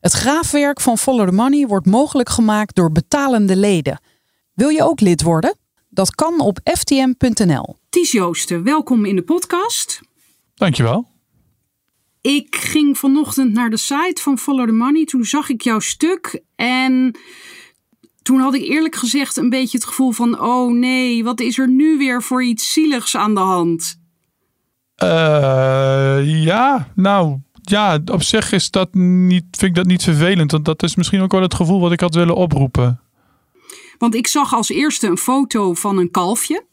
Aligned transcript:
Het 0.00 0.12
graafwerk 0.12 0.80
van 0.80 0.98
Follow 0.98 1.28
the 1.28 1.34
Money 1.34 1.66
wordt 1.66 1.86
mogelijk 1.86 2.28
gemaakt 2.28 2.74
door 2.74 2.92
betalende 2.92 3.56
leden. 3.56 4.00
Wil 4.54 4.68
je 4.68 4.82
ook 4.82 5.00
lid 5.00 5.22
worden? 5.22 5.56
Dat 5.88 6.14
kan 6.14 6.40
op 6.40 6.58
ftm.nl. 6.64 7.76
Ties 7.88 8.12
Joosten, 8.12 8.62
welkom 8.62 9.04
in 9.04 9.16
de 9.16 9.22
podcast. 9.22 10.00
Dankjewel. 10.54 11.08
Ik 12.20 12.56
ging 12.56 12.98
vanochtend 12.98 13.52
naar 13.52 13.70
de 13.70 13.76
site 13.76 14.22
van 14.22 14.38
Follow 14.38 14.66
the 14.66 14.72
Money. 14.72 15.04
Toen 15.04 15.24
zag 15.24 15.48
ik 15.48 15.62
jouw 15.62 15.78
stuk 15.78 16.42
en 16.54 17.18
toen 18.22 18.40
had 18.40 18.54
ik 18.54 18.62
eerlijk 18.62 18.94
gezegd 18.94 19.36
een 19.36 19.50
beetje 19.50 19.78
het 19.78 19.86
gevoel 19.86 20.10
van: 20.10 20.40
oh 20.40 20.72
nee, 20.72 21.24
wat 21.24 21.40
is 21.40 21.58
er 21.58 21.68
nu 21.68 21.98
weer 21.98 22.22
voor 22.22 22.44
iets 22.44 22.72
zieligs 22.72 23.16
aan 23.16 23.34
de 23.34 23.40
hand? 23.40 24.00
Uh, 25.02 26.42
ja, 26.44 26.92
nou 26.94 27.38
ja, 27.70 28.00
op 28.12 28.22
zich 28.22 28.52
is 28.52 28.70
dat 28.70 28.94
niet, 28.94 29.44
vind 29.50 29.70
ik 29.70 29.74
dat 29.74 29.86
niet 29.86 30.02
vervelend. 30.02 30.50
Want 30.50 30.64
dat 30.64 30.82
is 30.82 30.94
misschien 30.94 31.20
ook 31.20 31.32
wel 31.32 31.42
het 31.42 31.54
gevoel 31.54 31.80
wat 31.80 31.92
ik 31.92 32.00
had 32.00 32.14
willen 32.14 32.36
oproepen. 32.36 33.00
Want 33.98 34.14
ik 34.14 34.26
zag 34.26 34.54
als 34.54 34.68
eerste 34.68 35.06
een 35.06 35.18
foto 35.18 35.74
van 35.74 35.98
een 35.98 36.10
kalfje. 36.10 36.66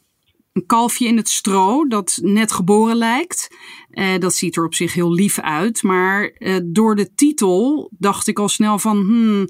Een 0.52 0.66
kalfje 0.66 1.06
in 1.06 1.16
het 1.16 1.28
stro 1.28 1.86
dat 1.86 2.18
net 2.22 2.52
geboren 2.52 2.96
lijkt. 2.96 3.48
Uh, 3.90 4.18
dat 4.18 4.34
ziet 4.34 4.56
er 4.56 4.64
op 4.64 4.74
zich 4.74 4.94
heel 4.94 5.12
lief 5.12 5.38
uit. 5.38 5.82
Maar 5.82 6.34
uh, 6.38 6.56
door 6.64 6.96
de 6.96 7.14
titel 7.14 7.90
dacht 7.98 8.26
ik 8.26 8.38
al 8.38 8.48
snel 8.48 8.78
van... 8.78 8.96
Hmm, 8.96 9.46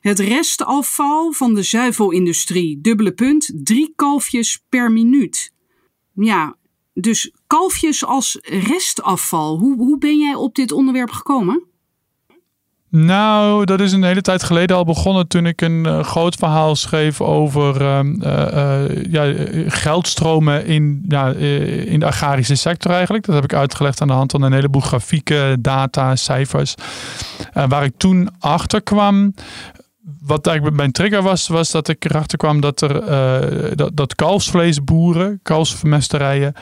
het 0.00 0.18
restafval 0.18 1.32
van 1.32 1.54
de 1.54 1.62
zuivelindustrie. 1.62 2.80
Dubbele 2.80 3.12
punt, 3.12 3.52
drie 3.54 3.92
kalfjes 3.96 4.64
per 4.68 4.92
minuut. 4.92 5.52
Ja, 6.14 6.56
dus 7.00 7.30
kalfjes 7.46 8.04
als 8.04 8.38
restafval. 8.42 9.58
Hoe, 9.58 9.76
hoe 9.76 9.98
ben 9.98 10.18
jij 10.18 10.34
op 10.34 10.54
dit 10.54 10.72
onderwerp 10.72 11.10
gekomen? 11.10 11.62
Nou, 12.88 13.64
dat 13.64 13.80
is 13.80 13.92
een 13.92 14.02
hele 14.02 14.20
tijd 14.20 14.42
geleden 14.42 14.76
al 14.76 14.84
begonnen 14.84 15.28
toen 15.28 15.46
ik 15.46 15.60
een 15.60 15.86
uh, 15.86 16.02
groot 16.02 16.34
verhaal 16.34 16.76
schreef 16.76 17.20
over 17.20 17.80
uh, 17.80 18.00
uh, 18.02 19.04
ja, 19.12 19.34
geldstromen 19.66 20.66
in, 20.66 21.04
ja, 21.08 21.28
in 21.28 22.00
de 22.00 22.06
agrarische 22.06 22.54
sector 22.54 22.90
eigenlijk. 22.90 23.24
Dat 23.24 23.34
heb 23.34 23.44
ik 23.44 23.54
uitgelegd 23.54 24.00
aan 24.00 24.08
de 24.08 24.14
hand 24.14 24.30
van 24.30 24.42
een 24.42 24.52
heleboel 24.52 24.80
grafieken, 24.80 25.62
data, 25.62 26.16
cijfers. 26.16 26.74
waar 27.52 27.84
ik 27.84 27.92
toen 27.96 28.28
achter 28.38 28.82
kwam 28.82 29.34
wat 30.20 30.46
eigenlijk 30.46 30.76
mijn 30.76 30.92
trigger 30.92 31.22
was, 31.22 31.48
was 31.48 31.70
dat 31.70 31.88
ik 31.88 32.04
erachter 32.04 32.38
kwam 32.38 32.60
dat 32.60 32.80
er 32.80 33.02
uh, 33.02 33.88
dat, 33.94 34.14
kalfsvleesboeren, 34.14 35.40
kalfsvermesterijen, 35.42 36.52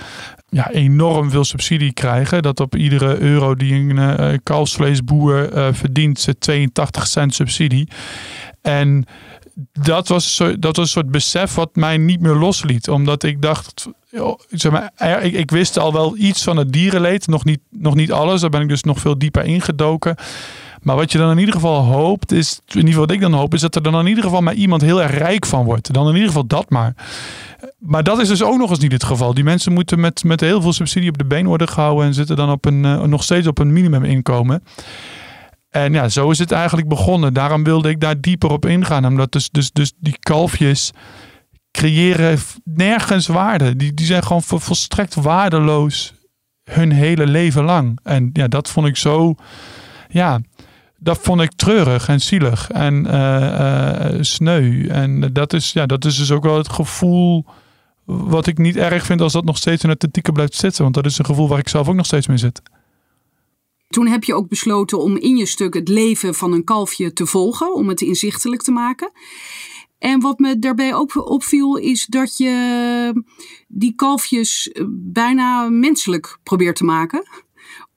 ja, 0.48 0.70
enorm 0.70 1.30
veel 1.30 1.44
subsidie 1.44 1.92
krijgen. 1.92 2.42
Dat 2.42 2.60
op 2.60 2.76
iedere 2.76 3.18
euro 3.18 3.54
die 3.54 3.72
een 3.74 3.96
uh, 3.96 4.38
kalfsvleesboer 4.42 5.56
uh, 5.56 5.68
verdient, 5.72 6.20
ze 6.20 6.38
82 6.38 7.06
cent 7.06 7.34
subsidie. 7.34 7.88
En 8.62 9.04
dat 9.72 10.08
was, 10.08 10.42
dat 10.58 10.76
was 10.76 10.84
een 10.86 10.92
soort 10.92 11.10
besef 11.10 11.54
wat 11.54 11.76
mij 11.76 11.96
niet 11.96 12.20
meer 12.20 12.34
losliet. 12.34 12.88
Omdat 12.88 13.22
ik 13.22 13.42
dacht, 13.42 13.86
zeg 14.50 14.72
maar, 14.72 15.22
ik, 15.22 15.50
wist 15.50 15.78
al 15.78 15.92
wel 15.92 16.16
iets 16.16 16.42
van 16.42 16.56
het 16.56 16.72
dierenleed. 16.72 17.26
Nog 17.26 17.44
niet, 17.44 17.60
nog 17.70 17.94
niet 17.94 18.12
alles, 18.12 18.40
daar 18.40 18.50
ben 18.50 18.62
ik 18.62 18.68
dus 18.68 18.82
nog 18.82 18.98
veel 18.98 19.18
dieper 19.18 19.44
ingedoken. 19.44 20.16
Maar 20.84 20.96
wat 20.96 21.12
je 21.12 21.18
dan 21.18 21.30
in 21.30 21.38
ieder 21.38 21.54
geval 21.54 21.82
hoopt, 21.82 22.32
is, 22.32 22.60
in 22.66 22.74
ieder 22.74 22.88
geval 22.88 23.06
wat 23.06 23.14
ik 23.14 23.20
dan 23.20 23.32
hoop, 23.32 23.54
is 23.54 23.60
dat 23.60 23.74
er 23.74 23.82
dan 23.82 24.00
in 24.00 24.06
ieder 24.06 24.24
geval 24.24 24.40
maar 24.40 24.54
iemand 24.54 24.82
heel 24.82 25.02
erg 25.02 25.18
rijk 25.18 25.46
van 25.46 25.64
wordt. 25.64 25.92
Dan 25.92 26.08
in 26.08 26.12
ieder 26.12 26.28
geval 26.28 26.46
dat 26.46 26.70
maar. 26.70 26.94
Maar 27.78 28.02
dat 28.02 28.20
is 28.20 28.28
dus 28.28 28.42
ook 28.42 28.58
nog 28.58 28.70
eens 28.70 28.78
niet 28.78 28.92
het 28.92 29.04
geval. 29.04 29.34
Die 29.34 29.44
mensen 29.44 29.72
moeten 29.72 30.00
met, 30.00 30.24
met 30.24 30.40
heel 30.40 30.60
veel 30.60 30.72
subsidie 30.72 31.08
op 31.08 31.18
de 31.18 31.24
been 31.24 31.46
worden 31.46 31.68
gehouden 31.68 32.06
en 32.06 32.14
zitten 32.14 32.36
dan 32.36 32.50
op 32.50 32.64
een, 32.64 32.84
uh, 32.84 33.02
nog 33.02 33.22
steeds 33.22 33.46
op 33.46 33.58
een 33.58 33.72
minimuminkomen. 33.72 34.62
En 35.70 35.92
ja, 35.92 36.08
zo 36.08 36.30
is 36.30 36.38
het 36.38 36.52
eigenlijk 36.52 36.88
begonnen. 36.88 37.34
Daarom 37.34 37.64
wilde 37.64 37.88
ik 37.88 38.00
daar 38.00 38.20
dieper 38.20 38.50
op 38.50 38.66
ingaan. 38.66 39.06
Omdat 39.06 39.32
dus, 39.32 39.50
dus, 39.50 39.70
dus 39.72 39.92
die 39.98 40.16
kalfjes 40.18 40.90
creëren 41.70 42.38
nergens 42.64 43.26
waarde. 43.26 43.76
Die, 43.76 43.94
die 43.94 44.06
zijn 44.06 44.22
gewoon 44.22 44.42
volstrekt 44.42 45.14
waardeloos 45.14 46.14
hun 46.70 46.92
hele 46.92 47.26
leven 47.26 47.64
lang. 47.64 47.98
En 48.02 48.30
ja, 48.32 48.48
dat 48.48 48.70
vond 48.70 48.86
ik 48.86 48.96
zo. 48.96 49.34
Ja, 50.08 50.40
dat 51.04 51.18
vond 51.18 51.40
ik 51.40 51.52
treurig 51.52 52.08
en 52.08 52.20
zielig 52.20 52.70
en 52.70 53.06
uh, 53.06 54.12
uh, 54.12 54.22
sneu. 54.22 54.86
En 54.88 55.32
dat 55.32 55.52
is, 55.52 55.72
ja, 55.72 55.86
dat 55.86 56.04
is 56.04 56.16
dus 56.16 56.30
ook 56.30 56.42
wel 56.42 56.56
het 56.56 56.68
gevoel 56.68 57.44
wat 58.04 58.46
ik 58.46 58.58
niet 58.58 58.76
erg 58.76 59.04
vind 59.04 59.20
als 59.20 59.32
dat 59.32 59.44
nog 59.44 59.56
steeds 59.56 59.82
in 59.82 59.88
het 59.88 60.04
ethieke 60.04 60.32
blijft 60.32 60.54
zitten. 60.54 60.82
Want 60.82 60.94
dat 60.94 61.06
is 61.06 61.18
een 61.18 61.24
gevoel 61.24 61.48
waar 61.48 61.58
ik 61.58 61.68
zelf 61.68 61.88
ook 61.88 61.94
nog 61.94 62.06
steeds 62.06 62.26
mee 62.26 62.36
zit. 62.36 62.62
Toen 63.88 64.06
heb 64.06 64.24
je 64.24 64.34
ook 64.34 64.48
besloten 64.48 64.98
om 64.98 65.16
in 65.16 65.36
je 65.36 65.46
stuk 65.46 65.74
het 65.74 65.88
leven 65.88 66.34
van 66.34 66.52
een 66.52 66.64
kalfje 66.64 67.12
te 67.12 67.26
volgen, 67.26 67.74
om 67.74 67.88
het 67.88 68.00
inzichtelijk 68.00 68.62
te 68.62 68.72
maken. 68.72 69.12
En 69.98 70.20
wat 70.20 70.38
me 70.38 70.58
daarbij 70.58 70.94
ook 70.94 71.30
opviel, 71.30 71.76
is 71.76 72.06
dat 72.06 72.36
je 72.36 73.24
die 73.68 73.94
kalfjes 73.94 74.70
bijna 74.90 75.68
menselijk 75.68 76.38
probeert 76.42 76.76
te 76.76 76.84
maken 76.84 77.43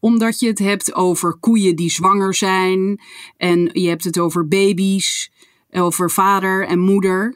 omdat 0.07 0.39
je 0.39 0.47
het 0.47 0.59
hebt 0.59 0.93
over 0.93 1.37
koeien 1.39 1.75
die 1.75 1.89
zwanger 1.89 2.35
zijn. 2.35 3.01
En 3.37 3.69
je 3.73 3.87
hebt 3.87 4.03
het 4.03 4.19
over 4.19 4.47
baby's, 4.47 5.31
over 5.71 6.11
vader 6.11 6.67
en 6.67 6.79
moeder. 6.79 7.35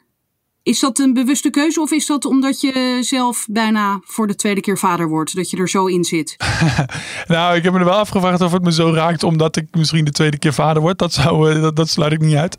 Is 0.64 0.80
dat 0.80 0.98
een 0.98 1.12
bewuste 1.12 1.50
keuze 1.50 1.80
of 1.80 1.90
is 1.90 2.06
dat 2.06 2.24
omdat 2.24 2.60
je 2.60 2.98
zelf 3.00 3.46
bijna 3.50 4.00
voor 4.04 4.26
de 4.26 4.34
tweede 4.34 4.60
keer 4.60 4.78
vader 4.78 5.08
wordt? 5.08 5.36
Dat 5.36 5.50
je 5.50 5.56
er 5.56 5.68
zo 5.68 5.86
in 5.86 6.04
zit? 6.04 6.36
nou, 7.26 7.56
ik 7.56 7.62
heb 7.62 7.72
me 7.72 7.78
er 7.78 7.84
wel 7.84 7.94
afgevraagd 7.94 8.40
of 8.40 8.52
het 8.52 8.62
me 8.62 8.72
zo 8.72 8.92
raakt 8.92 9.22
omdat 9.22 9.56
ik 9.56 9.66
misschien 9.70 10.04
de 10.04 10.10
tweede 10.10 10.38
keer 10.38 10.52
vader 10.52 10.82
word. 10.82 10.98
Dat, 10.98 11.12
zou, 11.12 11.52
eh, 11.52 11.68
dat, 11.74 11.88
sluit 11.88 12.12
ik 12.12 12.20
niet 12.20 12.36
uit. 12.36 12.56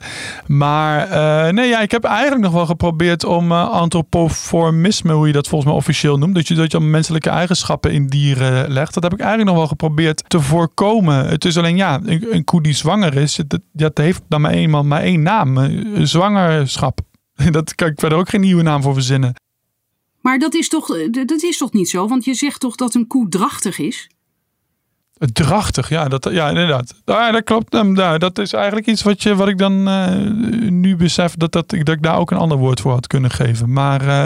Maar 0.48 1.08
uh, 1.12 1.54
nee, 1.54 1.68
ja, 1.68 1.80
ik 1.80 1.92
heb 1.92 2.04
eigenlijk 2.04 2.42
nog 2.42 2.54
wel 2.54 2.66
geprobeerd 2.66 3.24
om 3.24 3.52
uh, 3.52 3.70
antropoformisme, 3.70 5.14
hoe 5.14 5.28
je 5.28 5.34
dat 5.34 5.48
volgens 5.48 5.70
mij 5.70 5.80
officieel 5.80 6.18
noemt. 6.18 6.36
Dat 6.36 6.48
je, 6.48 6.54
dat 6.54 6.72
je 6.72 6.80
menselijke 6.80 7.30
eigenschappen 7.30 7.92
in 7.92 8.08
dieren 8.08 8.72
legt. 8.72 8.94
Dat 8.94 9.04
heb 9.04 9.14
ik 9.14 9.20
eigenlijk 9.20 9.50
nog 9.50 9.58
wel 9.58 9.68
geprobeerd 9.68 10.24
te 10.28 10.42
voorkomen. 10.42 11.28
Het 11.28 11.46
is 11.46 11.58
alleen 11.58 11.78
ja, 11.78 12.00
een, 12.04 12.26
een 12.30 12.44
koe 12.44 12.62
die 12.62 12.74
zwanger 12.74 13.18
is, 13.18 13.40
dat, 13.48 13.62
dat 13.72 13.98
heeft 13.98 14.22
dan 14.28 14.42
maar 14.42 14.52
eenmaal 14.52 14.84
maar 14.84 15.02
één 15.02 15.22
naam. 15.22 15.58
Zwangerschap. 16.06 17.02
Dat 17.52 17.76
kan 17.76 17.88
ik 17.88 18.00
verder 18.00 18.18
ook 18.18 18.30
geen 18.30 18.42
nieuwe 18.42 18.64
naam 18.64 18.82
voor 18.82 18.94
verzinnen. 18.94 19.34
Maar 20.22 20.40
dat 20.40 20.54
is 20.54 20.70
toch, 20.70 21.10
dat 21.12 21.44
is 21.44 21.58
toch 21.58 21.74
niet 21.74 21.90
zo? 21.90 22.08
Want 22.08 22.26
je 22.26 22.34
zegt 22.34 22.60
toch 22.60 22.76
dat 22.76 22.94
een 22.94 23.08
koe 23.08 23.30
drachtig 23.30 23.80
is? 23.80 24.10
Drachtig, 25.18 25.90
ja, 25.90 26.08
dat, 26.08 26.28
ja 26.32 26.50
inderdaad. 26.50 27.02
Ja, 27.06 27.32
dat 27.32 27.44
klopt. 27.44 27.78
Ja, 27.94 28.18
dat 28.18 28.40
is 28.40 28.54
eigenlijk 28.54 28.88
iets 28.88 29.02
wat, 29.04 29.24
je, 29.24 29.36
wat 29.36 29.48
ik 29.48 29.58
dan 29.58 29.88
uh, 29.88 30.30
nu 30.70 30.96
besef 30.96 31.36
dat, 31.36 31.52
dat, 31.52 31.70
dat 31.70 31.88
ik 31.88 32.02
daar 32.02 32.18
ook 32.18 32.32
een 32.32 32.38
ander 32.38 32.58
woord 32.58 32.80
voor 32.80 32.92
had 32.92 33.08
kunnen 33.08 33.32
geven. 33.32 33.74
Maar 33.74 34.04
uh, 34.04 34.24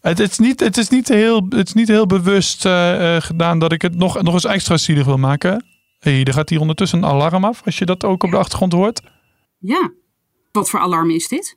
het, 0.00 0.18
het, 0.18 0.30
is 0.30 0.38
niet, 0.38 0.60
het, 0.60 0.76
is 0.76 0.88
niet 0.88 1.08
heel, 1.08 1.46
het 1.48 1.66
is 1.66 1.72
niet 1.72 1.88
heel 1.88 2.06
bewust 2.06 2.66
uh, 2.66 3.16
gedaan 3.20 3.58
dat 3.58 3.72
ik 3.72 3.82
het 3.82 3.94
nog, 3.94 4.22
nog 4.22 4.34
eens 4.34 4.44
extra 4.44 4.76
zielig 4.76 5.04
wil 5.04 5.16
maken. 5.16 5.64
hey, 5.98 6.24
er 6.24 6.32
gaat 6.32 6.48
hier 6.48 6.60
ondertussen 6.60 6.98
een 6.98 7.10
alarm 7.10 7.44
af, 7.44 7.62
als 7.64 7.78
je 7.78 7.84
dat 7.84 8.04
ook 8.04 8.22
op 8.22 8.30
de 8.30 8.36
achtergrond 8.36 8.72
hoort. 8.72 9.00
Ja, 9.58 9.90
wat 10.52 10.70
voor 10.70 10.80
alarm 10.80 11.10
is 11.10 11.28
dit? 11.28 11.56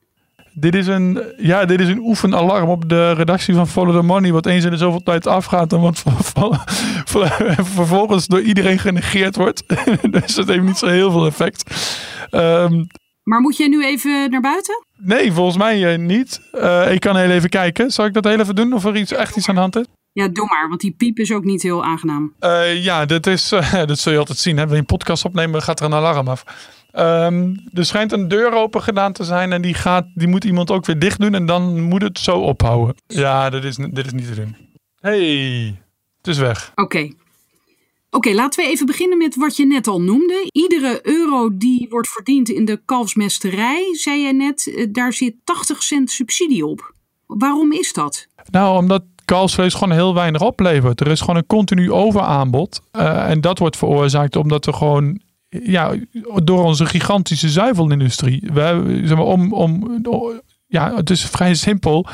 Dit 0.60 0.76
is 0.76 0.88
een, 0.88 1.24
ja, 1.38 1.66
dit 1.66 1.80
is 1.80 1.88
een 1.88 2.00
oefenalarm 2.00 2.70
op 2.70 2.90
de 2.90 3.12
redactie 3.12 3.54
van 3.54 3.68
Follow 3.68 3.96
the 3.96 4.06
Money, 4.06 4.32
wat 4.32 4.46
eens 4.46 4.64
in 4.64 4.72
de 4.72 4.78
zoveel 4.78 5.04
tijd 5.04 5.28
afgaat 5.28 5.74
en 5.74 5.80
wat 5.80 6.04
vervolgens 7.76 8.28
door 8.28 8.42
iedereen 8.42 8.80
genegeerd 8.80 9.36
wordt. 9.36 9.64
dus 10.12 10.36
dat 10.36 10.48
heeft 10.48 10.64
niet 10.64 10.78
zo 10.78 10.88
heel 10.88 11.12
veel 11.12 11.26
effect. 11.26 11.64
Um, 12.32 12.88
maar 13.24 13.42
moet 13.42 13.58
jij 13.58 13.68
nu 13.68 13.86
even 13.86 14.30
naar 14.30 14.42
buiten? 14.42 14.84
Nee, 14.98 15.32
volgens 15.32 15.58
mij 15.58 15.94
uh, 15.94 16.06
niet. 16.06 16.42
Uh, 16.54 16.92
ik 16.92 17.00
kan 17.00 17.18
heel 17.18 17.30
even 17.30 17.50
kijken. 17.50 17.92
Zal 17.92 18.06
ik 18.06 18.14
dat 18.14 18.24
heel 18.24 18.40
even 18.40 18.56
doen 18.56 18.74
of 18.74 18.86
er 18.86 18.98
iets, 18.98 19.12
echt 19.12 19.38
iets 19.38 19.50
aan 19.50 19.56
de 19.56 19.62
hand 19.62 19.76
is? 19.76 19.86
Ja, 20.12 20.28
doe 20.28 20.48
maar, 20.48 20.70
want 20.70 20.82
die 20.82 20.96
piep 20.98 21.18
is 21.18 21.32
ook 21.32 21.44
niet 21.44 21.62
heel 21.62 21.84
aangenaam. 21.84 22.34
Uh, 22.40 22.84
ja, 22.84 23.06
dat, 23.06 23.28
is, 23.28 23.50
dat 23.86 24.00
zul 24.00 24.12
je 24.12 24.18
altijd 24.18 24.38
zien. 24.38 24.58
Hè? 24.58 24.64
Wil 24.64 24.74
je 24.74 24.80
een 24.80 24.86
podcast 24.86 25.26
opnemen, 25.26 25.62
gaat 25.62 25.80
er 25.80 25.86
een 25.86 25.94
alarm 25.94 26.28
af. 26.28 26.44
Um, 26.98 27.70
er 27.74 27.86
schijnt 27.86 28.12
een 28.12 28.28
deur 28.28 28.54
open 28.54 28.82
gedaan 28.82 29.14
te 29.14 29.24
zijn 29.24 29.52
en 29.52 29.62
die, 29.62 29.74
gaat, 29.74 30.06
die 30.14 30.28
moet 30.28 30.44
iemand 30.44 30.72
ook 30.72 30.86
weer 30.86 31.00
dicht 31.00 31.20
doen 31.20 31.34
en 31.34 31.46
dan 31.46 31.82
moet 31.82 32.02
het 32.02 32.20
zo 32.20 32.40
ophouden. 32.40 32.96
Ja, 33.08 33.50
dit 33.50 33.64
is, 33.64 33.76
dit 33.76 34.06
is 34.06 34.12
niet 34.12 34.28
te 34.28 34.36
doen. 34.36 34.56
hey, 35.00 35.76
het 36.18 36.28
is 36.28 36.38
weg. 36.38 36.72
Oké. 36.76 37.10
Oké, 38.12 38.30
laten 38.34 38.64
we 38.64 38.70
even 38.70 38.86
beginnen 38.86 39.18
met 39.18 39.36
wat 39.36 39.56
je 39.56 39.66
net 39.66 39.88
al 39.88 40.02
noemde. 40.02 40.50
Iedere 40.52 41.00
euro 41.04 41.58
die 41.58 41.88
wordt 41.90 42.10
verdiend 42.10 42.50
in 42.50 42.66
de 42.66 42.82
kalfsmesterij, 42.86 43.90
zei 43.92 44.22
jij 44.22 44.32
net, 44.32 44.74
eh, 44.76 44.88
daar 44.92 45.14
zit 45.14 45.36
80 45.44 45.84
cent 45.84 46.12
subsidie 46.12 46.66
op. 46.66 46.94
Waarom 47.26 47.72
is 47.72 47.94
dat? 47.94 48.28
Nou, 48.52 48.78
omdat 48.78 49.04
kalfsvlees 49.26 49.74
gewoon 49.74 49.94
heel 49.94 50.14
weinig 50.14 50.42
oplevert. 50.42 51.02
Er 51.02 51.08
is 51.08 51.20
gewoon 51.20 51.36
een 51.36 51.46
continu 51.46 51.92
overaanbod. 51.92 52.82
Uh, 52.92 53.30
en 53.30 53.42
dat 53.42 53.60
wordt 53.60 53.78
veroorzaakt 53.78 54.36
omdat 54.36 54.66
er 54.66 54.74
gewoon 54.74 55.22
ja, 55.50 55.94
door 56.44 56.64
onze 56.64 56.86
gigantische 56.86 57.50
zuivelindustrie. 57.50 58.50
We, 58.54 59.02
zeg 59.04 59.18
om, 59.18 59.54
om, 59.54 60.02
ja, 60.70 60.96
het 60.96 61.10
is 61.10 61.26
vrij 61.26 61.54
simpel. 61.54 62.08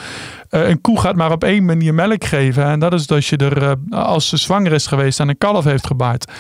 Uh, 0.52 0.70
een 0.70 0.82
koe 0.82 1.00
gaat 1.00 1.16
maar 1.16 1.32
op 1.32 1.44
één 1.44 1.66
manier 1.66 1.94
melk 1.94 2.24
geven. 2.24 2.66
En 2.66 2.80
dat 2.80 2.94
is 2.94 3.08
dat 3.08 3.26
je 3.26 3.38
er, 3.38 3.62
uh, 3.62 4.04
als 4.04 4.30
ze 4.30 4.38
zwanger 4.38 4.72
is 4.72 4.88
geweest, 4.88 5.20
en 5.20 5.30
een 5.30 5.38
kalf 5.38 5.64
heeft 5.64 5.88
gebaard. 5.88 6.32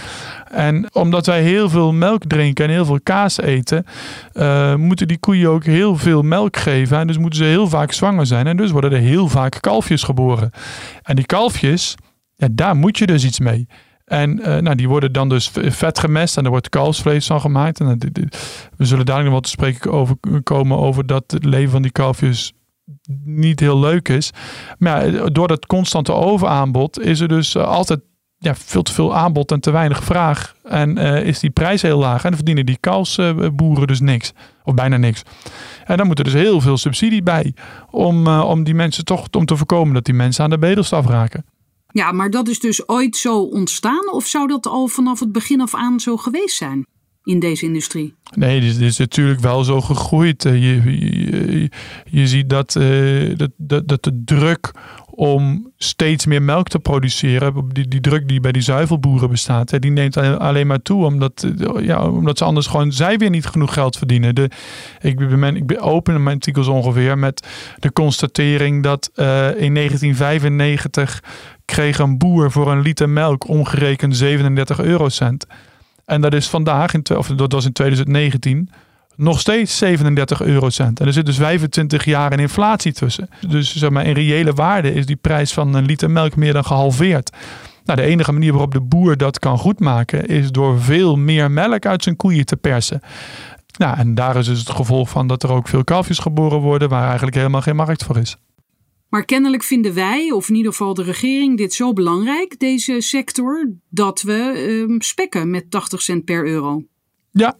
En 0.51 0.89
omdat 0.93 1.25
wij 1.25 1.41
heel 1.41 1.69
veel 1.69 1.93
melk 1.93 2.23
drinken 2.27 2.65
en 2.65 2.71
heel 2.71 2.85
veel 2.85 2.99
kaas 3.03 3.39
eten, 3.39 3.85
uh, 4.33 4.75
moeten 4.75 5.07
die 5.07 5.19
koeien 5.19 5.49
ook 5.49 5.63
heel 5.63 5.95
veel 5.95 6.21
melk 6.21 6.57
geven. 6.57 6.97
En 6.97 7.07
dus 7.07 7.17
moeten 7.17 7.39
ze 7.39 7.45
heel 7.45 7.69
vaak 7.69 7.91
zwanger 7.91 8.25
zijn. 8.25 8.47
En 8.47 8.57
dus 8.57 8.71
worden 8.71 8.91
er 8.91 8.99
heel 8.99 9.27
vaak 9.27 9.57
kalfjes 9.59 10.03
geboren. 10.03 10.51
En 11.03 11.15
die 11.15 11.25
kalfjes, 11.25 11.95
ja, 12.35 12.47
daar 12.51 12.75
moet 12.75 12.97
je 12.97 13.05
dus 13.05 13.25
iets 13.25 13.39
mee. 13.39 13.67
En 14.05 14.39
uh, 14.39 14.57
nou, 14.57 14.75
die 14.75 14.89
worden 14.89 15.11
dan 15.11 15.29
dus 15.29 15.51
vet 15.53 15.99
gemest 15.99 16.37
en 16.37 16.43
er 16.43 16.49
wordt 16.49 16.69
kalfsvlees 16.69 17.27
van 17.27 17.41
gemaakt. 17.41 17.79
En 17.79 17.99
we 18.77 18.85
zullen 18.85 19.05
dadelijk 19.05 19.23
nog 19.23 19.33
wat 19.33 19.43
te 19.43 19.49
spreken 19.49 19.91
over 19.91 20.15
komen 20.43 20.77
over 20.77 21.05
dat 21.05 21.23
het 21.31 21.45
leven 21.45 21.71
van 21.71 21.81
die 21.81 21.91
kalfjes 21.91 22.53
niet 23.23 23.59
heel 23.59 23.79
leuk 23.79 24.09
is. 24.09 24.31
Maar 24.77 25.33
door 25.33 25.47
dat 25.47 25.65
constante 25.65 26.13
overaanbod 26.13 26.99
is 26.99 27.19
er 27.19 27.27
dus 27.27 27.57
altijd 27.57 27.99
ja, 28.37 28.55
veel 28.55 28.81
te 28.81 28.93
veel 28.93 29.15
aanbod 29.15 29.51
en 29.51 29.59
te 29.59 29.71
weinig 29.71 30.03
vraag. 30.03 30.55
En 30.63 30.97
is 30.97 31.39
die 31.39 31.49
prijs 31.49 31.81
heel 31.81 31.97
laag. 31.97 32.17
En 32.23 32.27
dan 32.27 32.35
verdienen 32.35 32.65
die 32.65 32.77
kalfsboeren 32.79 33.87
dus 33.87 33.99
niks. 33.99 34.33
Of 34.63 34.73
bijna 34.73 34.97
niks. 34.97 35.21
En 35.85 35.97
dan 35.97 36.07
moet 36.07 36.17
er 36.17 36.23
dus 36.23 36.33
heel 36.33 36.61
veel 36.61 36.77
subsidie 36.77 37.23
bij. 37.23 37.53
Om, 37.89 38.27
om 38.27 38.63
die 38.63 38.75
mensen 38.75 39.05
toch 39.05 39.27
om 39.31 39.45
te 39.45 39.57
voorkomen 39.57 39.93
dat 39.93 40.05
die 40.05 40.13
mensen 40.13 40.43
aan 40.43 40.49
de 40.49 40.57
bedelstaf 40.57 41.07
raken. 41.07 41.45
Ja, 41.95 42.11
maar 42.11 42.29
dat 42.29 42.47
is 42.47 42.59
dus 42.59 42.87
ooit 42.87 43.15
zo 43.15 43.39
ontstaan? 43.39 44.11
Of 44.11 44.25
zou 44.25 44.47
dat 44.47 44.67
al 44.67 44.87
vanaf 44.87 45.19
het 45.19 45.31
begin 45.31 45.61
af 45.61 45.75
aan 45.75 45.99
zo 45.99 46.17
geweest 46.17 46.57
zijn 46.57 46.85
in 47.23 47.39
deze 47.39 47.65
industrie? 47.65 48.13
Nee, 48.33 48.59
dit 48.59 48.79
is, 48.79 48.97
natuurlijk 48.97 49.39
wel 49.39 49.63
zo 49.63 49.81
gegroeid. 49.81 50.43
Je, 50.43 50.59
je, 50.59 51.69
je 52.05 52.27
ziet 52.27 52.49
dat, 52.49 52.75
uh, 52.75 53.37
dat, 53.37 53.51
dat, 53.57 53.87
dat 53.87 54.03
de 54.03 54.21
druk 54.25 54.71
om 55.15 55.71
steeds 55.77 56.25
meer 56.25 56.41
melk 56.41 56.67
te 56.67 56.79
produceren, 56.79 57.69
die, 57.69 57.87
die 57.87 58.01
druk 58.01 58.27
die 58.27 58.39
bij 58.39 58.51
die 58.51 58.61
zuivelboeren 58.61 59.29
bestaat, 59.29 59.81
die 59.81 59.91
neemt 59.91 60.17
alleen 60.17 60.67
maar 60.67 60.81
toe, 60.81 61.05
omdat, 61.05 61.47
ja, 61.79 62.09
omdat 62.09 62.37
ze 62.37 62.43
anders 62.43 62.67
gewoon 62.67 62.91
zij 62.91 63.17
weer 63.17 63.29
niet 63.29 63.45
genoeg 63.45 63.73
geld 63.73 63.97
verdienen. 63.97 64.35
De, 64.35 64.49
ik, 65.01 65.39
ben, 65.39 65.55
ik 65.55 65.77
open 65.79 66.23
mijn 66.23 66.35
artikels 66.35 66.67
ongeveer 66.67 67.17
met 67.17 67.47
de 67.79 67.93
constatering 67.93 68.83
dat 68.83 69.11
uh, 69.15 69.25
in 69.61 69.73
1995 69.73 71.23
kreeg 71.65 71.99
een 71.99 72.17
boer 72.17 72.51
voor 72.51 72.71
een 72.71 72.81
liter 72.81 73.09
melk 73.09 73.47
omgerekend 73.47 74.17
37 74.17 74.79
eurocent. 74.79 75.45
En 76.05 76.21
dat 76.21 76.33
is 76.33 76.47
vandaag, 76.47 76.93
in, 76.93 77.17
of 77.17 77.27
dat 77.27 77.51
was 77.51 77.65
in 77.65 77.71
2019, 77.71 78.69
nog 79.17 79.39
steeds 79.39 79.77
37 79.77 80.41
eurocent. 80.41 80.99
En 80.99 81.07
er 81.07 81.13
zit 81.13 81.25
dus 81.25 81.37
25 81.37 82.05
jaar 82.05 82.31
in 82.31 82.39
inflatie 82.39 82.93
tussen. 82.93 83.29
Dus 83.47 83.75
zeg 83.75 83.89
maar, 83.89 84.05
in 84.05 84.13
reële 84.13 84.53
waarde 84.53 84.93
is 84.93 85.05
die 85.05 85.15
prijs 85.15 85.53
van 85.53 85.73
een 85.73 85.85
liter 85.85 86.11
melk 86.11 86.35
meer 86.35 86.53
dan 86.53 86.65
gehalveerd. 86.65 87.29
Nou, 87.85 87.99
de 87.99 88.05
enige 88.05 88.31
manier 88.31 88.51
waarop 88.51 88.73
de 88.73 88.81
boer 88.81 89.17
dat 89.17 89.39
kan 89.39 89.57
goedmaken 89.57 90.25
is 90.25 90.51
door 90.51 90.81
veel 90.81 91.15
meer 91.15 91.51
melk 91.51 91.85
uit 91.85 92.03
zijn 92.03 92.15
koeien 92.15 92.45
te 92.45 92.57
persen. 92.57 93.01
Nou, 93.77 93.97
en 93.97 94.15
daar 94.15 94.35
is 94.35 94.45
dus 94.45 94.59
het 94.59 94.69
gevolg 94.69 95.09
van 95.09 95.27
dat 95.27 95.43
er 95.43 95.51
ook 95.51 95.67
veel 95.67 95.83
kalfjes 95.83 96.19
geboren 96.19 96.59
worden 96.59 96.89
waar 96.89 97.05
eigenlijk 97.05 97.35
helemaal 97.35 97.61
geen 97.61 97.75
markt 97.75 98.03
voor 98.03 98.17
is. 98.17 98.37
Maar 99.09 99.25
kennelijk 99.25 99.63
vinden 99.63 99.93
wij, 99.93 100.31
of 100.31 100.49
in 100.49 100.55
ieder 100.55 100.71
geval 100.71 100.93
de 100.93 101.03
regering, 101.03 101.57
dit 101.57 101.73
zo 101.73 101.93
belangrijk, 101.93 102.59
deze 102.59 103.01
sector, 103.01 103.71
dat 103.89 104.21
we 104.21 104.67
um, 104.89 105.01
spekken 105.01 105.49
met 105.49 105.71
80 105.71 106.01
cent 106.01 106.25
per 106.25 106.45
euro. 106.45 106.83
Ja, 107.31 107.57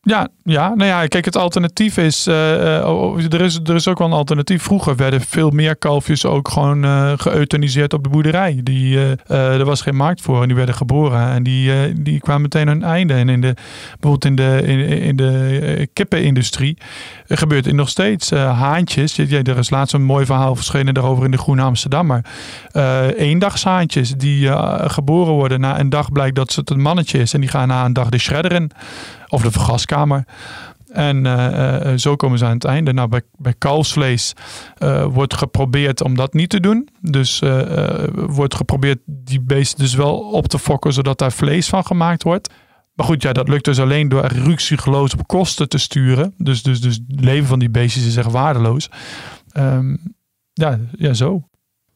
ja, 0.00 0.28
ja, 0.42 0.74
nou 0.74 0.84
ja, 0.84 1.06
kijk, 1.06 1.24
het 1.24 1.36
alternatief 1.36 1.96
is, 1.96 2.26
uh, 2.26 3.32
er 3.32 3.40
is, 3.40 3.60
er 3.64 3.74
is 3.74 3.88
ook 3.88 3.98
wel 3.98 4.06
een 4.06 4.12
alternatief. 4.12 4.62
Vroeger 4.62 4.96
werden 4.96 5.20
veel 5.20 5.50
meer 5.50 5.76
kalfjes 5.76 6.24
ook 6.24 6.48
gewoon 6.48 6.84
uh, 6.84 7.12
geëuthaniseerd 7.16 7.92
op 7.92 8.02
de 8.02 8.08
boerderij. 8.08 8.60
Die, 8.62 8.98
er 9.26 9.64
was 9.64 9.80
geen 9.80 9.96
markt 9.96 10.20
voor 10.20 10.42
en 10.42 10.46
die 10.46 10.56
werden 10.56 10.74
geboren 10.74 11.28
en 11.30 11.42
die, 11.42 11.92
die 12.02 12.20
kwamen 12.20 12.42
meteen 12.42 12.66
hun 12.66 12.82
einde. 12.82 13.14
En 13.14 13.28
in 13.28 13.40
de, 13.40 13.54
bijvoorbeeld 14.00 14.24
in 14.24 14.36
de, 14.36 14.62
in, 14.64 14.78
in 15.02 15.16
de 15.16 15.88
kippenindustrie 15.92 16.78
gebeurt 17.28 17.64
het 17.64 17.74
nog 17.74 17.88
steeds. 17.88 18.30
haantjes, 18.30 19.16
ja, 19.16 19.42
er 19.42 19.58
is 19.58 19.70
laatst 19.70 19.94
een 19.94 20.04
mooi 20.04 20.26
verhaal 20.26 20.54
verschenen 20.54 20.94
daarover 20.94 21.24
in 21.24 21.30
de 21.30 21.38
Groene 21.38 21.62
Amsterdammer. 21.62 22.24
eendagshaantjes 23.16 24.10
die 24.10 24.50
geboren 24.88 25.32
worden. 25.32 25.60
Na 25.60 25.80
een 25.80 25.88
dag 25.88 26.12
blijkt 26.12 26.36
dat 26.36 26.54
het 26.54 26.70
een 26.70 26.80
mannetje 26.80 27.18
is 27.18 27.34
en 27.34 27.40
die 27.40 27.50
gaan 27.50 27.68
na 27.68 27.84
een 27.84 27.92
dag 27.92 28.08
de 28.08 28.18
shredder 28.18 28.52
in. 28.52 28.70
Of 29.28 29.42
de 29.42 29.50
vergaskamer. 29.50 30.24
En 30.88 31.24
uh, 31.24 31.92
zo 31.96 32.16
komen 32.16 32.38
ze 32.38 32.44
aan 32.44 32.54
het 32.54 32.64
einde. 32.64 32.92
Nou, 32.92 33.08
bij, 33.08 33.22
bij 33.36 33.54
kalfsvlees 33.58 34.32
wordt 35.10 35.34
geprobeerd 35.34 36.02
om 36.02 36.14
dat 36.14 36.32
niet 36.34 36.50
te 36.50 36.60
doen. 36.60 36.88
Dus 37.00 37.42
wordt 38.12 38.54
geprobeerd 38.54 38.98
die 39.04 39.40
beesten 39.40 39.78
dus 39.78 39.94
wel 39.94 40.18
op 40.18 40.46
te 40.46 40.58
fokken, 40.58 40.92
zodat 40.92 41.18
daar 41.18 41.32
vlees 41.32 41.68
van 41.68 41.84
gemaakt 41.84 42.22
wordt. 42.22 42.50
Maar 42.94 43.06
goed, 43.06 43.22
ja, 43.22 43.32
dat 43.32 43.48
lukt 43.48 43.64
dus 43.64 43.80
alleen 43.80 44.08
door 44.08 44.26
ruksigloos 44.26 45.14
op 45.14 45.26
kosten 45.26 45.68
te 45.68 45.78
sturen. 45.78 46.34
Dus, 46.36 46.62
dus, 46.62 46.80
dus 46.80 47.00
het 47.08 47.20
leven 47.24 47.46
van 47.46 47.58
die 47.58 47.70
beestjes 47.70 48.06
is 48.06 48.16
echt 48.16 48.30
waardeloos. 48.30 48.90
Um, 49.58 49.98
ja, 50.52 50.78
ja, 50.96 51.12
zo. 51.12 51.48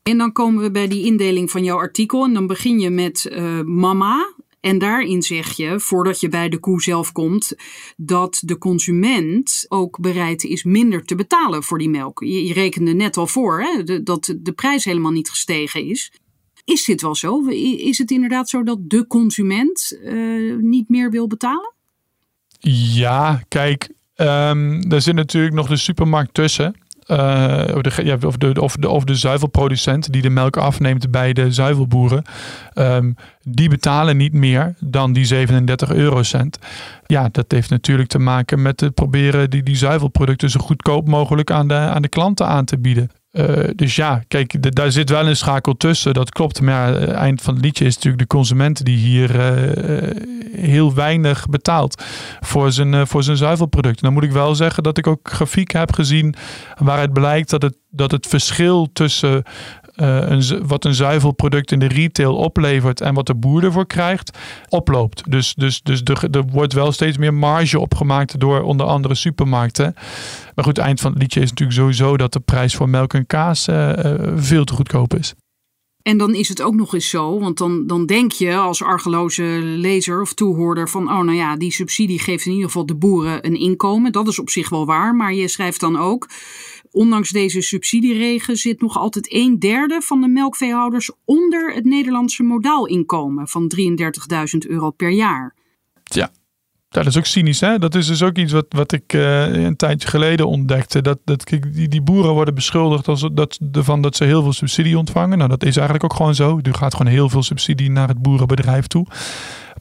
En 0.03 0.19
dan 0.19 0.33
komen 0.33 0.63
we 0.63 0.71
bij 0.71 0.89
die 0.89 1.05
indeling 1.07 1.51
van 1.51 1.65
jouw 1.65 1.77
artikel. 1.77 2.25
En 2.25 2.33
dan 2.33 2.47
begin 2.47 2.79
je 2.79 2.91
met 2.91 3.37
mama. 3.65 4.35
En 4.63 4.79
daarin 4.79 5.23
zeg 5.23 5.53
je, 5.53 5.81
voordat 5.81 6.21
je 6.21 6.29
bij 6.29 6.49
de 6.49 6.59
koe 6.59 6.83
zelf 6.83 7.13
komt, 7.13 7.55
dat 7.97 8.43
de 8.45 8.59
consument 8.59 9.65
ook 9.69 10.01
bereid 10.01 10.45
is 10.45 10.65
minder 10.65 11.05
te 11.05 11.15
betalen 11.15 11.63
voor 11.63 11.79
die 11.79 11.89
melk. 11.89 12.25
Je, 12.25 12.53
rekende 12.53 12.93
net 12.93 13.17
al 13.17 13.27
voor 13.27 13.63
hè, 13.63 14.03
dat 14.03 14.35
de 14.39 14.53
prijs 14.53 14.85
helemaal 14.85 15.11
niet 15.11 15.31
gestegen 15.31 15.87
is. 15.87 16.13
Is 16.65 16.85
dit 16.85 17.03
wel 17.03 17.15
zo? 17.15 17.47
Is 17.77 17.99
het 17.99 18.11
inderdaad 18.11 18.49
zo 18.49 18.63
dat 18.63 18.91
de 18.91 19.07
consument 19.07 19.99
uh, 20.05 20.57
niet 20.57 20.89
meer 20.89 21.11
wil 21.11 21.27
betalen? 21.27 21.75
Ja, 22.95 23.43
kijk, 23.49 23.89
um, 24.17 24.91
er 24.91 25.01
zit 25.01 25.15
natuurlijk 25.15 25.55
nog 25.55 25.69
de 25.69 25.77
supermarkt 25.77 26.35
tussen. 26.35 26.75
Of, 27.07 27.83
de, 27.83 28.05
ja, 28.05 28.17
of, 28.27 28.37
de, 28.37 28.61
of, 28.61 28.77
de, 28.77 28.89
of 28.89 29.05
de 29.05 29.15
zuivelproducent 29.15 30.13
die 30.13 30.23
de 30.23 30.31
melk 30.31 30.57
afneemt 30.57 31.11
bij 31.11 31.33
de 31.33 31.53
zuivelboeren. 31.53 32.25
Um, 32.75 33.17
die 33.43 33.69
betalen 33.69 34.17
niet 34.17 34.33
meer 34.33 34.75
dan 34.81 35.13
die 35.13 35.25
37 35.25 35.93
eurocent. 35.93 36.59
Ja, 37.07 37.29
dat 37.33 37.53
heeft 37.53 37.71
natuurlijk 37.71 38.09
te 38.09 38.19
maken 38.19 38.63
met 38.63 38.81
het 38.81 38.95
proberen 38.95 39.51
die, 39.51 39.63
die 39.63 39.77
zuivelproducten 39.77 40.51
zo 40.51 40.61
goedkoop 40.61 41.09
mogelijk 41.09 41.51
aan 41.51 41.69
de, 41.69 41.75
aan 41.75 42.03
de 42.03 42.09
klanten 42.09 42.47
aan 42.47 42.65
te 42.65 42.79
bieden. 42.79 43.11
Uh, 43.33 43.69
dus 43.75 43.97
ja, 43.97 44.23
kijk, 44.29 44.75
daar 44.75 44.93
zit 44.93 45.11
wel 45.11 45.27
een 45.27 45.37
schakel 45.37 45.77
tussen. 45.77 46.15
Dat 46.15 46.31
klopt. 46.31 46.61
Maar 46.61 46.95
het 46.95 47.11
eind 47.11 47.43
van 47.43 47.55
het 47.55 47.65
liedje 47.65 47.85
is 47.85 47.95
natuurlijk 47.95 48.23
de 48.23 48.37
consument 48.37 48.85
die 48.85 48.97
hier 48.97 49.35
uh, 49.35 50.11
heel 50.57 50.95
weinig 50.95 51.49
betaalt 51.49 52.03
voor 52.41 52.73
zijn, 52.73 53.07
voor 53.07 53.23
zijn 53.23 53.37
zuivelproduct. 53.37 54.01
Dan 54.01 54.13
moet 54.13 54.23
ik 54.23 54.33
wel 54.33 54.55
zeggen 54.55 54.83
dat 54.83 54.99
ik 54.99 55.07
ook 55.07 55.31
grafiek 55.31 55.73
heb 55.73 55.93
gezien 55.93 56.35
waaruit 56.79 57.13
blijkt 57.13 57.51
dat 57.51 57.63
het, 57.63 57.77
dat 57.91 58.11
het 58.11 58.27
verschil 58.27 58.91
tussen 58.93 59.43
uh, 59.97 60.31
een, 60.31 60.67
wat 60.67 60.85
een 60.85 60.95
zuivelproduct 60.95 61.73
in 61.73 61.79
de 61.79 61.89
retail 61.89 62.37
oplevert 62.37 63.01
en 63.01 63.15
wat 63.15 63.27
de 63.27 63.35
boer 63.35 63.65
ervoor 63.65 63.87
krijgt, 63.87 64.39
oploopt. 64.69 65.31
Dus, 65.31 65.55
dus, 65.55 65.83
dus 65.83 66.03
er, 66.31 66.45
wordt 66.51 66.73
wel 66.73 66.93
steeds 66.93 67.17
meer 67.17 67.35
marge 67.35 67.81
opgemaakt 67.81 68.41
door 68.41 68.63
onder 68.63 68.87
andere 68.87 69.15
supermarkten. 69.15 69.95
Maar 70.55 70.65
goed, 70.65 70.77
het 70.77 70.87
eind 70.87 71.01
van 71.01 71.13
het 71.13 71.21
liedje 71.21 71.41
is 71.41 71.51
natuurlijk 71.51 71.79
sowieso 71.79 72.17
dat 72.17 72.33
de 72.33 72.41
prijs 72.41 72.75
voor 72.75 72.89
melk 72.89 73.15
en 73.15 73.27
kaas 73.27 73.69
uh, 73.69 73.93
veel 74.37 74.65
te 74.65 74.75
goedkoop 74.75 75.15
is. 75.15 75.35
En 76.03 76.19
dan 76.19 76.35
is 76.35 76.49
het 76.49 76.63
ook 76.63 76.75
nog 76.75 76.95
eens 76.95 77.09
zo, 77.09 77.39
want 77.39 77.59
dan, 77.59 77.87
dan 77.87 78.07
denk 78.07 78.33
je 78.33 78.57
als 78.57 78.83
argeloze 78.83 79.43
lezer 79.63 80.21
of 80.21 80.33
toehoorder 80.33 80.89
van, 80.89 81.03
oh 81.03 81.21
nou 81.21 81.33
ja, 81.33 81.57
die 81.57 81.73
subsidie 81.73 82.19
geeft 82.19 82.47
in 82.47 82.53
ieder 82.53 82.67
geval 82.67 82.87
de 82.87 82.95
boeren 82.95 83.47
een 83.47 83.59
inkomen. 83.59 84.13
Dat 84.13 84.29
is 84.29 84.39
op 84.39 84.51
zich 84.51 84.69
wel 84.69 84.87
waar, 84.87 85.15
maar 85.15 85.35
je 85.35 85.49
schrijft 85.49 85.81
dan 85.81 85.97
ook, 85.97 86.29
ondanks 86.91 87.31
deze 87.31 87.61
subsidieregen 87.61 88.57
zit 88.57 88.81
nog 88.81 88.99
altijd 88.99 89.33
een 89.33 89.59
derde 89.59 90.01
van 90.01 90.21
de 90.21 90.29
melkveehouders 90.29 91.11
onder 91.25 91.75
het 91.75 91.85
Nederlandse 91.85 92.43
modaalinkomen 92.43 93.49
van 93.49 93.73
33.000 93.77 94.59
euro 94.69 94.91
per 94.91 95.11
jaar. 95.11 95.55
Ja. 96.03 96.33
Ja, 96.93 97.03
dat 97.03 97.07
is 97.07 97.19
ook 97.19 97.27
cynisch, 97.27 97.61
hè? 97.61 97.79
Dat 97.79 97.95
is 97.95 98.07
dus 98.07 98.23
ook 98.23 98.37
iets 98.37 98.53
wat, 98.53 98.67
wat 98.69 98.93
ik 98.93 99.13
uh, 99.13 99.65
een 99.65 99.77
tijdje 99.77 100.09
geleden 100.09 100.49
ontdekte. 100.49 101.03
Dat, 101.03 101.19
dat 101.25 101.49
die, 101.49 101.89
die 101.89 102.03
boeren 102.03 102.33
worden 102.33 102.55
beschuldigd 102.55 103.09
als, 103.09 103.29
dat, 103.33 103.59
ervan 103.73 104.03
dat 104.03 104.17
ze 104.17 104.25
heel 104.25 104.43
veel 104.43 104.53
subsidie 104.53 104.99
ontvangen. 104.99 105.39
Nou, 105.39 105.51
dat 105.51 105.65
is 105.65 105.77
eigenlijk 105.77 106.05
ook 106.05 106.15
gewoon 106.15 106.35
zo. 106.35 106.59
Er 106.63 106.75
gaat 106.75 106.95
gewoon 106.95 107.13
heel 107.13 107.29
veel 107.29 107.43
subsidie 107.43 107.91
naar 107.91 108.09
het 108.09 108.23
boerenbedrijf 108.23 108.87
toe. 108.87 109.07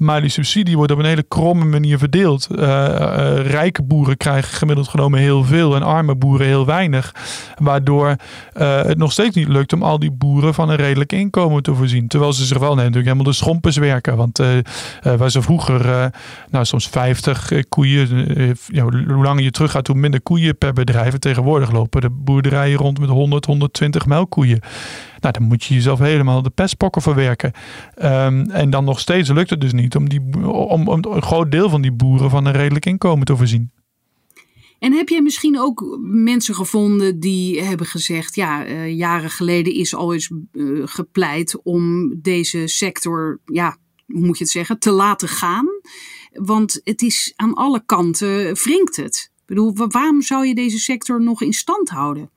Maar 0.01 0.21
die 0.21 0.29
subsidie 0.29 0.77
wordt 0.77 0.91
op 0.91 0.99
een 0.99 1.05
hele 1.05 1.25
kromme 1.27 1.65
manier 1.65 1.97
verdeeld. 1.97 2.47
Uh, 2.51 2.59
uh, 2.59 3.45
rijke 3.45 3.83
boeren 3.83 4.17
krijgen 4.17 4.53
gemiddeld 4.53 4.87
genomen 4.87 5.19
heel 5.19 5.43
veel 5.43 5.75
en 5.75 5.83
arme 5.83 6.15
boeren 6.15 6.47
heel 6.47 6.65
weinig. 6.65 7.15
Waardoor 7.57 8.07
uh, 8.07 8.81
het 8.81 8.97
nog 8.97 9.11
steeds 9.11 9.35
niet 9.35 9.47
lukt 9.47 9.73
om 9.73 9.83
al 9.83 9.99
die 9.99 10.11
boeren 10.11 10.53
van 10.53 10.69
een 10.69 10.75
redelijk 10.75 11.11
inkomen 11.13 11.63
te 11.63 11.75
voorzien. 11.75 12.07
Terwijl 12.07 12.33
ze 12.33 12.45
zich 12.45 12.57
wel 12.57 12.75
natuurlijk 12.75 13.03
helemaal 13.03 13.23
de 13.23 13.33
schompers 13.33 13.77
werken. 13.77 14.15
Want 14.15 14.39
waar 15.01 15.31
ze 15.31 15.41
vroeger 15.41 16.11
nou, 16.49 16.65
soms 16.65 16.87
50 16.87 17.51
koeien, 17.69 18.27
ja, 18.67 18.83
hoe 18.83 19.23
langer 19.23 19.43
je 19.43 19.51
terug 19.51 19.71
gaat, 19.71 19.87
hoe 19.87 19.95
minder 19.95 20.21
koeien 20.21 20.57
per 20.57 20.73
bedrijf. 20.73 21.17
tegenwoordig 21.17 21.71
lopen 21.71 22.01
de 22.01 22.09
boerderijen 22.09 22.77
rond 22.77 22.99
met 22.99 23.09
100, 23.09 23.45
120 23.45 24.05
melkkoeien. 24.05 24.59
Nou, 25.21 25.33
dan 25.33 25.43
moet 25.43 25.63
je 25.63 25.73
jezelf 25.73 25.99
helemaal 25.99 26.41
de 26.41 26.49
pestpokken 26.49 27.01
verwerken. 27.01 27.51
Um, 28.03 28.49
en 28.49 28.69
dan 28.69 28.83
nog 28.83 28.99
steeds 28.99 29.29
lukt 29.29 29.49
het 29.49 29.61
dus 29.61 29.73
niet 29.73 29.95
om, 29.95 30.09
die, 30.09 30.21
om, 30.47 30.87
om 30.87 31.05
een 31.05 31.21
groot 31.21 31.51
deel 31.51 31.69
van 31.69 31.81
die 31.81 31.91
boeren 31.91 32.29
van 32.29 32.45
een 32.45 32.53
redelijk 32.53 32.85
inkomen 32.85 33.25
te 33.25 33.35
voorzien. 33.35 33.71
En 34.79 34.93
heb 34.93 35.09
je 35.09 35.21
misschien 35.21 35.59
ook 35.59 35.97
mensen 36.01 36.55
gevonden 36.55 37.19
die 37.19 37.61
hebben 37.61 37.85
gezegd: 37.85 38.35
ja, 38.35 38.67
uh, 38.67 38.97
jaren 38.97 39.29
geleden 39.29 39.73
is 39.73 39.95
al 39.95 40.13
eens 40.13 40.31
uh, 40.51 40.81
gepleit 40.85 41.63
om 41.63 42.13
deze 42.21 42.67
sector, 42.67 43.39
ja, 43.45 43.77
hoe 44.05 44.25
moet 44.25 44.37
je 44.37 44.43
het 44.43 44.53
zeggen, 44.53 44.79
te 44.79 44.91
laten 44.91 45.27
gaan? 45.27 45.67
Want 46.31 46.81
het 46.83 47.01
is 47.01 47.33
aan 47.35 47.53
alle 47.53 47.85
kanten 47.85 48.55
wringt 48.55 48.95
het. 48.95 49.31
Ik 49.35 49.45
bedoel, 49.45 49.73
waarom 49.75 50.21
zou 50.21 50.47
je 50.47 50.55
deze 50.55 50.79
sector 50.79 51.21
nog 51.21 51.41
in 51.41 51.53
stand 51.53 51.89
houden? 51.89 52.29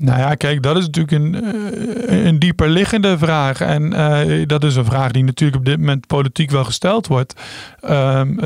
Nou 0.00 0.18
ja, 0.18 0.34
kijk, 0.34 0.62
dat 0.62 0.76
is 0.76 0.86
natuurlijk 0.86 1.24
een, 1.24 1.44
eh, 1.44 2.24
een 2.24 2.38
dieper 2.38 2.68
liggende 2.68 3.18
vraag. 3.18 3.60
En 3.60 3.92
uh, 3.92 4.46
dat 4.46 4.64
is 4.64 4.76
een 4.76 4.84
vraag 4.84 5.10
die 5.10 5.24
natuurlijk 5.24 5.58
op 5.58 5.64
dit 5.64 5.78
moment 5.78 6.06
politiek 6.06 6.50
wel 6.50 6.64
gesteld 6.64 7.06
wordt. 7.06 7.40
Um, 7.90 8.40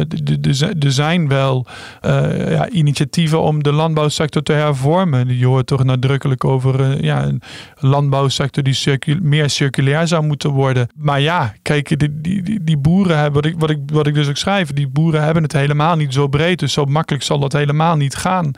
er 0.81 0.93
zijn 0.93 1.29
wel 1.29 1.67
uh, 2.07 2.51
ja, 2.51 2.69
initiatieven 2.69 3.41
om 3.41 3.63
de 3.63 3.73
landbouwsector 3.73 4.43
te 4.43 4.53
hervormen. 4.53 5.39
Je 5.39 5.47
hoort 5.47 5.67
toch 5.67 5.85
nadrukkelijk 5.85 6.45
over 6.45 7.05
ja, 7.05 7.25
een 7.25 7.43
landbouwsector 7.79 8.63
die 8.63 8.77
meer 9.23 9.51
circulair 9.51 10.07
zou 10.07 10.25
moeten 10.25 10.51
worden. 10.51 10.89
Maar 10.97 11.21
ja, 11.21 11.55
kijk, 11.63 11.99
die, 11.99 12.21
die, 12.21 12.65
die 12.65 12.79
boeren 12.79 13.19
hebben, 13.19 13.43
wat 13.43 13.51
ik, 13.51 13.59
wat, 13.59 13.71
ik, 13.71 13.79
wat 13.87 14.07
ik 14.07 14.15
dus 14.15 14.29
ook 14.29 14.37
schrijf, 14.37 14.73
die 14.73 14.89
boeren 14.89 15.25
hebben 15.25 15.43
het 15.43 15.53
helemaal 15.53 15.97
niet 15.97 16.13
zo 16.13 16.29
breed. 16.29 16.59
Dus 16.59 16.73
zo 16.73 16.85
makkelijk 16.85 17.25
zal 17.25 17.39
dat 17.39 17.53
helemaal 17.53 17.97
niet 17.97 18.15
gaan. 18.15 18.51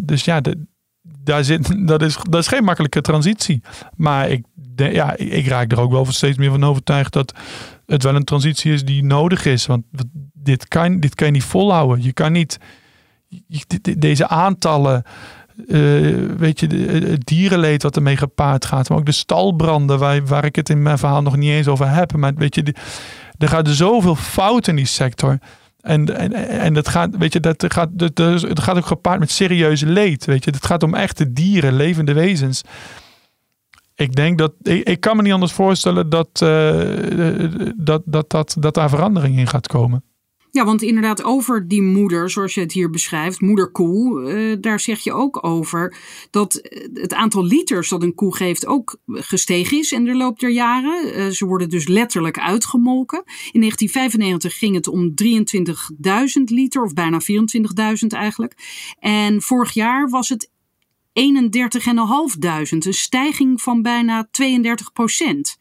dus 0.00 0.24
ja, 0.24 0.40
de, 0.40 0.58
daar 1.24 1.44
zit, 1.44 1.86
dat, 1.88 2.02
is, 2.02 2.16
dat 2.28 2.40
is 2.40 2.48
geen 2.48 2.64
makkelijke 2.64 3.00
transitie. 3.00 3.62
Maar 3.96 4.28
ik, 4.28 4.44
ja, 4.74 5.16
ik 5.16 5.46
raak 5.46 5.72
er 5.72 5.80
ook 5.80 5.90
wel 5.90 6.06
steeds 6.06 6.38
meer 6.38 6.50
van 6.50 6.64
overtuigd 6.64 7.12
dat 7.12 7.34
het 7.86 8.02
wel 8.02 8.14
een 8.14 8.24
transitie 8.24 8.72
is 8.72 8.84
die 8.84 9.04
nodig 9.04 9.44
is. 9.44 9.66
Want 9.66 9.84
dit 10.32 10.68
kan, 10.68 11.00
dit 11.00 11.14
kan 11.14 11.26
je 11.26 11.32
niet 11.32 11.44
volhouden. 11.44 12.02
Je 12.02 12.12
kan 12.12 12.32
niet 12.32 12.58
deze 13.98 14.28
aantallen. 14.28 15.02
Uh, 15.66 16.30
weet 16.36 16.60
je, 16.60 16.66
het 16.66 17.26
dierenleed 17.26 17.82
wat 17.82 17.96
ermee 17.96 18.16
gepaard 18.16 18.64
gaat. 18.64 18.88
Maar 18.88 18.98
ook 18.98 19.06
de 19.06 19.12
stalbranden, 19.12 19.98
waar, 19.98 20.26
waar 20.26 20.44
ik 20.44 20.56
het 20.56 20.68
in 20.68 20.82
mijn 20.82 20.98
verhaal 20.98 21.22
nog 21.22 21.36
niet 21.36 21.50
eens 21.50 21.68
over 21.68 21.90
heb. 21.90 22.16
Maar 22.16 22.34
weet 22.34 22.54
je, 22.54 22.74
er 23.38 23.48
gaat 23.48 23.68
zoveel 23.68 24.14
fout 24.14 24.68
in 24.68 24.76
die 24.76 24.86
sector. 24.86 25.38
En, 25.84 26.16
en, 26.16 26.32
en 26.48 26.74
dat 26.74 26.88
gaat, 26.88 27.16
weet 27.16 27.32
je, 27.32 27.40
dat 27.40 27.64
gaat, 27.68 27.88
dat, 27.92 28.16
dat 28.16 28.60
gaat 28.60 28.76
ook 28.76 28.86
gepaard 28.86 29.18
met 29.18 29.30
serieuze 29.30 29.86
leed. 29.86 30.24
Weet 30.24 30.44
je, 30.44 30.50
het 30.50 30.66
gaat 30.66 30.82
om 30.82 30.94
echte 30.94 31.32
dieren, 31.32 31.76
levende 31.76 32.12
wezens. 32.12 32.62
Ik 33.94 34.14
denk 34.14 34.38
dat, 34.38 34.52
ik, 34.62 35.00
kan 35.00 35.16
me 35.16 35.22
niet 35.22 35.32
anders 35.32 35.52
voorstellen 35.52 36.08
dat, 36.08 36.40
uh, 36.42 37.70
dat, 37.76 38.02
dat, 38.04 38.30
dat, 38.30 38.56
dat 38.58 38.74
daar 38.74 38.88
verandering 38.88 39.38
in 39.38 39.46
gaat 39.46 39.66
komen. 39.66 40.04
Ja, 40.54 40.64
want 40.64 40.82
inderdaad, 40.82 41.22
over 41.22 41.68
die 41.68 41.82
moeder, 41.82 42.30
zoals 42.30 42.54
je 42.54 42.60
het 42.60 42.72
hier 42.72 42.90
beschrijft, 42.90 43.40
moederkoe, 43.40 44.32
uh, 44.32 44.56
daar 44.60 44.80
zeg 44.80 45.00
je 45.00 45.12
ook 45.12 45.46
over 45.46 45.96
dat 46.30 46.68
het 46.92 47.14
aantal 47.14 47.44
liters 47.44 47.88
dat 47.88 48.02
een 48.02 48.14
koe 48.14 48.36
geeft 48.36 48.66
ook 48.66 48.96
gestegen 49.06 49.78
is 49.78 49.92
in 49.92 50.04
de 50.04 50.14
loop 50.14 50.38
der 50.38 50.50
jaren. 50.50 51.18
Uh, 51.18 51.26
ze 51.26 51.46
worden 51.46 51.68
dus 51.68 51.88
letterlijk 51.88 52.38
uitgemolken. 52.38 53.22
In 53.52 53.60
1995 53.60 54.58
ging 54.58 54.74
het 54.74 54.88
om 54.88 55.14
23.000 56.38 56.42
liter, 56.44 56.82
of 56.82 56.92
bijna 56.92 57.20
24.000 57.20 58.06
eigenlijk. 58.08 58.54
En 58.98 59.42
vorig 59.42 59.72
jaar 59.72 60.08
was 60.08 60.28
het 60.28 60.50
31.500, 61.20 62.40
een 62.68 62.82
stijging 62.94 63.62
van 63.62 63.82
bijna 63.82 64.28
32 64.30 64.92
procent. 64.92 65.58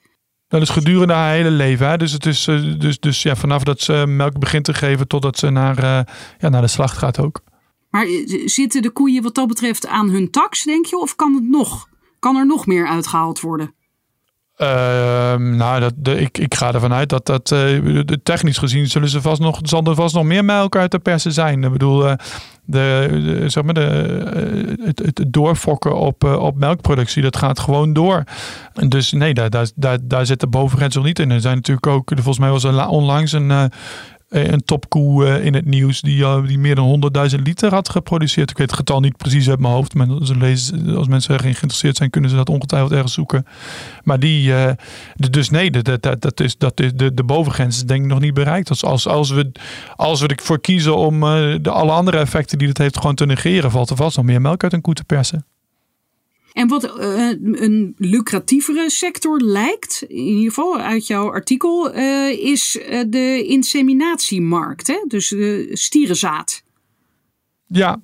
Dat 0.53 0.61
is 0.61 0.69
gedurende 0.69 1.13
haar 1.13 1.33
hele 1.33 1.51
leven. 1.51 1.87
Hè? 1.87 1.97
Dus, 1.97 2.11
het 2.11 2.25
is, 2.25 2.47
eh, 2.47 2.79
dus, 2.79 2.99
dus 2.99 3.21
ja, 3.21 3.35
vanaf 3.35 3.63
dat 3.63 3.81
ze 3.81 4.03
melk 4.07 4.39
begint 4.39 4.63
te 4.63 4.73
geven 4.73 5.07
totdat 5.07 5.37
ze 5.37 5.49
naar, 5.49 5.83
uh, 5.83 5.99
ja, 6.39 6.49
naar 6.49 6.61
de 6.61 6.67
slacht 6.67 6.97
gaat 6.97 7.19
ook. 7.19 7.41
Maar 7.89 8.05
eh, 8.05 8.47
zitten 8.47 8.81
de 8.81 8.89
koeien 8.89 9.23
wat 9.23 9.35
dat 9.35 9.47
betreft 9.47 9.87
aan 9.87 10.09
hun 10.09 10.31
tax, 10.31 10.63
denk 10.63 10.85
je? 10.85 10.97
Of 10.97 11.15
kan 11.15 11.33
het 11.33 11.49
nog? 11.49 11.89
Kan 12.19 12.35
er 12.35 12.45
nog 12.45 12.65
meer 12.65 12.87
uitgehaald 12.87 13.39
worden? 13.39 13.73
Uh, 14.57 15.35
nou, 15.35 15.79
dat, 15.79 16.17
ik, 16.17 16.37
ik 16.37 16.55
ga 16.55 16.73
ervan 16.73 16.93
uit 16.93 17.09
dat 17.09 17.25
dat 17.25 17.51
uh, 17.51 17.99
technisch 18.23 18.57
gezien 18.57 18.87
zullen 18.87 19.09
ze 19.09 19.21
vast 19.21 19.41
nog, 19.41 19.59
zal 19.61 19.83
er 19.83 19.95
vast 19.95 20.15
nog 20.15 20.23
meer 20.23 20.45
melk 20.45 20.75
uit 20.75 20.91
de 20.91 20.99
persen 20.99 21.31
zijn. 21.31 21.63
Ik 21.63 21.71
bedoel, 21.71 22.05
uh, 22.07 22.13
de, 22.65 23.43
zeg 23.47 23.63
maar 23.63 23.73
de, 23.73 23.85
eh, 23.85 24.85
het, 24.85 25.25
doorfokken 25.27 25.95
op, 25.95 26.23
op 26.23 26.57
melkproductie, 26.57 27.21
dat 27.21 27.37
gaat 27.37 27.59
gewoon 27.59 27.93
door. 27.93 28.23
Dus 28.87 29.11
nee, 29.11 29.33
daar, 29.33 29.49
daar, 29.75 29.97
daar, 30.03 30.25
zit 30.25 30.39
de 30.39 30.47
bovengrens 30.47 30.95
nog 30.95 31.03
niet 31.03 31.19
in. 31.19 31.31
Er 31.31 31.41
zijn 31.41 31.55
natuurlijk 31.55 31.87
ook, 31.87 32.11
volgens 32.13 32.39
mij 32.39 32.49
was 32.49 32.63
er 32.63 32.87
onlangs 32.87 33.31
een, 33.31 33.51
eh, 33.51 33.63
een 34.33 34.63
topkoe 34.65 35.27
eh, 35.27 35.45
in 35.45 35.53
het 35.53 35.65
nieuws 35.65 36.01
die, 36.01 36.17
uh, 36.17 36.47
die 36.47 36.59
meer 36.59 36.75
dan 36.75 37.11
100.000 37.35 37.41
liter 37.41 37.73
had 37.73 37.89
geproduceerd. 37.89 38.49
Ik 38.49 38.57
weet 38.57 38.69
het 38.69 38.79
getal 38.79 38.99
niet 38.99 39.17
precies 39.17 39.49
uit 39.49 39.59
mijn 39.59 39.73
hoofd, 39.73 39.93
maar 39.93 40.07
als, 40.07 41.07
mensen 41.07 41.33
erin 41.33 41.53
geïnteresseerd 41.53 41.97
zijn, 41.97 42.09
kunnen 42.09 42.29
ze 42.29 42.35
dat 42.35 42.49
ongetwijfeld 42.49 42.91
ergens 42.91 43.13
zoeken. 43.13 43.45
Maar 44.03 44.19
die, 44.19 44.53
dus 45.15 45.49
nee, 45.49 45.71
dat, 45.71 46.21
dat 46.21 46.39
is, 46.39 46.57
dat 46.57 46.79
is 46.79 46.93
de, 46.95 47.13
de 47.13 47.23
bovengrens 47.23 47.75
is 47.75 47.83
denk 47.83 48.03
ik 48.03 48.09
nog 48.09 48.19
niet 48.19 48.33
bereikt. 48.33 48.69
Als, 48.69 48.83
als, 48.83 49.07
als, 49.07 49.29
we, 49.29 49.51
als 49.95 50.21
we 50.21 50.27
ervoor 50.27 50.61
kiezen 50.61 50.97
om 50.97 51.19
de, 51.19 51.69
alle 51.69 51.91
andere 51.91 52.17
effecten 52.17 52.57
die 52.57 52.67
het 52.67 52.77
heeft 52.77 52.97
gewoon 52.97 53.15
te 53.15 53.25
negeren, 53.25 53.71
valt 53.71 53.89
er 53.89 53.95
vast 53.95 54.17
nog 54.17 54.25
meer 54.25 54.41
melk 54.41 54.63
uit 54.63 54.73
een 54.73 54.81
koe 54.81 54.93
te 54.93 55.03
persen. 55.03 55.45
En 56.53 56.67
wat 56.67 56.83
uh, 56.83 57.29
een 57.61 57.95
lucratievere 57.97 58.89
sector 58.89 59.41
lijkt, 59.41 60.05
in 60.07 60.17
ieder 60.17 60.43
geval 60.43 60.79
uit 60.79 61.07
jouw 61.07 61.31
artikel, 61.31 61.95
uh, 61.95 62.29
is 62.29 62.75
uh, 62.75 63.03
de 63.07 63.43
inseminatiemarkt, 63.47 64.87
hè? 64.87 65.05
dus 65.07 65.29
de 65.29 65.69
stierenzaad. 65.71 66.63
Ja. 67.67 68.01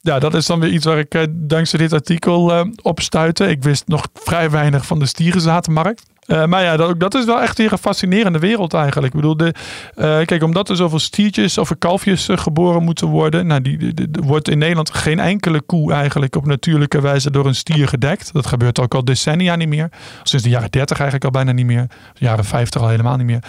ja, 0.00 0.18
dat 0.18 0.34
is 0.34 0.46
dan 0.46 0.60
weer 0.60 0.72
iets 0.72 0.84
waar 0.84 0.98
ik 0.98 1.26
dankzij 1.30 1.78
dit 1.78 1.92
artikel 1.92 2.66
op 2.82 3.00
stuitte. 3.00 3.46
Ik 3.46 3.62
wist 3.62 3.86
nog 3.86 4.08
vrij 4.14 4.50
weinig 4.50 4.86
van 4.86 4.98
de 4.98 5.06
stierenzaadmarkt. 5.06 6.11
Uh, 6.26 6.44
maar 6.44 6.62
ja, 6.62 6.76
dat, 6.76 7.00
dat 7.00 7.14
is 7.14 7.24
wel 7.24 7.40
echt 7.40 7.58
weer 7.58 7.72
een 7.72 7.78
fascinerende 7.78 8.38
wereld 8.38 8.74
eigenlijk. 8.74 9.14
Ik 9.14 9.20
bedoel, 9.20 9.36
de, 9.36 9.54
uh, 9.96 10.24
kijk, 10.24 10.42
omdat 10.42 10.68
er 10.68 10.76
zoveel 10.76 10.98
stiertjes 10.98 11.58
of 11.58 11.78
kalfjes 11.78 12.28
uh, 12.28 12.36
geboren 12.36 12.82
moeten 12.82 13.06
worden. 13.06 13.46
Nou, 13.46 13.60
die, 13.60 13.94
die, 13.94 14.08
wordt 14.10 14.48
in 14.48 14.58
Nederland 14.58 14.94
geen 14.94 15.18
enkele 15.18 15.60
koe 15.60 15.92
eigenlijk 15.92 16.36
op 16.36 16.46
natuurlijke 16.46 17.00
wijze 17.00 17.30
door 17.30 17.46
een 17.46 17.54
stier 17.54 17.88
gedekt. 17.88 18.32
Dat 18.32 18.46
gebeurt 18.46 18.80
ook 18.80 18.94
al 18.94 19.04
decennia 19.04 19.56
niet 19.56 19.68
meer. 19.68 19.88
Sinds 20.22 20.44
de 20.44 20.50
jaren 20.50 20.70
30 20.70 20.98
eigenlijk 20.98 21.24
al 21.24 21.42
bijna 21.42 21.52
niet 21.52 21.66
meer. 21.66 21.86
De 22.12 22.24
jaren 22.24 22.44
50 22.44 22.80
al 22.80 22.88
helemaal 22.88 23.16
niet 23.16 23.26
meer. 23.26 23.42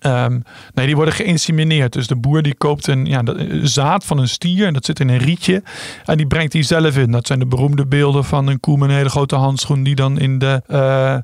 Um, 0.00 0.42
nee, 0.74 0.86
die 0.86 0.96
worden 0.96 1.14
geïnsemineerd. 1.14 1.92
Dus 1.92 2.06
de 2.06 2.16
boer 2.16 2.42
die 2.42 2.54
koopt 2.54 2.86
een 2.86 3.06
ja, 3.06 3.22
zaad 3.62 4.04
van 4.04 4.18
een 4.18 4.28
stier. 4.28 4.66
En 4.66 4.72
dat 4.72 4.84
zit 4.84 5.00
in 5.00 5.08
een 5.08 5.18
rietje. 5.18 5.62
En 6.04 6.16
die 6.16 6.26
brengt 6.26 6.52
die 6.52 6.62
zelf 6.62 6.96
in. 6.96 7.10
Dat 7.10 7.26
zijn 7.26 7.38
de 7.38 7.46
beroemde 7.46 7.86
beelden 7.86 8.24
van 8.24 8.46
een 8.46 8.60
koe 8.60 8.78
met 8.78 8.88
een 8.88 8.94
hele 8.94 9.08
grote 9.08 9.36
handschoen. 9.36 9.82
Die 9.82 9.94
dan 9.94 10.18
in 10.18 10.38
de, 10.38 10.62
uh, 10.68 11.16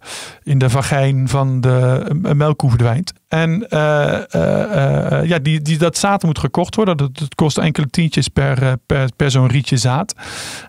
in 0.43 0.59
de 0.59 0.71
vagijn 0.71 1.29
van 1.29 1.61
de 1.61 2.07
melkkoe 2.35 2.69
verdwijnt. 2.69 3.13
En 3.35 3.67
uh, 3.71 4.19
uh, 4.35 5.29
ja, 5.29 5.39
die, 5.39 5.61
die, 5.61 5.79
dat 5.79 5.97
zaad 5.97 6.23
moet 6.23 6.39
gekocht 6.39 6.75
worden. 6.75 6.97
Dat, 6.97 7.35
kost 7.35 7.59
enkele 7.59 7.87
tientjes 7.87 8.29
per, 8.29 8.77
per, 9.17 9.31
zo'n 9.31 9.47
rietje 9.47 9.77
zaad. 9.77 10.15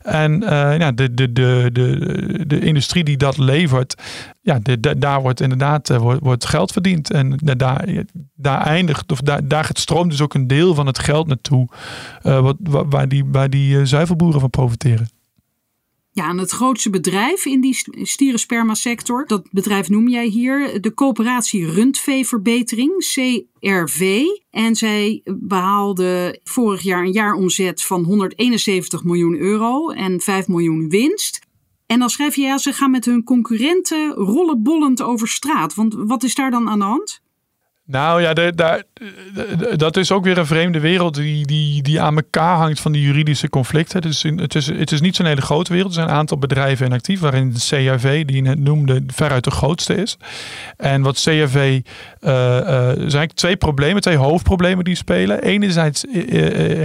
En 0.01 0.39
ja, 0.77 0.91
de, 0.91 1.13
de, 1.13 1.31
de, 1.31 1.69
de, 1.73 2.43
de 2.47 2.59
industrie 2.59 3.03
die 3.03 3.17
dat 3.17 3.37
levert, 3.37 4.01
ja, 4.41 4.59
daar 4.97 5.21
wordt 5.21 5.41
inderdaad 5.41 5.97
wordt, 5.97 6.23
wordt 6.23 6.45
geld 6.45 6.71
verdiend. 6.71 7.11
En 7.11 7.39
daar, 7.57 7.87
daar 8.35 8.61
eindigt, 8.61 9.11
of 9.11 9.19
daar, 9.19 9.47
daar 9.47 9.69
stroomt 9.73 10.11
dus 10.11 10.21
ook 10.21 10.33
een 10.33 10.47
deel 10.47 10.75
van 10.75 10.85
het 10.85 10.99
geld 10.99 11.27
naartoe. 11.27 11.67
wat, 12.21 12.55
waar 12.61 13.07
die, 13.07 13.25
waar 13.31 13.49
die 13.49 13.85
zuivelboeren 13.85 14.39
van 14.39 14.49
profiteren. 14.49 15.14
Ja, 16.15 16.29
en 16.29 16.37
het 16.37 16.51
grootste 16.51 16.89
bedrijf 16.89 17.45
in 17.45 17.61
die 17.61 17.77
stierenspermasector, 18.01 19.27
dat 19.27 19.47
bedrijf 19.51 19.89
noem 19.89 20.07
jij 20.07 20.25
hier, 20.25 20.81
de 20.81 20.93
coöperatie 20.93 21.71
Rundveeverbetering, 21.71 22.91
CRV. 22.97 24.23
En 24.49 24.75
zij 24.75 25.21
behaalde 25.25 26.39
vorig 26.43 26.81
jaar 26.81 27.03
een 27.03 27.11
jaaromzet 27.11 27.83
van 27.83 28.03
171 28.03 29.03
miljoen 29.03 29.37
euro 29.37 29.89
en 29.89 30.21
5 30.21 30.47
miljoen 30.47 30.89
winst. 30.89 31.39
En 31.85 31.99
dan 31.99 32.09
schrijf 32.09 32.35
je, 32.35 32.41
ja, 32.41 32.57
ze 32.57 32.73
gaan 32.73 32.91
met 32.91 33.05
hun 33.05 33.23
concurrenten 33.23 34.11
rollenbollend 34.11 35.01
over 35.01 35.27
straat. 35.27 35.73
Want 35.73 35.93
wat 35.97 36.23
is 36.23 36.35
daar 36.35 36.51
dan 36.51 36.69
aan 36.69 36.79
de 36.79 36.85
hand? 36.85 37.21
Nou 37.87 38.21
ja, 38.21 38.33
de, 38.33 38.83
dat 39.75 39.97
is 39.97 40.11
ook 40.11 40.23
weer 40.23 40.37
een 40.37 40.45
vreemde 40.45 40.79
wereld 40.79 41.15
die, 41.15 41.45
die, 41.45 41.81
die 41.81 42.01
aan 42.01 42.15
elkaar 42.15 42.57
hangt 42.57 42.79
van 42.79 42.91
die 42.91 43.01
juridische 43.01 43.49
conflicten. 43.49 44.01
Dus 44.01 44.23
het, 44.23 44.55
is, 44.55 44.67
het 44.67 44.91
is 44.91 45.01
niet 45.01 45.15
zo'n 45.15 45.25
hele 45.25 45.41
grote 45.41 45.71
wereld. 45.71 45.89
Er 45.89 45.95
zijn 45.95 46.09
een 46.09 46.15
aantal 46.15 46.37
bedrijven 46.37 46.85
in 46.85 46.93
actief, 46.93 47.19
waarin 47.19 47.53
de 47.53 47.59
CRV, 47.59 48.25
die 48.25 48.35
je 48.35 48.41
net 48.41 48.59
noemde, 48.59 49.03
veruit 49.07 49.43
de 49.43 49.51
grootste 49.51 49.95
is. 49.95 50.17
En 50.77 51.01
wat 51.01 51.25
uh, 51.25 51.35
uh, 51.35 51.47
er 51.47 51.83
zijn 52.21 52.99
eigenlijk 52.99 53.33
twee 53.33 53.55
problemen, 53.55 54.01
twee 54.01 54.17
hoofdproblemen 54.17 54.83
die 54.83 54.95
spelen. 54.95 55.41
Enerzijds 55.41 56.05
uh, 56.05 56.13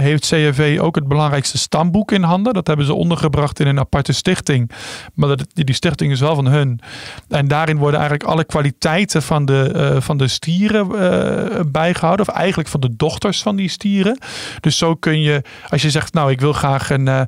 heeft 0.01 0.27
CRV 0.27 0.77
ook 0.81 0.95
het 0.95 1.07
belangrijkste 1.07 1.57
stamboek 1.57 2.11
in 2.11 2.23
handen. 2.23 2.53
Dat 2.53 2.67
hebben 2.67 2.85
ze 2.85 2.93
ondergebracht 2.93 3.59
in 3.59 3.67
een 3.67 3.79
aparte 3.79 4.13
stichting. 4.13 4.71
Maar 5.13 5.27
dat, 5.27 5.45
die 5.53 5.75
stichting 5.75 6.11
is 6.11 6.19
wel 6.19 6.35
van 6.35 6.47
hun. 6.47 6.79
En 7.29 7.47
daarin 7.47 7.77
worden 7.77 7.99
eigenlijk 7.99 8.29
alle 8.29 8.43
kwaliteiten 8.43 9.21
van 9.21 9.45
de, 9.45 9.97
van 9.99 10.17
de 10.17 10.27
stieren 10.27 10.90
bijgehouden. 11.71 12.27
Of 12.27 12.33
eigenlijk 12.33 12.69
van 12.69 12.79
de 12.79 12.95
dochters 12.95 13.41
van 13.41 13.55
die 13.55 13.69
stieren. 13.69 14.19
Dus 14.59 14.77
zo 14.77 14.95
kun 14.95 15.21
je, 15.21 15.41
als 15.69 15.81
je 15.81 15.89
zegt, 15.89 16.13
nou 16.13 16.31
ik 16.31 16.39
wil 16.39 16.53
graag 16.53 16.89
een 16.89 17.07
uh, 17.07 17.21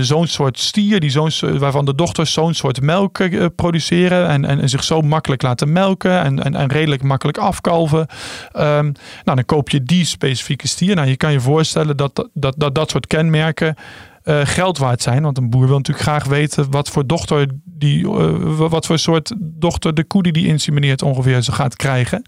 zo'n 0.00 0.26
soort 0.26 0.58
stier, 0.58 1.00
die 1.00 1.10
zo'n, 1.10 1.30
waarvan 1.58 1.84
de 1.84 1.94
dochters 1.94 2.32
zo'n 2.32 2.54
soort 2.54 2.80
melk 2.80 3.18
produceren. 3.56 4.28
En, 4.28 4.44
en, 4.44 4.60
en, 4.60 4.68
zich 4.68 4.84
zo 4.84 5.00
makkelijk 5.00 5.42
laten 5.42 5.72
melken 5.72 6.22
en, 6.22 6.44
en, 6.44 6.54
en 6.54 6.68
redelijk 6.68 7.02
makkelijk 7.02 7.38
afkalven. 7.38 8.06
Um, 8.56 8.92
nou, 9.24 9.36
dan 9.36 9.44
koop 9.44 9.70
je 9.70 9.82
die 9.82 10.04
specifieke 10.04 10.68
stier. 10.68 10.94
Nou, 10.94 11.08
je 11.08 11.16
kan 11.16 11.32
je 11.32 11.40
voorstellen 11.40 11.96
dat 11.96 12.26
dat, 12.32 12.54
dat, 12.56 12.74
dat 12.74 12.90
soort 12.90 13.06
kenmerken. 13.06 13.74
Uh, 14.24 14.40
geld 14.44 14.78
waard 14.78 15.02
zijn. 15.02 15.22
Want 15.22 15.38
een 15.38 15.50
boer 15.50 15.66
wil 15.66 15.76
natuurlijk 15.76 16.06
graag 16.06 16.24
weten 16.24 16.70
wat 16.70 16.88
voor 16.88 17.06
dochter 17.06 17.48
die, 17.64 18.08
wat 18.68 18.86
voor 18.86 18.98
soort 18.98 19.32
dochter 19.38 19.94
de 19.94 20.04
koe 20.04 20.22
die 20.22 20.32
die 20.32 20.46
insemineert 20.46 21.02
ongeveer 21.02 21.42
ze 21.42 21.52
gaat 21.52 21.76
krijgen. 21.76 22.22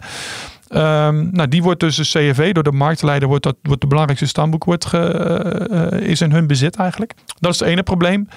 Um, 0.75 1.29
nou, 1.33 1.49
die 1.49 1.63
wordt 1.63 1.81
dus 1.81 1.97
de 1.97 2.05
door 2.53 2.63
de 2.63 2.73
marktleider, 2.73 3.29
wordt, 3.29 3.43
dat, 3.43 3.57
wordt 3.63 3.81
de 3.81 3.87
belangrijkste 3.87 4.29
stamboek 4.29 4.65
wordt 4.65 4.85
ge, 4.85 5.69
uh, 5.71 6.09
is 6.09 6.21
in 6.21 6.33
hun 6.33 6.47
bezit 6.47 6.77
eigenlijk. 6.77 7.15
Dat 7.39 7.53
is 7.53 7.59
het 7.59 7.69
ene 7.69 7.83
probleem 7.83 8.29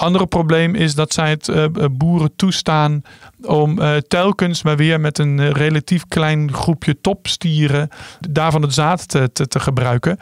andere 0.00 0.26
probleem 0.26 0.74
is 0.74 0.94
dat 0.94 1.12
zij 1.12 1.30
het 1.30 1.48
uh, 1.48 1.64
boeren 1.90 2.36
toestaan 2.36 3.02
om 3.42 3.78
uh, 3.78 3.96
telkens 3.96 4.62
maar 4.62 4.76
weer 4.76 5.00
met 5.00 5.18
een 5.18 5.52
relatief 5.52 6.04
klein 6.08 6.52
groepje 6.52 7.00
topstieren 7.00 7.88
daarvan 8.20 8.62
het 8.62 8.74
zaad 8.74 9.08
te, 9.08 9.30
te, 9.32 9.48
te 9.48 9.60
gebruiken. 9.60 10.18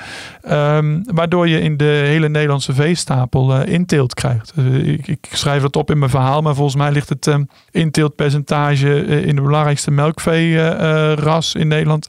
Um, 0.50 1.02
waardoor 1.14 1.48
je 1.48 1.60
in 1.60 1.76
de 1.76 1.84
hele 1.84 2.28
Nederlandse 2.28 2.72
veestapel 2.72 3.62
inteelt 3.62 4.14
krijgt. 4.14 4.52
Ik, 4.82 5.06
ik, 5.06 5.28
schrijf 5.32 5.62
dat 5.62 5.76
op 5.76 5.90
in 5.90 5.98
mijn 5.98 6.10
verhaal, 6.10 6.42
maar 6.42 6.54
volgens 6.54 6.76
mij 6.76 6.92
ligt 6.92 7.08
het 7.08 7.36
inteeltpercentage 7.70 9.04
in 9.04 9.36
de 9.36 9.42
belangrijkste 9.42 9.90
melkveeras 9.90 11.54
in 11.54 11.68
Nederland 11.68 12.08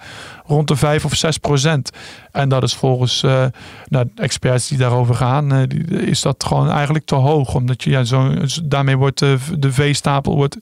rond 0.50 0.68
de 0.68 0.76
5 0.76 1.06
of 1.06 1.16
6 1.16 1.38
procent. 1.38 1.92
En 2.32 2.50
dat 2.50 2.64
is 2.64 2.76
volgens 2.76 3.24
uh, 3.24 3.46
nou, 3.88 4.10
experts 4.16 4.68
die 4.68 4.78
daarover 4.78 5.16
gaan, 5.16 5.66
die, 5.68 5.86
is 5.86 6.22
dat 6.22 6.44
gewoon 6.44 6.70
eigenlijk 6.70 7.06
te 7.06 7.16
hoog. 7.16 7.56
Omdat 7.56 7.84
je 7.84 7.90
ja, 7.90 8.04
zo, 8.04 8.34
daarmee 8.64 8.98
wordt 8.98 9.20
de, 9.20 9.38
de 9.58 9.72
veestapel 9.72 10.36
wordt 10.36 10.58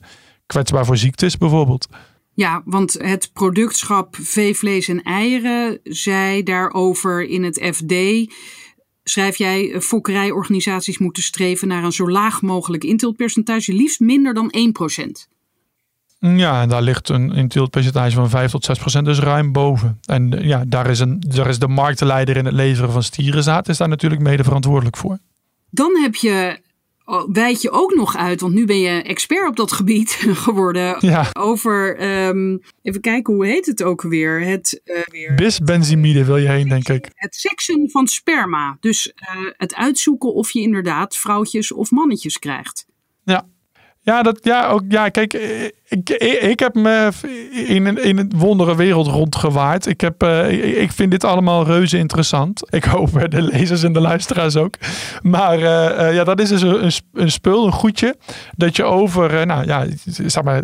kwetsbaar 0.46 0.84
voor 0.84 0.96
ziektes 0.96 1.38
bijvoorbeeld. 1.38 1.88
Ja, 2.34 2.62
want 2.64 2.92
het 2.92 3.30
productschap 3.32 4.16
veevlees 4.20 4.88
en 4.88 5.02
eieren 5.02 5.80
zei 5.82 6.42
daarover 6.42 7.22
in 7.22 7.44
het 7.44 7.70
FD. 7.74 7.94
Schrijf 9.04 9.36
jij, 9.36 9.72
eh, 9.72 9.80
fokkerijorganisaties 9.80 10.98
moeten 10.98 11.22
streven 11.22 11.68
naar 11.68 11.84
een 11.84 11.92
zo 11.92 12.10
laag 12.10 12.42
mogelijk 12.42 12.84
inteeltpercentage, 12.84 13.72
liefst 13.72 14.00
minder 14.00 14.34
dan 14.34 14.52
1%. 14.56 15.28
Ja, 16.18 16.62
en 16.62 16.68
daar 16.68 16.82
ligt 16.82 17.08
een 17.08 17.32
inteeltpercentage 17.32 18.14
van 18.14 18.30
5 18.30 18.50
tot 18.50 18.64
6 18.64 18.78
procent, 18.78 19.06
dus 19.06 19.18
ruim 19.18 19.52
boven. 19.52 19.98
En 20.04 20.30
ja, 20.40 20.64
daar 20.66 20.90
is, 20.90 20.98
een, 21.00 21.20
daar 21.28 21.48
is 21.48 21.58
de 21.58 21.68
marktleider 21.68 22.36
in 22.36 22.44
het 22.44 22.54
leveren 22.54 22.92
van 22.92 23.02
stierenzaad, 23.02 23.68
is 23.68 23.76
daar 23.76 23.88
natuurlijk 23.88 24.22
mede 24.22 24.44
verantwoordelijk 24.44 24.96
voor. 24.96 25.18
Dan 25.70 25.96
heb 25.96 26.14
je, 26.14 26.60
wijd 27.32 27.62
je 27.62 27.70
ook 27.70 27.94
nog 27.94 28.16
uit, 28.16 28.40
want 28.40 28.54
nu 28.54 28.66
ben 28.66 28.78
je 28.78 29.02
expert 29.02 29.48
op 29.48 29.56
dat 29.56 29.72
gebied 29.72 30.10
geworden. 30.44 30.96
Ja. 31.00 31.26
Over, 31.32 32.02
um, 32.28 32.60
even 32.82 33.00
kijken, 33.00 33.34
hoe 33.34 33.46
heet 33.46 33.66
het 33.66 33.82
ook 33.82 34.02
weer? 34.02 34.40
Het 34.40 34.80
uh, 34.84 34.96
weer, 35.04 35.34
Bisbenzimide 35.34 36.24
wil 36.24 36.36
je 36.36 36.48
heen, 36.48 36.68
denk 36.68 36.88
ik. 36.88 37.08
Het 37.14 37.34
seksen 37.34 37.90
van 37.90 38.06
sperma. 38.06 38.76
Dus 38.80 39.06
uh, 39.06 39.50
het 39.56 39.74
uitzoeken 39.74 40.34
of 40.34 40.50
je 40.50 40.60
inderdaad 40.60 41.16
vrouwtjes 41.16 41.72
of 41.72 41.90
mannetjes 41.90 42.38
krijgt. 42.38 42.86
Ja, 43.24 43.46
ja, 44.08 44.22
dat, 44.22 44.38
ja, 44.42 44.68
ook, 44.68 44.82
ja 44.88 45.08
kijk, 45.08 45.32
ik, 45.88 46.10
ik, 46.40 46.60
heb 46.60 46.74
me 46.74 47.10
in, 47.66 48.04
in 48.04 48.18
een 48.18 48.32
wondere 48.36 48.76
wereld 48.76 49.06
rondgewaard. 49.06 49.86
Ik, 49.86 50.00
heb, 50.00 50.22
uh, 50.22 50.80
ik 50.82 50.92
vind 50.92 51.10
dit 51.10 51.24
allemaal 51.24 51.64
reuze 51.64 51.98
interessant. 51.98 52.62
Ik 52.70 52.84
hoop 52.84 53.30
de 53.30 53.42
lezers 53.42 53.82
en 53.82 53.92
de 53.92 54.00
luisteraars 54.00 54.56
ook. 54.56 54.74
Maar 55.22 55.58
uh, 55.58 56.14
ja, 56.14 56.24
dat 56.24 56.40
is 56.40 56.48
dus 56.48 56.62
een, 56.62 56.92
een 57.12 57.30
spul, 57.30 57.66
een 57.66 57.72
goedje. 57.72 58.16
Dat 58.56 58.76
je 58.76 58.84
over, 58.84 59.46
nou 59.46 59.66
ja, 59.66 59.86
zeg 60.04 60.42
maar, 60.42 60.62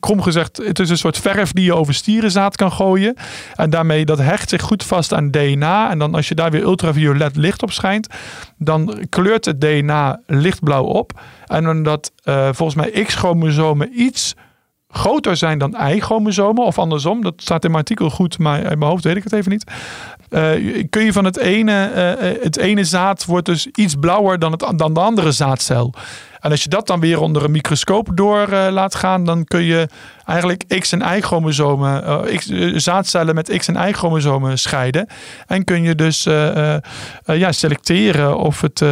krom 0.00 0.22
gezegd, 0.22 0.56
het 0.56 0.78
is 0.78 0.90
een 0.90 0.98
soort 0.98 1.18
verf 1.18 1.52
die 1.52 1.64
je 1.64 1.74
over 1.74 1.94
stierenzaad 1.94 2.56
kan 2.56 2.72
gooien. 2.72 3.14
En 3.54 3.70
daarmee, 3.70 4.04
dat 4.04 4.18
hecht 4.18 4.48
zich 4.48 4.62
goed 4.62 4.84
vast 4.84 5.14
aan 5.14 5.30
DNA. 5.30 5.90
En 5.90 5.98
dan 5.98 6.14
als 6.14 6.28
je 6.28 6.34
daar 6.34 6.50
weer 6.50 6.62
ultraviolet 6.62 7.36
licht 7.36 7.62
op 7.62 7.72
schijnt, 7.72 8.08
dan 8.58 9.06
kleurt 9.08 9.44
het 9.44 9.60
DNA 9.60 10.20
lichtblauw 10.26 10.84
op. 10.84 11.20
En 11.46 11.68
omdat 11.68 12.12
volgens 12.52 12.74
mij 12.74 13.04
X-chromosomen 13.04 14.00
iets 14.00 14.34
groter 14.94 15.36
zijn 15.36 15.58
dan 15.58 15.76
Y-chromosomen, 15.88 16.64
of 16.64 16.78
andersom, 16.78 17.22
dat 17.22 17.34
staat 17.36 17.64
in 17.64 17.70
mijn 17.70 17.82
artikel 17.82 18.10
goed, 18.10 18.38
maar 18.38 18.58
in 18.58 18.78
mijn 18.78 18.90
hoofd 18.90 19.04
weet 19.04 19.16
ik 19.16 19.24
het 19.24 19.32
even 19.32 19.50
niet. 19.50 19.64
Uh, 20.30 20.84
kun 20.90 21.04
je 21.04 21.12
van 21.12 21.24
het 21.24 21.38
ene, 21.38 21.90
uh, 22.20 22.42
het 22.42 22.56
ene 22.56 22.84
zaad 22.84 23.24
wordt 23.24 23.46
dus 23.46 23.66
iets 23.66 23.94
blauwer 24.00 24.38
dan, 24.38 24.52
het, 24.52 24.72
dan 24.76 24.94
de 24.94 25.00
andere 25.00 25.32
zaadcel. 25.32 25.94
En 26.44 26.50
als 26.50 26.62
je 26.62 26.68
dat 26.68 26.86
dan 26.86 27.00
weer 27.00 27.20
onder 27.20 27.44
een 27.44 27.50
microscoop 27.50 28.10
door 28.14 28.48
uh, 28.48 28.66
laat 28.70 28.94
gaan, 28.94 29.24
dan 29.24 29.44
kun 29.44 29.62
je 29.62 29.88
eigenlijk 30.24 30.64
X- 30.78 30.92
en 30.92 31.16
Y-chromosomen, 31.16 32.24
X, 32.36 32.50
uh, 32.50 32.78
zaadcellen 32.78 33.34
met 33.34 33.56
X- 33.56 33.68
en 33.68 33.88
Y-chromosomen 33.88 34.58
scheiden. 34.58 35.08
En 35.46 35.64
kun 35.64 35.82
je 35.82 35.94
dus 35.94 36.22
ja, 37.24 37.52
selecteren 37.52 38.38
of, 38.38 38.60
het, 38.60 38.82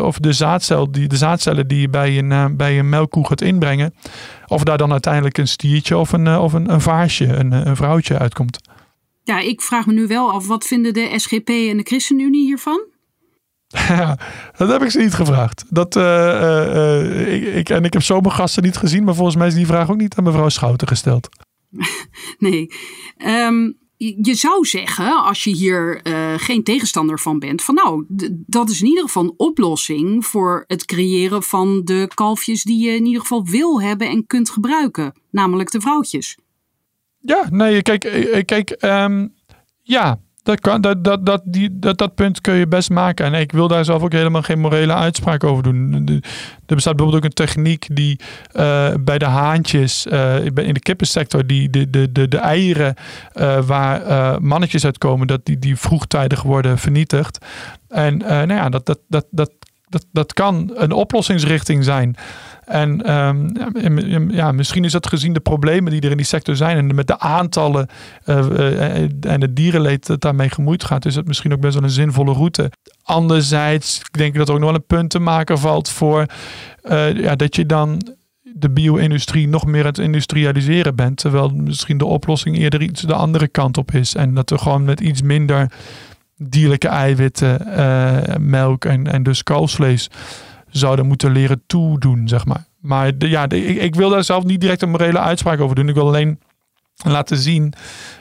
of 0.00 0.18
de, 0.18 0.32
zaadcel, 0.32 0.90
die, 0.90 1.08
de 1.08 1.16
zaadcellen 1.16 1.68
die 1.68 1.80
je 1.80 1.88
bij 1.88 2.18
een, 2.18 2.56
bij 2.56 2.78
een 2.78 2.88
melkkoe 2.88 3.26
gaat 3.26 3.40
inbrengen, 3.40 3.94
of 4.46 4.62
daar 4.62 4.78
dan 4.78 4.92
uiteindelijk 4.92 5.38
een 5.38 5.48
stiertje 5.48 5.96
of 5.96 6.12
een, 6.12 6.38
of 6.38 6.52
een, 6.52 6.72
een 6.72 7.08
een, 7.18 7.52
een 7.52 7.76
vrouwtje 7.76 8.18
uitkomt. 8.18 8.58
Ja, 9.22 9.40
ik 9.40 9.60
vraag 9.60 9.86
me 9.86 9.92
nu 9.92 10.06
wel 10.06 10.30
af, 10.32 10.46
wat 10.46 10.64
vinden 10.64 10.94
de 10.94 11.12
SGP 11.16 11.48
en 11.48 11.76
de 11.76 11.82
ChristenUnie 11.82 12.46
hiervan? 12.46 12.92
Ja, 13.74 14.18
dat 14.58 14.68
heb 14.68 14.82
ik 14.82 14.90
ze 14.90 14.98
niet 14.98 15.14
gevraagd. 15.14 15.64
Dat, 15.68 15.96
uh, 15.96 16.02
uh, 16.02 17.34
ik, 17.34 17.54
ik, 17.54 17.68
en 17.68 17.84
ik 17.84 17.92
heb 17.92 18.02
zomergasten 18.02 18.62
niet 18.62 18.76
gezien, 18.76 19.04
maar 19.04 19.14
volgens 19.14 19.36
mij 19.36 19.46
is 19.46 19.54
die 19.54 19.66
vraag 19.66 19.90
ook 19.90 19.96
niet 19.96 20.14
aan 20.14 20.24
mevrouw 20.24 20.48
Schouten 20.48 20.88
gesteld. 20.88 21.28
nee. 22.38 22.70
Um, 23.26 23.82
je 23.96 24.34
zou 24.34 24.64
zeggen, 24.64 25.24
als 25.24 25.44
je 25.44 25.50
hier 25.50 26.00
uh, 26.06 26.34
geen 26.36 26.62
tegenstander 26.62 27.18
van 27.18 27.38
bent, 27.38 27.62
van 27.62 27.74
nou, 27.74 28.04
dat 28.46 28.70
is 28.70 28.80
in 28.80 28.86
ieder 28.86 29.02
geval 29.02 29.22
een 29.22 29.34
oplossing 29.36 30.26
voor 30.26 30.64
het 30.66 30.84
creëren 30.84 31.42
van 31.42 31.80
de 31.84 32.10
kalfjes 32.14 32.62
die 32.62 32.84
je 32.84 32.94
in 32.94 33.06
ieder 33.06 33.20
geval 33.20 33.44
wil 33.44 33.82
hebben 33.82 34.08
en 34.08 34.26
kunt 34.26 34.50
gebruiken, 34.50 35.12
namelijk 35.30 35.70
de 35.70 35.80
vrouwtjes. 35.80 36.38
Ja, 37.18 37.46
nee, 37.50 37.82
kijk, 37.82 38.00
kijk 38.46 38.76
um, 38.84 39.34
ja, 39.82 40.20
dat, 40.44 40.60
kan, 40.60 40.80
dat, 40.80 41.04
dat, 41.04 41.26
dat, 41.26 41.42
die, 41.44 41.78
dat, 41.78 41.98
dat 41.98 42.14
punt 42.14 42.40
kun 42.40 42.54
je 42.54 42.66
best 42.66 42.90
maken. 42.90 43.26
En 43.26 43.40
ik 43.40 43.52
wil 43.52 43.68
daar 43.68 43.84
zelf 43.84 44.02
ook 44.02 44.12
helemaal 44.12 44.42
geen 44.42 44.60
morele 44.60 44.94
uitspraak 44.94 45.44
over 45.44 45.62
doen. 45.62 46.06
Er 46.66 46.74
bestaat 46.74 46.96
bijvoorbeeld 46.96 47.24
ook 47.24 47.30
een 47.30 47.46
techniek 47.46 47.86
die 47.92 48.20
uh, 48.52 48.88
bij 49.00 49.18
de 49.18 49.24
haantjes 49.24 50.06
uh, 50.06 50.44
in 50.44 50.74
de 50.74 50.80
kippensector, 50.80 51.46
die 51.46 51.70
de, 51.70 51.90
de, 51.90 52.12
de, 52.12 52.28
de 52.28 52.38
eieren 52.38 52.94
uh, 53.34 53.58
waar 53.60 54.42
mannetjes 54.42 54.84
uitkomen, 54.84 55.26
dat 55.26 55.40
die, 55.44 55.58
die 55.58 55.76
vroegtijdig 55.76 56.42
worden 56.42 56.78
vernietigd. 56.78 57.38
En 57.88 58.16
nou 58.16 58.54
ja, 58.54 58.68
dat, 58.68 58.86
dat, 58.86 58.98
dat, 59.08 59.26
dat, 59.30 59.50
dat, 59.88 60.06
dat 60.12 60.32
kan 60.32 60.70
een 60.74 60.92
oplossingsrichting 60.92 61.84
zijn. 61.84 62.16
En 62.64 63.02
ehm, 63.02 64.30
ja, 64.30 64.52
misschien 64.52 64.84
is 64.84 64.92
dat 64.92 65.06
gezien 65.06 65.32
de 65.32 65.40
problemen 65.40 65.92
die 65.92 66.00
er 66.00 66.10
in 66.10 66.16
die 66.16 66.26
sector 66.26 66.56
zijn 66.56 66.76
en 66.76 66.94
met 66.94 67.06
de 67.06 67.18
aantallen 67.18 67.88
uh, 68.26 69.02
en 69.20 69.40
het 69.40 69.56
dierenleed 69.56 70.06
dat 70.06 70.20
daarmee 70.20 70.50
gemoeid 70.50 70.84
gaat, 70.84 71.04
is 71.04 71.14
het 71.14 71.26
misschien 71.26 71.52
ook 71.52 71.60
best 71.60 71.74
wel 71.74 71.82
een 71.82 71.90
zinvolle 71.90 72.32
route. 72.32 72.70
Anderzijds 73.02 74.02
denk 74.10 74.32
ik 74.32 74.38
dat 74.38 74.48
er 74.48 74.54
ook 74.54 74.60
nog 74.60 74.70
wel 74.70 74.78
een 74.78 74.86
punt 74.86 75.10
te 75.10 75.18
maken 75.18 75.58
valt 75.58 75.88
voor 75.88 76.26
ja, 77.14 77.36
dat 77.36 77.56
je 77.56 77.66
dan 77.66 78.16
de 78.42 78.70
bio-industrie 78.70 79.48
nog 79.48 79.66
meer 79.66 79.80
aan 79.80 79.86
het 79.86 79.98
industrialiseren 79.98 80.96
bent. 80.96 81.16
Terwijl 81.16 81.48
misschien 81.48 81.98
de 81.98 82.04
oplossing 82.04 82.58
eerder 82.58 82.82
iets 82.82 83.02
de 83.02 83.14
andere 83.14 83.48
kant 83.48 83.78
op 83.78 83.94
is. 83.94 84.14
En 84.14 84.34
dat 84.34 84.50
we 84.50 84.58
gewoon 84.58 84.84
met 84.84 85.00
iets 85.00 85.22
minder 85.22 85.72
dierlijke 86.36 86.88
eiwitten, 86.88 87.66
melk 88.50 88.84
en, 88.84 89.12
en 89.12 89.22
dus 89.22 89.42
kalfsvlees 89.42 90.10
zouden 90.76 91.06
moeten 91.06 91.32
leren 91.32 91.62
toedoen, 91.66 92.28
zeg 92.28 92.44
maar. 92.44 92.66
Maar 92.80 93.18
de, 93.18 93.28
ja, 93.28 93.48
ik, 93.48 93.82
ik, 93.82 93.94
wil 93.94 94.10
daar 94.10 94.24
zelf 94.24 94.44
niet 94.44 94.60
direct 94.60 94.82
een 94.82 94.90
morele 94.90 95.18
uitspraak 95.18 95.60
over 95.60 95.76
doen. 95.76 95.88
Ik 95.88 95.94
wil 95.94 96.06
alleen 96.06 96.38
laten 97.04 97.36
zien 97.36 97.72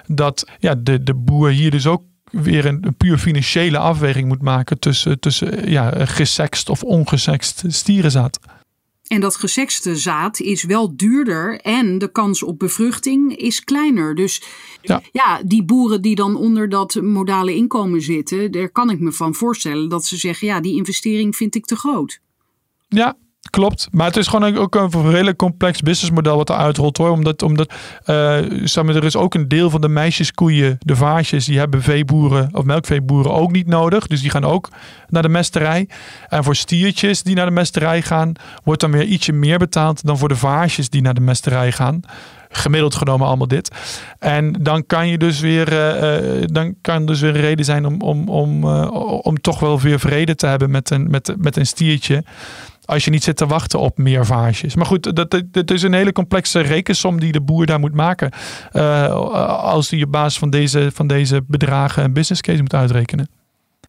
dat 0.08 0.50
ja, 0.60 0.76
de, 0.76 1.04
de 1.04 1.14
boer 1.14 1.50
hier 1.50 1.72
dus 1.72 1.88
ook 1.88 2.04
weer 2.32 2.66
een, 2.66 2.86
een 2.86 2.96
puur 2.96 3.18
financiële 3.18 3.78
afweging 3.78 4.28
moet 4.28 4.42
maken 4.42 4.80
tussen, 4.80 5.20
tussen 5.20 5.70
ja, 5.70 6.06
gesext 6.06 6.70
of 6.70 6.84
ongesext 6.84 7.64
stierenzaad. 7.68 8.40
En 9.08 9.22
dat 9.22 9.36
gesekste 9.36 9.96
zaad 9.96 10.40
is 10.40 10.64
wel 10.64 10.98
duurder 10.98 11.60
en 11.60 11.98
de 11.98 12.12
kans 12.12 12.44
op 12.44 12.60
bevruchting 12.60 13.36
is 13.38 13.64
kleiner. 13.64 14.16
Dus 14.16 14.44
ja. 14.82 15.02
ja. 15.12 15.42
die 15.46 15.64
boeren 15.64 16.02
die 16.02 16.16
dan 16.16 16.36
onder 16.36 16.70
dat 16.70 16.96
modale 17.02 17.56
inkomen 17.56 18.02
zitten, 18.02 18.52
daar 18.52 18.70
kan 18.70 18.90
ik 18.90 19.00
me 19.00 19.12
van 19.12 19.34
voorstellen 19.34 19.90
dat 19.90 20.06
ze 20.06 20.18
zeggen: 20.18 20.48
ja, 20.48 20.62
die 20.62 20.76
investering 20.76 21.36
vind 21.36 21.56
ik 21.56 21.66
te 21.66 21.76
groot. 21.76 22.20
Ja, 22.94 23.16
Klopt, 23.50 23.88
maar 23.92 24.08
het 24.08 24.18
is 24.18 24.28
gewoon 24.28 24.58
ook 24.58 24.76
een 24.76 25.12
redelijk 25.12 25.38
complex 25.38 25.82
businessmodel 25.82 26.38
wat 26.38 26.50
er 26.50 26.56
uitrolt 26.56 26.98
hoor. 26.98 27.10
Omdat, 27.10 27.42
omdat 27.42 27.74
uh, 28.06 28.78
er 28.78 29.04
is 29.04 29.16
ook 29.16 29.34
een 29.34 29.48
deel 29.48 29.70
van 29.70 29.82
de 29.82 29.88
meisjeskoeien, 29.88 30.78
de 30.80 30.96
vaasjes, 30.96 31.46
die 31.46 31.58
hebben 31.58 31.82
veeboeren 31.82 32.50
of 32.52 32.64
melkveeboeren 32.64 33.34
ook 33.34 33.52
niet 33.52 33.68
nodig. 33.68 34.08
Dus 34.08 34.22
die 34.22 34.30
gaan 34.30 34.46
ook 34.46 34.70
naar 35.10 35.22
de 35.22 35.30
mesterij. 35.30 35.90
En 36.28 36.44
voor 36.44 36.56
stiertjes 36.56 37.24
die 37.24 37.36
naar 37.36 37.46
de 37.46 37.52
mesterij 37.52 38.02
gaan, 38.02 38.34
wordt 38.64 38.82
dan 38.82 38.92
weer 38.92 39.04
ietsje 39.04 39.32
meer 39.32 39.58
betaald 39.58 40.06
dan 40.06 40.18
voor 40.18 40.30
de 40.30 40.36
vaasjes 40.36 40.90
die 40.90 41.02
naar 41.02 41.14
de 41.14 41.22
mesterij 41.22 41.72
gaan 41.72 42.02
gemiddeld 42.50 42.96
genomen 42.96 43.28
allemaal 43.28 43.48
dit. 43.48 43.72
En 44.20 44.52
dan 44.52 44.86
kan 44.86 45.08
je 45.08 45.18
dus 45.18 45.40
weer, 45.40 45.74
uh, 45.74 46.44
dan 46.46 46.76
kan 46.82 47.06
dus 47.06 47.22
weer 47.22 47.36
een 47.36 47.42
reden 47.42 47.66
zijn 47.66 47.86
om, 47.86 48.02
om, 48.02 48.30
om, 48.30 48.64
om 49.22 49.42
toch 49.42 49.60
wel 49.60 49.80
weer 49.80 50.00
vrede 50.00 50.36
te 50.36 50.48
hebben 50.48 50.72
met 50.72 50.90
een, 50.90 51.10
met, 51.10 51.36
met 51.38 51.58
een 51.58 51.66
stiertje. 51.66 52.24
Als 52.86 53.06
je 53.06 53.12
niet 53.12 53.24
zit 53.24 53.38
te 53.38 53.46
wachten 53.46 53.80
op 53.80 53.98
meer 53.98 54.26
vaasjes. 54.26 54.76
Maar 54.76 54.86
goed, 54.86 55.16
dat, 55.16 55.44
dat, 55.52 55.72
is 55.72 55.82
een 55.82 55.94
hele 55.94 56.12
complexe 56.12 56.60
rekensom 56.60 57.20
die 57.20 57.32
de 57.32 57.42
boer 57.42 57.66
daar 57.66 57.80
moet 57.80 57.94
maken. 57.94 58.32
Uh, 58.74 59.12
als 59.64 59.90
hij 59.90 60.04
op 60.04 60.12
basis 60.12 60.40
van 60.40 60.50
deze, 60.50 60.92
van 60.94 61.08
deze 61.08 61.44
bedragen 61.48 62.04
een 62.04 62.14
business 62.14 62.42
case 62.42 62.62
moet 62.62 62.74
uitrekenen. 62.74 63.30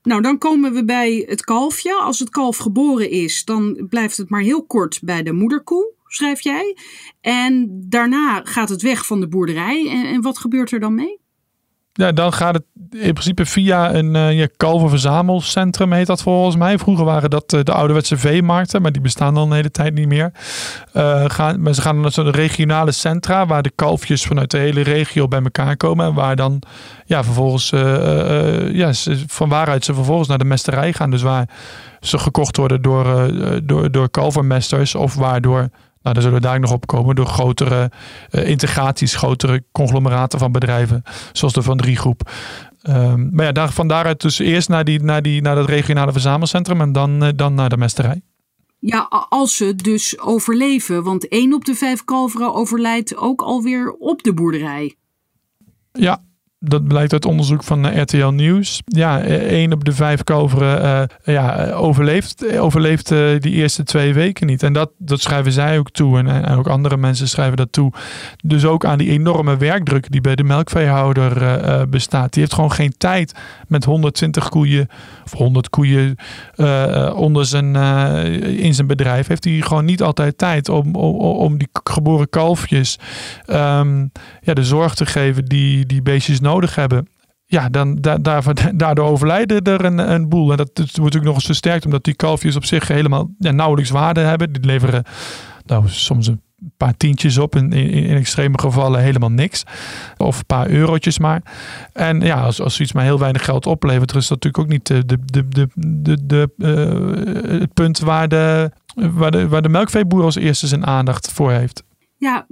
Nou, 0.02 0.22
dan 0.22 0.38
komen 0.38 0.72
we 0.72 0.84
bij 0.84 1.24
het 1.28 1.44
kalfje. 1.44 1.94
Als 1.94 2.18
het 2.18 2.30
kalf 2.30 2.56
geboren 2.56 3.10
is, 3.10 3.44
dan 3.44 3.86
blijft 3.88 4.16
het 4.16 4.30
maar 4.30 4.40
heel 4.40 4.64
kort 4.64 5.00
bij 5.02 5.22
de 5.22 5.32
moederkoe, 5.32 5.92
schrijf 6.06 6.40
jij. 6.40 6.76
En 7.20 7.82
daarna 7.88 8.40
gaat 8.44 8.68
het 8.68 8.82
weg 8.82 9.06
van 9.06 9.20
de 9.20 9.28
boerderij. 9.28 9.88
En, 9.90 10.06
en 10.06 10.22
wat 10.22 10.38
gebeurt 10.38 10.72
er 10.72 10.80
dan 10.80 10.94
mee? 10.94 11.18
Ja, 11.96 12.12
dan 12.12 12.32
gaat 12.32 12.54
het 12.54 12.64
in 12.90 13.12
principe 13.12 13.46
via 13.46 13.94
een 13.94 14.14
uh, 14.14 14.46
heet 15.90 16.06
dat 16.06 16.22
volgens 16.22 16.56
mij. 16.56 16.78
Vroeger 16.78 17.04
waren 17.04 17.30
dat 17.30 17.52
uh, 17.52 17.62
de 17.62 17.72
ouderwetse 17.72 18.16
veemarkten, 18.16 18.82
maar 18.82 18.92
die 18.92 19.02
bestaan 19.02 19.36
al 19.36 19.46
een 19.46 19.52
hele 19.52 19.70
tijd 19.70 19.94
niet 19.94 20.08
meer. 20.08 20.32
Uh, 20.94 21.24
gaan, 21.26 21.62
maar 21.62 21.74
ze 21.74 21.80
gaan 21.80 22.00
naar 22.00 22.12
zo'n 22.12 22.30
regionale 22.30 22.92
centra 22.92 23.46
waar 23.46 23.62
de 23.62 23.72
kalfjes 23.74 24.24
vanuit 24.24 24.50
de 24.50 24.58
hele 24.58 24.80
regio 24.80 25.28
bij 25.28 25.42
elkaar 25.42 25.76
komen. 25.76 26.06
En 26.06 26.14
waar 26.14 26.36
dan 26.36 26.62
ja, 27.06 27.24
vervolgens, 27.24 27.70
ja, 28.72 28.92
van 29.26 29.48
waaruit 29.48 29.84
ze 29.84 29.94
vervolgens 29.94 30.28
naar 30.28 30.38
de 30.38 30.44
mesterij 30.44 30.92
gaan. 30.92 31.10
Dus 31.10 31.22
waar 31.22 31.48
ze 32.00 32.18
gekocht 32.18 32.56
worden 32.56 32.82
door, 32.82 33.30
door, 33.62 33.90
door 33.90 34.08
kalvermesters 34.08 34.94
of 34.94 35.14
waardoor 35.14 35.68
nou, 36.04 36.14
daar 36.14 36.22
zullen 36.22 36.40
we 36.40 36.46
daar 36.46 36.60
nog 36.60 36.72
op 36.72 36.86
komen 36.86 37.14
door 37.14 37.26
grotere 37.26 37.90
uh, 38.30 38.48
integraties, 38.48 39.14
grotere 39.14 39.64
conglomeraten 39.72 40.38
van 40.38 40.52
bedrijven, 40.52 41.02
zoals 41.32 41.54
de 41.54 41.62
Van 41.62 41.76
Drie 41.76 41.96
groep. 41.96 42.30
Um, 42.88 43.28
maar 43.32 43.44
ja, 43.44 43.52
daar, 43.52 43.72
van 43.72 43.88
daaruit 43.88 44.20
dus 44.20 44.38
eerst 44.38 44.68
naar, 44.68 44.84
die, 44.84 45.02
naar, 45.02 45.22
die, 45.22 45.42
naar 45.42 45.54
dat 45.54 45.68
regionale 45.68 46.12
verzamelcentrum 46.12 46.80
en 46.80 46.92
dan, 46.92 47.24
uh, 47.24 47.28
dan 47.36 47.54
naar 47.54 47.68
de 47.68 47.76
mesterij. 47.76 48.22
Ja, 48.78 49.06
als 49.28 49.56
ze 49.56 49.74
dus 49.74 50.20
overleven, 50.20 51.02
want 51.02 51.28
één 51.28 51.54
op 51.54 51.64
de 51.64 51.74
vijf 51.74 52.04
kalveren 52.04 52.54
overlijdt 52.54 53.16
ook 53.16 53.42
alweer 53.42 53.92
op 53.92 54.22
de 54.22 54.34
boerderij. 54.34 54.94
Ja, 55.92 56.24
dat 56.64 56.88
blijkt 56.88 57.12
uit 57.12 57.24
onderzoek 57.24 57.64
van 57.64 57.86
eh, 57.86 58.00
RTL 58.00 58.26
Nieuws. 58.26 58.82
Ja, 58.84 59.20
eh, 59.20 59.34
één 59.34 59.72
op 59.72 59.84
de 59.84 59.92
vijf 59.92 60.24
kalveren 60.24 61.08
uh, 61.24 61.34
ja, 61.34 61.70
overleeft, 61.70 62.58
overleeft 62.58 63.08
die 63.38 63.52
eerste 63.52 63.82
twee 63.82 64.14
weken 64.14 64.46
niet. 64.46 64.62
En 64.62 64.72
dat, 64.72 64.90
dat 64.98 65.20
schrijven 65.20 65.52
zij 65.52 65.78
ook 65.78 65.90
toe. 65.90 66.18
En, 66.18 66.26
en 66.26 66.56
ook 66.56 66.68
andere 66.68 66.96
mensen 66.96 67.28
schrijven 67.28 67.56
dat 67.56 67.72
toe. 67.72 67.92
Dus 68.44 68.64
ook 68.64 68.84
aan 68.84 68.98
die 68.98 69.10
enorme 69.10 69.56
werkdruk 69.56 70.10
die 70.10 70.20
bij 70.20 70.34
de 70.34 70.44
melkveehouder 70.44 71.88
bestaat. 71.88 72.32
Die 72.32 72.42
heeft 72.42 72.54
gewoon 72.54 72.72
geen 72.72 72.94
tijd 72.98 73.34
met 73.68 73.84
120 73.84 74.48
koeien 74.48 74.88
of 75.24 75.32
100 75.32 75.70
koeien 75.70 76.16
onder 77.14 77.46
zijn, 77.46 77.76
in 78.42 78.74
zijn 78.74 78.86
bedrijf. 78.86 79.26
Heeft 79.26 79.44
hij 79.44 79.60
gewoon 79.60 79.84
niet 79.84 80.02
altijd 80.02 80.38
tijd 80.38 80.68
om, 80.68 80.94
om, 80.94 81.14
om 81.16 81.58
die 81.58 81.68
geboren 81.84 82.28
kalfjes 82.28 82.98
um, 83.46 84.12
ja, 84.40 84.54
de 84.54 84.64
zorg 84.64 84.94
te 84.94 85.06
geven 85.06 85.44
die 85.44 85.86
die 85.86 86.02
beestjes 86.02 86.40
nodig 86.40 86.53
nodig 86.54 86.74
hebben. 86.74 87.08
Ja, 87.46 87.68
dan 87.68 87.94
da, 87.94 88.18
daardoor 88.74 89.08
overlijden 89.08 89.62
er 89.62 89.84
een, 89.84 90.12
een 90.12 90.28
boel. 90.28 90.50
En 90.50 90.56
dat, 90.56 90.70
wordt 90.74 90.96
natuurlijk 90.96 91.24
nog 91.24 91.34
eens 91.34 91.44
versterkt, 91.44 91.84
omdat 91.84 92.04
die 92.04 92.14
kalfjes 92.14 92.56
op 92.56 92.64
zich 92.64 92.88
helemaal 92.88 93.30
ja, 93.38 93.50
nauwelijks 93.50 93.90
waarde 93.90 94.20
hebben. 94.20 94.52
Die 94.52 94.64
leveren 94.64 95.04
nou, 95.66 95.88
soms 95.88 96.26
een 96.26 96.40
paar 96.76 96.96
tientjes 96.96 97.38
op. 97.38 97.56
In, 97.56 97.72
in, 97.72 97.90
in, 97.90 98.16
extreme 98.16 98.58
gevallen 98.58 99.00
helemaal 99.00 99.30
niks. 99.30 99.64
Of 100.16 100.38
een 100.38 100.46
paar 100.46 100.68
eurotjes 100.68 101.18
maar. 101.18 101.42
En 101.92 102.20
ja, 102.20 102.40
als, 102.40 102.60
als 102.60 102.80
iets 102.80 102.92
maar 102.92 103.04
heel 103.04 103.18
weinig 103.18 103.44
geld 103.44 103.66
oplevert, 103.66 104.14
is 104.14 104.28
dat 104.28 104.42
natuurlijk 104.42 104.64
ook 104.64 104.70
niet 104.70 104.86
de, 104.86 105.06
de, 105.06 105.18
de, 105.24 105.68
de, 105.74 106.26
de, 106.26 106.50
uh, 106.58 107.60
het 107.60 107.74
punt 107.74 107.98
waar 107.98 108.28
de, 108.28 108.70
waar, 108.94 109.30
de, 109.30 109.48
waar 109.48 109.62
de 109.62 109.68
melkveeboer 109.68 110.22
als 110.22 110.36
eerste 110.36 110.66
zijn 110.66 110.86
aandacht 110.86 111.32
voor 111.32 111.52
heeft. 111.52 111.84
Ja, 112.16 112.46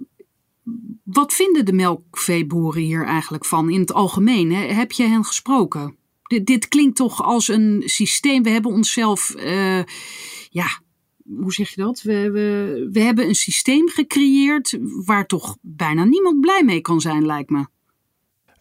wat 1.04 1.32
vinden 1.32 1.64
de 1.64 1.72
melkveeboeren 1.72 2.82
hier 2.82 3.04
eigenlijk 3.04 3.44
van 3.44 3.70
in 3.70 3.80
het 3.80 3.92
algemeen? 3.92 4.52
Hè? 4.52 4.60
Heb 4.60 4.92
je 4.92 5.02
hen 5.02 5.24
gesproken? 5.24 5.96
Dit, 6.44 6.68
klinkt 6.68 6.96
toch 6.96 7.22
als 7.22 7.48
een 7.48 7.82
systeem. 7.84 8.42
We 8.42 8.50
hebben 8.50 8.70
onszelf, 8.70 9.34
uh, 9.36 9.82
ja, 10.50 10.66
hoe 11.24 11.52
zeg 11.52 11.74
je 11.74 11.82
dat? 11.82 12.02
We, 12.02 12.30
we, 12.30 12.88
we 12.92 13.00
hebben 13.00 13.28
een 13.28 13.34
systeem 13.34 13.88
gecreëerd 13.88 14.78
waar 15.04 15.26
toch 15.26 15.56
bijna 15.60 16.04
niemand 16.04 16.40
blij 16.40 16.64
mee 16.64 16.80
kan 16.80 17.00
zijn, 17.00 17.26
lijkt 17.26 17.50
me. 17.50 17.66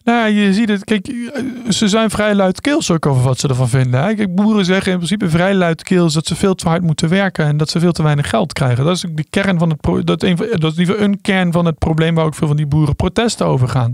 Nou, 0.03 0.29
je 0.29 0.53
ziet 0.53 0.69
het. 0.69 0.83
Kijk, 0.83 1.31
ze 1.69 1.87
zijn 1.87 2.09
vrij 2.09 2.35
luidkeels 2.35 2.91
ook 2.91 3.05
over 3.05 3.23
wat 3.23 3.39
ze 3.39 3.47
ervan 3.47 3.69
vinden. 3.69 4.15
Kijk, 4.15 4.35
boeren 4.35 4.65
zeggen 4.65 4.91
in 4.91 4.97
principe 4.97 5.29
vrij 5.29 5.53
luidkeels 5.53 6.13
dat 6.13 6.27
ze 6.27 6.35
veel 6.35 6.55
te 6.55 6.67
hard 6.67 6.81
moeten 6.81 7.09
werken 7.09 7.45
en 7.45 7.57
dat 7.57 7.69
ze 7.69 7.79
veel 7.79 7.91
te 7.91 8.03
weinig 8.03 8.29
geld 8.29 8.53
krijgen. 8.53 8.85
Dat 8.85 8.95
is 8.95 9.05
de 9.11 9.25
kern 9.29 9.59
van 9.59 9.69
het 9.69 10.07
dat, 10.07 10.23
een, 10.23 10.35
dat 10.35 10.71
is 10.71 10.77
liever 10.77 11.01
een 11.01 11.21
kern 11.21 11.51
van 11.51 11.65
het 11.65 11.77
probleem 11.77 12.15
waar 12.15 12.25
ook 12.25 12.35
veel 12.35 12.47
van 12.47 12.55
die 12.55 12.67
boeren 12.67 12.95
protesten 12.95 13.45
over 13.45 13.67
gaan. 13.67 13.93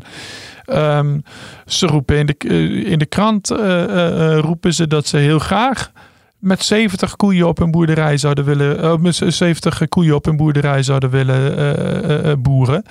Um, 0.69 1.23
ze 1.65 1.87
roepen 1.87 2.17
in 2.17 2.25
de, 2.25 2.35
eh, 2.37 2.91
in 2.91 2.99
de 2.99 3.05
krant 3.05 3.51
uh, 3.51 3.59
uh, 3.59 4.39
roepen 4.39 4.73
ze 4.73 4.87
dat 4.87 5.07
ze 5.07 5.17
heel 5.17 5.39
graag 5.39 5.91
met 6.39 6.63
70 6.63 7.15
koeien 7.15 7.47
op 7.47 7.59
een 7.59 7.71
boerderij 7.71 8.17
zouden 8.17 8.45
willen, 8.45 9.01
met 9.01 9.15
70 9.15 9.87
koeien 9.89 10.15
op 10.15 10.25
een 10.25 10.37
boerderij 10.37 10.83
zouden 10.83 11.09
willen 11.09 12.41
boeren. 12.41 12.83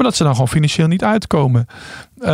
Maar 0.00 0.08
dat 0.08 0.18
ze 0.18 0.24
dan 0.24 0.34
gewoon 0.34 0.48
financieel 0.48 0.86
niet 0.86 1.04
uitkomen. 1.04 1.66
Uh, 2.18 2.28
uh, 2.28 2.32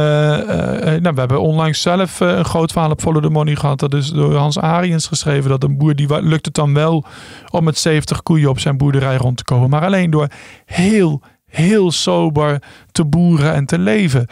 nou, 0.79 1.15
we 1.15 1.19
hebben 1.21 1.41
onlangs 1.41 1.83
zelf 1.83 2.21
een 2.21 2.45
groot 2.45 2.73
verhaal 2.73 2.91
op 2.91 3.01
Follow 3.01 3.23
the 3.23 3.29
Money 3.29 3.57
gehad. 3.57 3.79
Dat 3.79 3.95
is 3.95 4.11
door 4.11 4.35
Hans 4.35 4.59
Ariens 4.59 5.07
geschreven. 5.07 5.51
Dat 5.51 5.63
een 5.63 5.79
boer, 5.79 5.95
die 5.95 6.23
lukt 6.23 6.47
het 6.47 6.55
dan 6.55 6.75
wel 6.75 7.05
om 7.51 7.65
met 7.65 7.79
70 7.79 8.23
koeien 8.23 8.49
op 8.49 8.59
zijn 8.59 8.77
boerderij 8.77 9.17
rond 9.17 9.37
te 9.37 9.45
komen. 9.45 9.71
Maar 9.71 9.85
alleen 9.85 10.11
door 10.11 10.29
heel, 10.65 11.23
heel 11.47 11.91
sober 11.91 12.63
te 12.93 13.05
boeren 13.05 13.55
en 13.55 13.67
te 13.67 13.79
leven. 13.79 14.29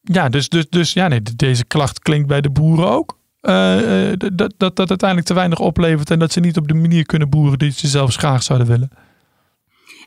Ja, 0.00 0.28
dus, 0.28 0.48
dus, 0.48 0.68
dus 0.68 0.92
ja, 0.92 1.08
nee, 1.08 1.22
deze 1.36 1.64
klacht 1.64 1.98
klinkt 1.98 2.28
bij 2.28 2.40
de 2.40 2.50
boeren 2.50 2.88
ook. 2.88 3.18
Dat, 4.32 4.54
dat 4.56 4.76
dat 4.76 4.88
uiteindelijk 4.88 5.28
te 5.28 5.34
weinig 5.34 5.58
oplevert 5.58 6.10
en 6.10 6.18
dat 6.18 6.32
ze 6.32 6.40
niet 6.40 6.56
op 6.56 6.68
de 6.68 6.74
manier 6.74 7.06
kunnen 7.06 7.28
boeren 7.28 7.58
die 7.58 7.72
ze 7.72 7.88
zelfs 7.88 8.16
graag 8.16 8.42
zouden 8.42 8.68
willen. 8.68 8.90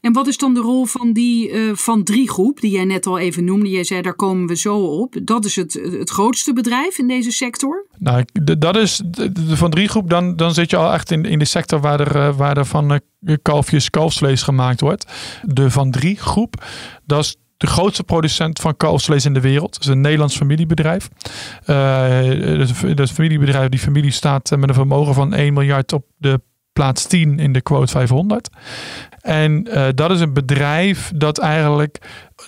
En 0.06 0.14
wat 0.14 0.28
is 0.28 0.38
dan 0.38 0.54
de 0.54 0.60
rol 0.60 0.86
van 0.86 1.14
die 1.14 1.52
uh, 1.52 1.76
Van 1.76 2.04
Drie 2.04 2.30
groep, 2.30 2.62
die 2.62 2.72
jij 2.72 2.84
net 2.84 3.06
al 3.06 3.20
even 3.20 3.44
noemde? 3.44 3.70
Jij 3.70 3.84
zei, 3.84 4.02
daar 4.02 4.16
komen 4.16 4.48
we 4.48 4.56
zo 4.56 4.78
op. 4.78 5.16
Dat 5.24 5.46
is 5.46 5.56
het, 5.56 5.74
het 5.74 6.10
grootste 6.10 6.54
bedrijf 6.54 6.98
in 6.98 7.08
deze 7.08 7.32
sector? 7.32 7.86
Nou, 7.98 8.26
dat 8.58 8.76
is 8.76 9.02
de, 9.06 9.32
Van 9.58 9.70
Drie 9.70 9.88
groep. 9.88 10.10
Dan, 10.10 10.36
dan 10.36 10.54
zit 10.54 10.70
je 10.70 10.78
al 10.78 10.94
echt 10.94 11.12
in, 11.12 11.26
in 11.26 11.40
de 11.40 11.46
sector 11.46 11.80
waar 11.80 12.00
er, 12.00 12.16
uh, 12.16 12.38
waar 12.38 12.58
er 12.58 12.66
van 12.66 12.92
uh, 12.92 13.36
kalfjes 13.42 13.90
kalfsvlees 13.90 14.44
gemaakt 14.44 14.82
wordt. 14.82 15.12
De 15.42 15.72
Van 15.72 15.92
Drie 15.92 16.16
groep, 16.18 16.64
dat 17.06 17.20
is 17.20 17.36
de 17.58 17.68
grootste 17.68 18.04
producent 18.04 18.60
van 18.60 18.78
kalfsvlees 18.78 19.26
in 19.26 19.34
de 19.34 19.42
wereld. 19.42 19.74
Het 19.74 19.84
is 19.84 19.90
een 19.90 20.02
Nederlands 20.02 20.38
familiebedrijf. 20.38 21.10
Uh, 21.68 22.96
dat 22.96 23.12
familiebedrijf, 23.12 23.70
die 23.70 23.80
familie 23.80 24.12
staat 24.12 24.50
met 24.50 24.70
een 24.70 24.76
vermogen 24.76 25.14
van 25.14 25.34
1 25.34 25.54
miljard 25.54 25.94
op 25.94 26.06
de 26.18 26.42
plaats 26.76 27.06
10 27.06 27.40
in 27.40 27.54
de 27.54 27.62
quote 27.62 27.92
500. 27.92 28.50
En 29.22 29.68
uh, 29.68 29.88
dat 29.96 30.12
is 30.12 30.20
een 30.20 30.34
bedrijf 30.34 31.12
dat 31.16 31.38
eigenlijk 31.38 31.98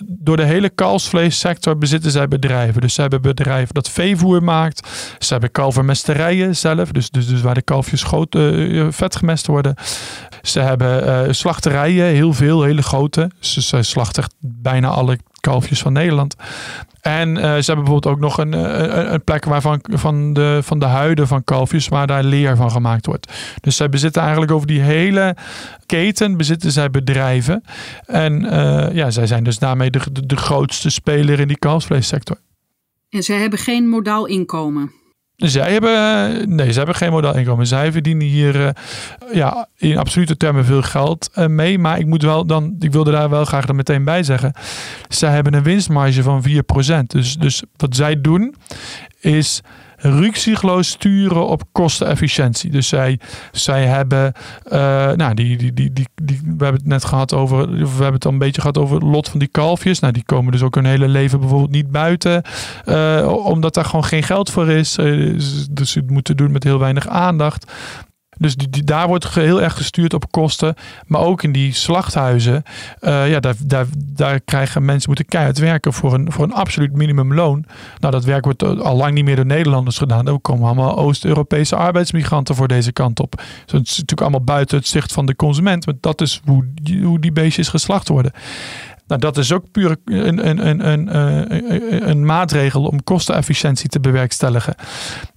door 0.04 0.36
de 0.36 0.44
hele 0.44 0.68
kalfsvleessector 0.68 1.78
bezitten 1.78 2.10
zij 2.10 2.28
bedrijven. 2.28 2.80
Dus 2.80 2.94
ze 2.94 3.00
hebben 3.00 3.22
bedrijven 3.22 3.74
dat 3.74 3.90
veevoer 3.90 4.42
maakt. 4.42 4.88
Ze 5.18 5.32
hebben 5.32 5.50
kalvermesterijen 5.50 6.56
zelf, 6.56 6.90
dus, 6.90 7.10
dus, 7.10 7.26
dus 7.26 7.40
waar 7.40 7.54
de 7.54 7.62
kalfjes 7.62 8.02
groot, 8.02 8.34
uh, 8.34 8.86
vet 8.90 9.16
gemest 9.16 9.46
worden. 9.46 9.74
Ze 10.42 10.60
hebben 10.60 11.04
uh, 11.04 11.32
slachterijen, 11.32 12.06
heel 12.06 12.32
veel, 12.32 12.62
hele 12.62 12.82
grote. 12.82 13.30
Ze, 13.38 13.62
ze 13.62 13.82
slachten 13.82 14.24
bijna 14.40 14.88
alle 14.88 15.18
kalfjes 15.40 15.80
van 15.80 15.92
Nederland. 15.92 16.36
En 17.00 17.28
uh, 17.28 17.42
ze 17.42 17.46
hebben 17.46 17.84
bijvoorbeeld 17.84 18.06
ook 18.14 18.20
nog 18.20 18.38
een, 18.38 18.52
een, 18.52 19.12
een, 19.12 19.24
plek 19.24 19.44
waarvan 19.44 19.80
van 19.82 20.32
de, 20.32 20.58
van 20.62 20.78
de 20.78 20.84
huiden 20.84 21.26
van 21.26 21.44
kalfjes, 21.44 21.88
waar 21.88 22.06
daar 22.06 22.24
leer 22.24 22.56
van 22.56 22.70
gemaakt 22.70 23.06
wordt. 23.06 23.32
Dus 23.60 23.76
zij 23.76 23.88
bezitten 23.88 24.22
eigenlijk 24.22 24.52
over 24.52 24.66
die 24.66 24.80
hele 24.80 25.36
keten, 25.86 26.36
bezitten 26.36 26.72
zij 26.72 26.90
bedrijven. 26.90 27.62
En 28.06 28.44
uh, 28.44 28.88
ja, 28.92 29.10
zij 29.10 29.26
zijn 29.26 29.44
dus 29.44 29.58
daarmee 29.58 29.90
de, 29.90 30.00
de, 30.12 30.26
de 30.26 30.36
grootste 30.36 30.90
speler 30.90 31.40
in 31.40 31.48
die 31.48 31.58
kalfsvleessector. 31.58 32.36
En 33.08 33.22
zij 33.22 33.38
hebben 33.38 33.58
geen 33.58 33.88
modaal 33.88 34.26
inkomen. 34.26 34.92
Zij 35.38 35.72
hebben, 35.72 36.54
nee, 36.54 36.72
ze 36.72 36.78
hebben 36.78 36.96
geen 36.96 37.10
modaal 37.10 37.36
inkomen. 37.36 37.66
Zij 37.66 37.92
verdienen 37.92 38.26
hier 38.26 38.60
uh, 38.60 38.68
ja, 39.32 39.68
in 39.76 39.98
absolute 39.98 40.36
termen 40.36 40.64
veel 40.64 40.82
geld 40.82 41.30
uh, 41.34 41.46
mee. 41.46 41.78
Maar 41.78 41.98
ik 41.98 42.06
moet 42.06 42.22
wel 42.22 42.46
dan, 42.46 42.76
ik 42.78 42.92
wilde 42.92 43.10
daar 43.10 43.30
wel 43.30 43.44
graag 43.44 43.68
er 43.68 43.74
meteen 43.74 44.04
bij 44.04 44.22
zeggen. 44.22 44.52
Zij 45.08 45.30
hebben 45.30 45.54
een 45.54 45.62
winstmarge 45.62 46.22
van 46.22 46.44
4%. 46.48 46.50
Dus, 47.06 47.36
dus 47.36 47.62
wat 47.76 47.96
zij 47.96 48.20
doen 48.20 48.54
is 49.20 49.60
ruksigloos 49.98 50.88
sturen 50.88 51.46
op 51.46 51.62
kostenefficiëntie. 51.72 52.70
Dus 52.70 52.88
zij, 52.88 53.20
zij 53.52 53.86
hebben, 53.86 54.32
uh, 54.72 54.72
nou, 55.12 55.34
die, 55.34 55.56
die, 55.56 55.72
die, 55.72 55.92
die, 55.92 56.08
die, 56.14 56.40
we 56.44 56.64
hebben 56.64 56.80
het 56.80 56.86
net 56.86 57.04
gehad 57.04 57.34
over, 57.34 57.70
we 57.70 57.86
hebben 57.86 58.12
het 58.12 58.24
al 58.24 58.32
een 58.32 58.38
beetje 58.38 58.60
gehad 58.60 58.78
over 58.78 58.94
het 58.94 59.04
lot 59.04 59.28
van 59.28 59.38
die 59.38 59.48
kalfjes. 59.48 59.98
Nou, 59.98 60.12
die 60.12 60.24
komen 60.24 60.52
dus 60.52 60.62
ook 60.62 60.74
hun 60.74 60.84
hele 60.84 61.08
leven 61.08 61.40
bijvoorbeeld 61.40 61.70
niet 61.70 61.90
buiten, 61.90 62.42
uh, 62.86 63.44
omdat 63.44 63.74
daar 63.74 63.84
gewoon 63.84 64.04
geen 64.04 64.22
geld 64.22 64.50
voor 64.50 64.68
is. 64.68 64.98
Uh, 64.98 65.38
dus 65.70 65.90
ze 65.90 66.02
moeten 66.06 66.36
doen 66.36 66.52
met 66.52 66.64
heel 66.64 66.78
weinig 66.78 67.08
aandacht. 67.08 67.72
Dus 68.38 68.56
die, 68.56 68.84
daar 68.84 69.06
wordt 69.06 69.34
heel 69.34 69.62
erg 69.62 69.76
gestuurd 69.76 70.14
op 70.14 70.30
kosten. 70.30 70.74
Maar 71.06 71.20
ook 71.20 71.42
in 71.42 71.52
die 71.52 71.72
slachthuizen. 71.72 72.62
Uh, 73.00 73.30
ja, 73.30 73.40
daar, 73.40 73.54
daar, 73.58 73.86
daar 73.96 74.40
krijgen 74.40 74.84
mensen 74.84 75.08
moeten 75.08 75.26
keihard 75.26 75.58
werken 75.58 75.92
voor 75.92 76.14
een, 76.14 76.32
voor 76.32 76.44
een 76.44 76.52
absoluut 76.52 76.92
minimumloon. 76.92 77.64
Nou, 77.98 78.12
dat 78.12 78.24
werk 78.24 78.44
wordt 78.44 78.62
al 78.62 78.96
lang 78.96 79.14
niet 79.14 79.24
meer 79.24 79.36
door 79.36 79.46
Nederlanders 79.46 79.98
gedaan. 79.98 80.26
Er 80.26 80.40
komen 80.40 80.66
allemaal 80.66 80.96
Oost-Europese 80.96 81.76
arbeidsmigranten 81.76 82.54
voor 82.54 82.68
deze 82.68 82.92
kant 82.92 83.20
op. 83.20 83.32
Dus 83.36 83.80
is 83.80 83.96
natuurlijk 83.96 84.20
allemaal 84.20 84.44
buiten 84.44 84.78
het 84.78 84.86
zicht 84.86 85.12
van 85.12 85.26
de 85.26 85.36
consument. 85.36 85.86
Maar 85.86 85.94
dat 86.00 86.20
is 86.20 86.40
hoe, 86.44 86.64
hoe 87.02 87.18
die 87.18 87.32
beestjes 87.32 87.68
geslacht 87.68 88.08
worden. 88.08 88.32
Nou, 89.08 89.20
dat 89.20 89.36
is 89.36 89.52
ook 89.52 89.70
puur 89.70 89.96
een, 90.04 90.48
een, 90.48 90.68
een, 90.68 90.88
een, 90.88 92.08
een 92.08 92.24
maatregel 92.24 92.84
om 92.84 93.04
kostenefficiëntie 93.04 93.88
te 93.88 94.00
bewerkstelligen. 94.00 94.74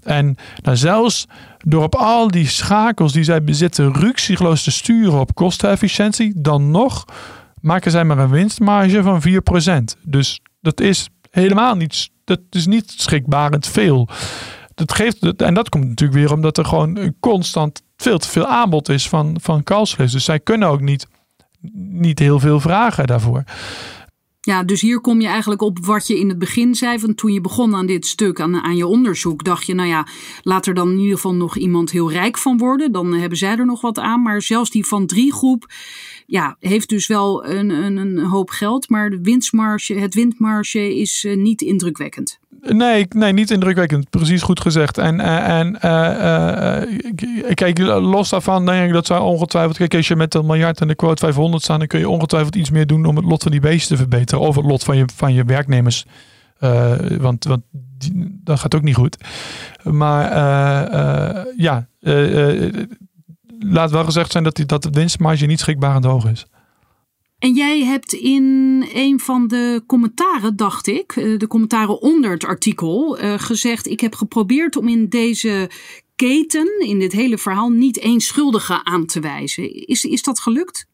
En 0.03 0.36
nou, 0.62 0.77
zelfs 0.77 1.27
door 1.57 1.84
op 1.84 1.95
al 1.95 2.27
die 2.27 2.47
schakels 2.47 3.13
die 3.13 3.23
zij 3.23 3.43
bezitten 3.43 3.93
ruksigloos 3.93 4.63
te 4.63 4.71
sturen 4.71 5.19
op 5.19 5.36
kostenefficiëntie, 5.36 6.34
dan 6.36 6.71
nog 6.71 7.05
maken 7.62 7.91
zij 7.91 8.03
maar 8.03 8.17
een 8.17 8.29
winstmarge 8.29 9.03
van 9.03 9.21
4%. 9.95 9.99
Dus 10.03 10.39
dat 10.62 10.79
is 10.79 11.10
helemaal 11.29 11.75
niet, 11.75 12.10
dat 12.23 12.39
is 12.49 12.65
niet 12.65 12.93
schrikbarend 12.97 13.67
veel. 13.67 14.07
Dat 14.75 14.93
geeft, 14.93 15.36
en 15.36 15.53
dat 15.53 15.69
komt 15.69 15.88
natuurlijk 15.88 16.19
weer 16.19 16.34
omdat 16.34 16.57
er 16.57 16.65
gewoon 16.65 17.13
constant 17.19 17.81
veel 17.97 18.17
te 18.17 18.27
veel 18.27 18.47
aanbod 18.47 18.89
is 18.89 19.10
van, 19.10 19.38
van. 19.41 19.63
Dus 19.95 20.23
zij 20.23 20.39
kunnen 20.39 20.67
ook 20.67 20.81
niet 20.81 21.07
niet 21.71 22.19
heel 22.19 22.39
veel 22.39 22.60
vragen 22.60 23.08
daarvoor. 23.08 23.43
Ja, 24.43 24.63
dus 24.63 24.82
hier 24.82 25.00
kom 25.00 25.21
je 25.21 25.28
eigenlijk 25.28 25.62
op 25.62 25.86
wat 25.86 26.08
je 26.08 26.19
in 26.19 26.30
het 26.30 26.39
begin 26.39 26.76
zei. 26.76 27.00
Van 27.00 27.15
toen 27.15 27.34
je 27.34 27.41
begon 27.41 27.76
aan 27.76 27.86
dit 27.86 28.06
stuk, 28.06 28.39
aan, 28.39 28.62
aan 28.62 28.76
je 28.76 28.88
onderzoek, 28.88 29.43
dacht 29.43 29.65
je, 29.65 29.74
nou 29.74 29.89
ja, 29.89 30.08
laat 30.41 30.65
er 30.65 30.74
dan 30.74 30.89
in 30.91 30.97
ieder 30.97 31.15
geval 31.15 31.34
nog 31.34 31.58
iemand 31.58 31.91
heel 31.91 32.12
rijk 32.12 32.38
van 32.38 32.58
worden. 32.58 32.91
Dan 32.91 33.13
hebben 33.13 33.38
zij 33.38 33.58
er 33.58 33.65
nog 33.65 33.82
wat 33.82 34.00
aan. 34.00 34.21
Maar 34.21 34.41
zelfs 34.41 34.69
die 34.69 34.86
van 34.86 35.06
drie 35.06 35.34
groep, 35.34 35.74
ja, 36.32 36.56
heeft 36.60 36.89
dus 36.89 37.08
wel 37.08 37.46
een, 37.46 37.70
een, 37.70 37.98
een 37.98 38.20
hoop 38.20 38.50
geld. 38.50 38.89
Maar 38.89 39.10
de 39.10 39.20
winstmarge, 39.22 39.94
het 39.94 40.13
windmarge 40.13 41.00
is 41.00 41.24
uh, 41.24 41.38
niet 41.38 41.62
indrukwekkend. 41.62 42.39
Nee, 42.62 43.06
nee, 43.10 43.34
niet 43.34 43.52
indrukwekkend. 43.52 44.10
Precies 44.10 44.41
goed 44.41 44.60
gezegd. 44.60 44.98
En, 44.98 45.20
en 45.20 45.67
uh, 45.76 47.54
kijk, 47.54 47.78
los 47.78 48.30
daarvan 48.30 48.65
denk 48.65 48.88
ik 48.88 48.94
dat 48.94 49.06
zou 49.06 49.22
ongetwijfeld... 49.24 49.78
Kijk, 49.78 49.96
als 49.96 50.08
je 50.08 50.15
met 50.15 50.34
een 50.34 50.46
miljard 50.46 50.82
en 50.82 50.88
de 50.88 50.96
quote 50.96 51.24
500 51.24 51.63
staan... 51.63 51.80
dan 51.80 51.88
kun 51.88 52.00
je 52.00 52.10
ongetwijfeld 52.10 52.56
iets 52.56 52.70
meer 52.70 52.88
doen 52.88 53.06
om 53.06 53.15
het 53.15 53.26
lot 53.26 53.44
van 53.44 53.52
die 53.52 53.62
beesten 53.62 53.96
te 53.96 54.02
verbeteren. 54.02 54.46
Of 54.46 54.56
het 54.56 54.65
lot 54.65 54.84
van 54.84 54.98
je, 54.98 55.06
van 55.15 55.34
je 55.34 55.44
werknemers. 55.44 56.06
want 57.20 57.44
want 57.44 57.62
dat 58.44 58.60
gaat 58.60 58.76
ook 58.76 58.82
niet 58.82 58.96
goed. 58.96 59.17
Maar 59.84 60.32
ja, 61.58 61.88
laat 63.63 63.91
wel 63.91 64.04
gezegd 64.04 64.32
zijn 64.32 64.43
dat, 64.43 64.56
die, 64.56 64.65
dat 64.65 64.84
de 64.84 64.89
winstmarge 64.89 65.45
niet 65.45 65.60
schrikbarend 65.60 66.06
hoog 66.06 66.26
is. 66.26 66.45
En 67.39 67.54
jij 67.54 67.84
hebt 67.84 68.13
in 68.13 68.43
een 68.93 69.19
van 69.19 69.47
de 69.47 69.84
commentaren, 69.88 70.56
dacht 70.56 70.88
ik, 70.88 71.12
eh, 71.15 71.38
de 71.38 71.47
commentaren 71.47 72.02
onder 72.02 72.32
het 72.32 72.45
artikel, 72.45 73.21
uh, 73.21 73.34
gezegd: 73.38 73.88
Ik 73.88 74.00
heb 74.00 74.15
geprobeerd 74.15 74.76
om 74.76 74.88
in 74.88 75.10
deze 75.10 75.69
keten, 76.15 76.80
in 76.80 77.00
dit 77.00 77.12
hele 77.12 77.38
verhaal, 77.38 77.69
niet 77.69 78.00
één 78.00 78.19
schuldige 78.19 78.84
aan 78.84 79.06
te 79.06 79.19
wijzen. 79.19 79.88
Is, 79.88 80.04
is 80.04 80.24
dat 80.24 80.39
gelukt? 80.39 80.86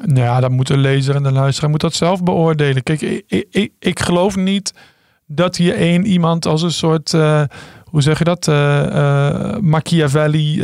Nou 0.00 0.20
ja, 0.20 0.40
dan 0.40 0.52
moet 0.52 0.66
de 0.66 0.76
lezer 0.76 1.14
en 1.14 1.22
de 1.22 1.32
luisteraar 1.32 1.70
moet 1.70 1.80
dat 1.80 1.94
zelf 1.94 2.22
beoordelen. 2.22 2.82
Kijk, 2.82 3.00
ik, 3.00 3.46
ik, 3.50 3.72
ik 3.78 4.00
geloof 4.00 4.36
niet 4.36 4.72
dat 5.34 5.56
hier 5.56 5.74
één 5.74 6.06
iemand 6.06 6.46
als 6.46 6.62
een 6.62 6.72
soort. 6.72 7.12
Uh, 7.12 7.42
hoe 7.84 8.02
zeg 8.02 8.18
je 8.18 8.24
dat? 8.24 8.46
Uh, 8.46 8.86
uh, 8.86 9.56
Machiavelli 9.60 10.56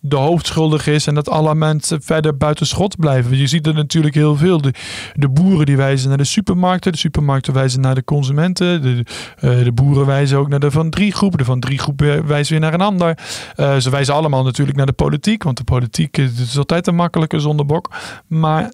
de 0.00 0.16
hoofdschuldig 0.16 0.86
is 0.86 1.06
en 1.06 1.14
dat 1.14 1.28
alle 1.28 1.54
mensen 1.54 2.02
verder 2.02 2.36
buiten 2.36 2.66
schot 2.66 2.96
blijven. 2.96 3.36
Je 3.36 3.46
ziet 3.46 3.66
er 3.66 3.74
natuurlijk 3.74 4.14
heel 4.14 4.36
veel. 4.36 4.60
De, 4.60 4.74
de 5.14 5.28
boeren 5.28 5.66
die 5.66 5.76
wijzen 5.76 6.08
naar 6.08 6.18
de 6.18 6.24
supermarkten, 6.24 6.92
de 6.92 6.98
supermarkten 6.98 7.52
wijzen 7.52 7.80
naar 7.80 7.94
de 7.94 8.04
consumenten, 8.04 8.82
de, 8.82 9.04
de 9.40 9.72
boeren 9.74 10.06
wijzen 10.06 10.38
ook 10.38 10.48
naar 10.48 10.60
de 10.60 10.70
Van 10.70 10.90
Drie 10.90 11.12
groep, 11.12 11.38
de 11.38 11.44
Van 11.44 11.60
Drie 11.60 11.78
groep 11.78 12.00
wijzen 12.26 12.52
weer 12.52 12.60
naar 12.60 12.74
een 12.74 12.80
ander. 12.80 13.18
ze 13.56 13.90
wijzen 13.90 14.14
allemaal 14.14 14.42
natuurlijk 14.42 14.76
naar 14.76 14.86
de 14.86 14.92
politiek, 14.92 15.42
want 15.42 15.56
de 15.56 15.64
politiek 15.64 16.16
is 16.16 16.58
altijd 16.58 16.86
een 16.86 16.94
makkelijke 16.94 17.38
zondebok. 17.38 17.90
Maar 18.26 18.72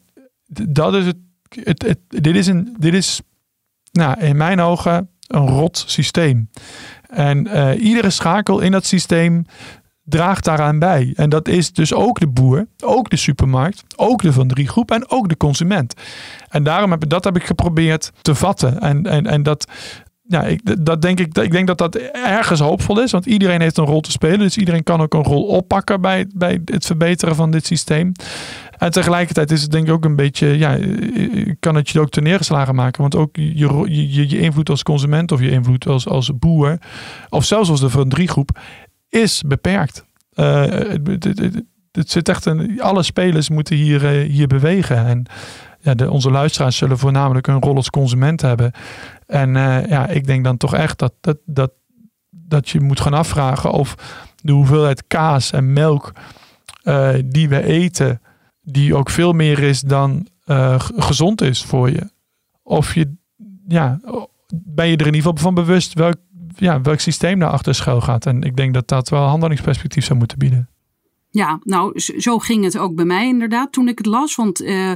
dat 0.68 0.94
is 0.94 1.06
het, 1.06 1.16
het, 1.48 1.82
het 1.82 1.98
dit 2.08 2.36
is 2.36 2.46
een, 2.46 2.76
dit 2.78 2.94
is 2.94 3.20
nou, 3.96 4.20
in 4.20 4.36
mijn 4.36 4.60
ogen 4.60 5.10
een 5.26 5.48
rot 5.48 5.84
systeem. 5.86 6.50
En 7.08 7.46
uh, 7.46 7.82
iedere 7.84 8.10
schakel 8.10 8.60
in 8.60 8.70
dat 8.70 8.84
systeem 8.84 9.44
draagt 10.06 10.44
daaraan 10.44 10.78
bij. 10.78 11.12
En 11.16 11.28
dat 11.30 11.48
is 11.48 11.72
dus 11.72 11.94
ook 11.94 12.20
de 12.20 12.26
boer, 12.26 12.66
ook 12.84 13.10
de 13.10 13.16
supermarkt, 13.16 13.84
ook 13.96 14.22
de 14.22 14.32
van 14.32 14.48
drie 14.48 14.68
groep 14.68 14.90
en 14.90 15.10
ook 15.10 15.28
de 15.28 15.36
consument. 15.36 15.94
En 16.48 16.62
daarom 16.62 16.90
heb 16.90 17.02
ik 17.02 17.10
dat 17.10 17.24
heb 17.24 17.36
ik 17.36 17.44
geprobeerd 17.44 18.12
te 18.22 18.34
vatten. 18.34 18.80
En, 18.80 19.06
en, 19.06 19.26
en 19.26 19.42
dat, 19.42 19.70
ja, 20.22 20.42
ik, 20.42 20.84
dat 20.84 21.02
denk 21.02 21.20
ik, 21.20 21.38
ik 21.38 21.52
denk 21.52 21.66
dat 21.66 21.78
dat 21.78 21.94
ergens 22.12 22.60
hoopvol 22.60 23.02
is, 23.02 23.10
want 23.10 23.26
iedereen 23.26 23.60
heeft 23.60 23.78
een 23.78 23.84
rol 23.84 24.00
te 24.00 24.10
spelen. 24.10 24.38
Dus 24.38 24.56
iedereen 24.56 24.82
kan 24.82 25.00
ook 25.00 25.14
een 25.14 25.22
rol 25.22 25.44
oppakken 25.44 26.00
bij, 26.00 26.26
bij 26.34 26.60
het 26.64 26.86
verbeteren 26.86 27.34
van 27.34 27.50
dit 27.50 27.66
systeem. 27.66 28.12
En 28.78 28.90
tegelijkertijd 28.90 29.50
is 29.50 29.62
het 29.62 29.70
denk 29.70 29.86
ik 29.86 29.92
ook 29.92 30.04
een 30.04 30.16
beetje, 30.16 30.58
ja, 30.58 30.78
kan 31.60 31.74
het 31.74 31.88
je 31.88 32.00
ook 32.00 32.10
te 32.10 32.20
neergeslagen 32.20 32.74
maken. 32.74 33.00
Want 33.00 33.16
ook 33.16 33.36
je, 33.36 34.28
je, 34.28 34.38
invloed 34.38 34.70
als 34.70 34.82
consument 34.82 35.32
of 35.32 35.40
je 35.40 35.50
invloed 35.50 35.86
als, 35.86 36.08
als 36.08 36.38
boer, 36.38 36.78
of 37.28 37.44
zelfs 37.44 37.70
als 37.70 37.80
de 37.80 37.90
van 37.90 38.08
drie 38.08 38.28
groep, 38.28 38.58
is 39.08 39.42
beperkt. 39.46 40.04
Uh, 40.34 40.62
het, 40.62 41.24
het, 41.24 41.62
het, 41.92 42.10
zit 42.10 42.28
echt 42.28 42.44
een, 42.44 42.80
alle 42.80 43.02
spelers 43.02 43.48
moeten 43.48 43.76
hier, 43.76 44.00
hier 44.08 44.46
bewegen. 44.46 45.06
En 45.06 45.26
ja, 45.80 45.94
de, 45.94 46.10
onze 46.10 46.30
luisteraars 46.30 46.76
zullen 46.76 46.98
voornamelijk 46.98 47.46
een 47.46 47.62
rol 47.62 47.76
als 47.76 47.90
consument 47.90 48.40
hebben. 48.40 48.72
En 49.26 49.54
ja, 49.88 50.08
ik 50.08 50.26
denk 50.26 50.44
dan 50.44 50.56
toch 50.56 50.74
echt 50.74 50.98
dat, 50.98 51.12
dat, 51.20 51.38
dat, 51.44 51.72
dat 52.30 52.68
je 52.68 52.80
moet 52.80 53.00
gaan 53.00 53.14
afvragen 53.14 53.70
of 53.70 53.94
de 54.42 54.52
hoeveelheid 54.52 55.04
kaas 55.06 55.52
en 55.52 55.72
melk 55.72 56.12
die 57.24 57.48
we 57.48 57.62
eten 57.62 58.20
die 58.68 58.94
ook 58.94 59.10
veel 59.10 59.32
meer 59.32 59.58
is 59.58 59.80
dan 59.80 60.26
uh, 60.46 60.74
gezond 60.78 61.40
is 61.40 61.64
voor 61.64 61.90
je. 61.90 62.10
Of 62.62 62.94
je, 62.94 63.14
ja, 63.68 64.00
ben 64.54 64.86
je 64.88 64.96
er 64.96 65.06
in 65.06 65.14
ieder 65.14 65.30
geval 65.30 65.36
van 65.36 65.54
bewust 65.54 65.94
welk, 65.94 66.16
ja, 66.56 66.80
welk 66.80 67.00
systeem 67.00 67.38
daar 67.38 67.50
achter 67.50 67.74
schuil 67.74 68.00
gaat. 68.00 68.26
En 68.26 68.42
ik 68.42 68.56
denk 68.56 68.74
dat 68.74 68.88
dat 68.88 69.08
wel 69.08 69.22
handelingsperspectief 69.22 70.04
zou 70.04 70.18
moeten 70.18 70.38
bieden. 70.38 70.68
Ja, 71.36 71.58
nou, 71.62 71.98
zo 71.98 72.38
ging 72.38 72.64
het 72.64 72.78
ook 72.78 72.94
bij 72.94 73.04
mij 73.04 73.26
inderdaad 73.26 73.72
toen 73.72 73.88
ik 73.88 73.98
het 73.98 74.06
las. 74.06 74.34
Want 74.34 74.62
uh, 74.62 74.92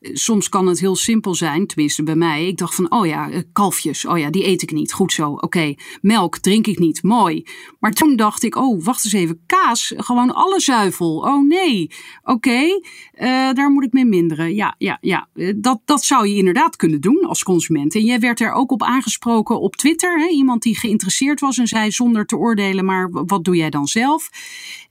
soms 0.00 0.48
kan 0.48 0.66
het 0.66 0.80
heel 0.80 0.96
simpel 0.96 1.34
zijn, 1.34 1.66
tenminste 1.66 2.02
bij 2.02 2.14
mij. 2.14 2.46
Ik 2.46 2.56
dacht 2.56 2.74
van, 2.74 2.90
oh 2.90 3.06
ja, 3.06 3.30
eh, 3.30 3.42
kalfjes, 3.52 4.06
oh 4.06 4.18
ja, 4.18 4.30
die 4.30 4.46
eet 4.46 4.62
ik 4.62 4.72
niet. 4.72 4.92
Goed 4.92 5.12
zo, 5.12 5.30
oké. 5.30 5.74
Melk 6.00 6.38
drink 6.38 6.66
ik 6.66 6.78
niet, 6.78 7.02
mooi. 7.02 7.46
Maar 7.78 7.92
toen 7.92 8.16
dacht 8.16 8.42
ik, 8.42 8.56
oh, 8.56 8.84
wacht 8.84 9.04
eens 9.04 9.14
even, 9.14 9.42
kaas, 9.46 9.92
gewoon 9.96 10.34
alle 10.34 10.60
zuivel. 10.60 11.16
Oh 11.16 11.48
nee, 11.48 11.90
oké, 12.22 12.60
uh, 12.60 13.52
daar 13.52 13.70
moet 13.70 13.84
ik 13.84 13.92
mee 13.92 14.06
minderen. 14.06 14.54
Ja, 14.54 14.74
ja, 14.78 14.98
ja, 15.00 15.28
dat, 15.56 15.80
dat 15.84 16.04
zou 16.04 16.28
je 16.28 16.36
inderdaad 16.36 16.76
kunnen 16.76 17.00
doen 17.00 17.24
als 17.24 17.42
consument. 17.42 17.94
En 17.94 18.04
jij 18.04 18.20
werd 18.20 18.40
er 18.40 18.52
ook 18.52 18.72
op 18.72 18.82
aangesproken 18.82 19.60
op 19.60 19.76
Twitter. 19.76 20.18
Hè? 20.18 20.28
Iemand 20.28 20.62
die 20.62 20.76
geïnteresseerd 20.76 21.40
was 21.40 21.58
en 21.58 21.66
zei 21.66 21.90
zonder 21.90 22.26
te 22.26 22.36
oordelen, 22.36 22.84
maar 22.84 23.10
wat 23.10 23.44
doe 23.44 23.56
jij 23.56 23.70
dan 23.70 23.86
zelf? 23.86 24.30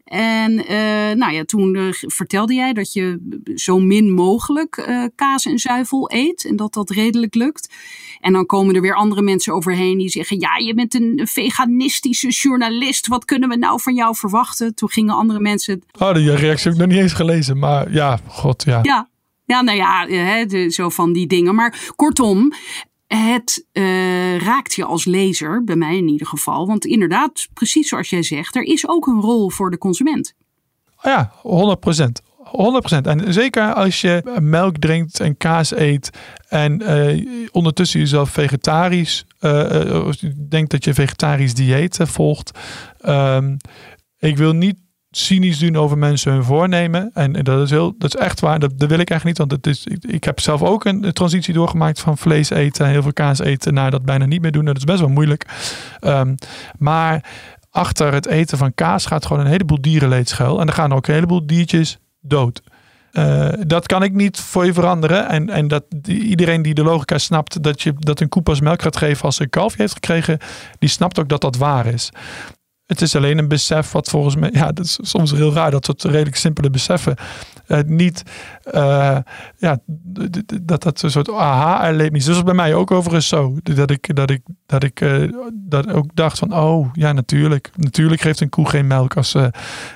En 0.10 0.52
uh, 0.52 1.16
nou 1.16 1.34
ja, 1.34 1.44
toen 1.46 1.76
uh, 1.76 1.88
vertelde 1.92 2.54
jij 2.54 2.74
dat 2.74 2.94
je 2.94 3.20
zo 3.56 3.80
min 3.80 4.12
mogelijk 4.12 4.78
uh, 4.78 5.04
kaas 5.16 5.46
en 5.46 5.60
zuivel 5.60 6.12
eet 6.12 6.46
en 6.46 6.56
dat 6.56 6.74
dat 6.74 6.90
redelijk 6.90 7.36
lukt. 7.36 7.74
En 8.20 8.34
dan 8.34 8.46
komen 8.46 8.76
er 8.76 8.82
weer 8.82 8.96
andere 8.96 9.22
mensen 9.22 9.54
overheen 9.54 9.98
die 9.98 10.10
zeggen: 10.10 10.40
Ja, 10.40 10.58
je 10.58 10.74
bent 10.74 10.94
een 10.94 11.22
veganistische 11.24 12.28
journalist. 12.28 13.08
Wat 13.08 13.26
kunnen 13.26 13.50
we 13.50 13.56
nou 13.56 13.82
van 13.82 13.96
jou 13.96 14.16
verwachten? 14.16 14.76
Toen 14.76 14.90
gingen 14.90 15.16
andere 15.16 15.40
mensen. 15.40 15.84
Oh, 16.00 16.14
die 16.14 16.36
reactie 16.36 16.72
heb 16.72 16.74
ik 16.74 16.88
nog 16.88 16.88
niet 16.88 17.04
eens 17.04 17.14
gelezen. 17.14 17.60
Maar 17.60 17.92
ja, 17.92 18.20
god 18.28 18.64
ja. 18.64 18.80
Ja, 18.82 19.10
ja, 19.46 19.62
nou 19.62 19.78
ja, 19.78 20.08
hè, 20.08 20.70
zo 20.70 20.90
van 20.90 21.14
die 21.14 21.28
dingen. 21.28 21.56
Maar 21.56 21.92
kortom, 21.96 22.54
het 23.16 23.66
uh, 23.74 24.38
raakt 24.38 24.74
je 24.74 24.86
als 24.86 25.06
lezer, 25.06 25.64
bij 25.64 25.76
mij 25.76 25.98
in 25.98 26.08
ieder 26.08 26.28
geval. 26.28 26.68
Want 26.68 26.86
inderdaad, 26.86 27.48
precies 27.54 27.90
zoals 27.90 28.10
jij 28.10 28.24
zegt, 28.24 28.56
er 28.56 28.64
is 28.64 28.88
ook 28.88 29.08
een 29.08 29.22
rol 29.22 29.50
voor 29.50 29.72
de 29.72 29.78
consument. 29.78 30.34
Ja, 31.02 31.32
100 31.42 31.80
procent. 31.80 32.22
100%. 32.50 33.02
En 33.02 33.34
zeker 33.34 33.74
als 33.74 34.02
je 34.02 34.38
melk 34.42 34.78
drinkt 34.78 35.20
en 35.20 35.38
kaas 35.38 35.76
eet 35.76 36.10
en 36.48 36.82
uh, 36.82 37.48
ondertussen 37.52 38.00
jezelf 38.00 38.30
vegetarisch, 38.30 39.26
uh, 39.42 40.10
denkt 40.50 40.72
dat 40.72 40.84
je 40.84 40.94
vegetarisch 40.94 41.54
dieet 41.54 42.00
volgt. 42.02 42.60
Um, 43.06 43.58
ik 44.20 44.38
wil 44.38 44.54
niet 44.54 44.78
cynisch 45.12 45.60
doen 45.60 45.76
over 45.76 45.98
mensen 45.98 46.32
hun 46.32 46.44
voornemen. 46.44 47.12
En, 47.14 47.34
dat 47.34 47.62
is 47.62 47.70
heel, 47.70 47.96
dat 47.98 48.16
is 48.16 48.22
echt 48.22 48.40
waar. 48.40 48.60
Dat, 48.60 48.80
dat 48.80 48.90
wil 48.90 49.00
ik 49.00 49.10
echt 49.10 49.24
niet. 49.24 49.38
Want 49.38 49.52
het 49.52 49.68
is, 49.68 49.88
ik, 50.00 50.24
heb 50.24 50.40
zelf 50.40 50.64
ook 50.64 50.86
een, 50.86 51.14
transitie 51.14 51.54
doorgemaakt 51.54 52.00
van 52.00 52.18
vlees 52.18 52.50
eten 52.50 52.86
en 52.86 52.92
heel 52.92 53.02
veel 53.02 53.14
kaas 53.14 53.40
eten 53.40 53.74
naar 53.74 53.92
dat 53.92 54.06
bijna 54.06 54.26
niet 54.26 54.42
meer 54.42 54.52
doen. 54.52 54.66
Dat 54.66 54.78
is 54.78 54.84
best 54.84 55.00
wel 55.00 55.10
moeilijk. 55.10 55.46
Um, 56.02 56.36
maar 56.78 57.24
achter 57.70 58.14
het 58.14 58.28
eten 58.28 58.58
van 58.58 58.74
kaas 58.74 59.06
gaat 59.06 59.26
gewoon 59.26 59.46
een 59.46 59.52
heleboel 59.52 59.82
dierenleed 59.82 60.30
schuil. 60.30 60.60
En 60.62 60.68
er 60.68 60.74
gaan 60.74 60.94
ook 60.94 61.08
een 61.08 61.14
heleboel 61.14 61.46
diertjes 61.46 61.98
dood. 62.22 62.62
Uh, 63.14 63.50
dat 63.68 63.86
kan 63.86 64.04
ik 64.04 64.14
niet 64.14 64.40
voor 64.40 64.66
je 64.66 64.74
veranderen. 64.74 65.30
En, 65.30 65.50
en 65.50 65.68
dat 65.68 65.84
iedereen 66.06 66.62
die 66.62 66.74
de 66.74 66.84
logica 66.84 67.18
snapt 67.18 67.64
dat, 67.64 67.82
je, 67.82 67.94
dat 67.98 68.20
een 68.20 68.30
koe 68.30 68.42
pas 68.42 68.62
melk 68.62 68.82
gaat 68.82 68.98
geven 68.98 69.24
als 69.24 69.36
ze 69.36 69.44
een 69.44 69.50
kalfje 69.50 69.82
heeft 69.82 69.94
gekregen, 69.94 70.38
die 70.80 70.90
snapt 70.90 71.20
ook 71.20 71.30
dat 71.30 71.42
dat 71.42 71.58
waar 71.58 71.86
is. 71.86 72.12
Het 72.90 73.02
is 73.02 73.16
alleen 73.16 73.38
een 73.38 73.48
besef 73.48 73.92
wat 73.92 74.10
volgens 74.10 74.36
mij, 74.36 74.50
ja, 74.54 74.72
dat 74.72 74.86
is 74.86 75.00
soms 75.02 75.32
heel 75.32 75.54
raar, 75.54 75.72
dat 75.72 75.86
soort 75.86 76.04
redelijk 76.04 76.36
simpele 76.36 76.70
beseffen. 76.70 77.16
Uh, 77.68 77.80
niet, 77.86 78.24
uh, 78.72 79.18
ja, 79.58 79.78
dat 80.62 80.84
dat 80.84 81.02
een 81.02 81.12
soort 81.12 81.32
aha-erlevenis. 81.32 82.28
Is 82.28 82.44
bij 82.44 82.54
mij 82.54 82.74
ook 82.74 82.92
overigens 82.92 83.28
zo. 83.28 83.58
Dat 83.64 83.92
ik, 83.92 84.16
dat 84.16 84.30
ik, 84.30 84.42
dat 84.66 84.84
ik 84.84 85.02
uh, 85.02 85.32
dat 85.54 85.92
ook 85.92 86.16
dacht 86.16 86.40
van, 86.40 86.56
oh 86.56 86.90
ja, 86.94 87.12
natuurlijk. 87.12 87.72
Natuurlijk 87.76 88.22
geeft 88.22 88.42
een 88.42 88.50
koe 88.50 88.70
geen 88.70 88.88
melk 88.88 89.18
als 89.18 89.30
ze 89.30 89.52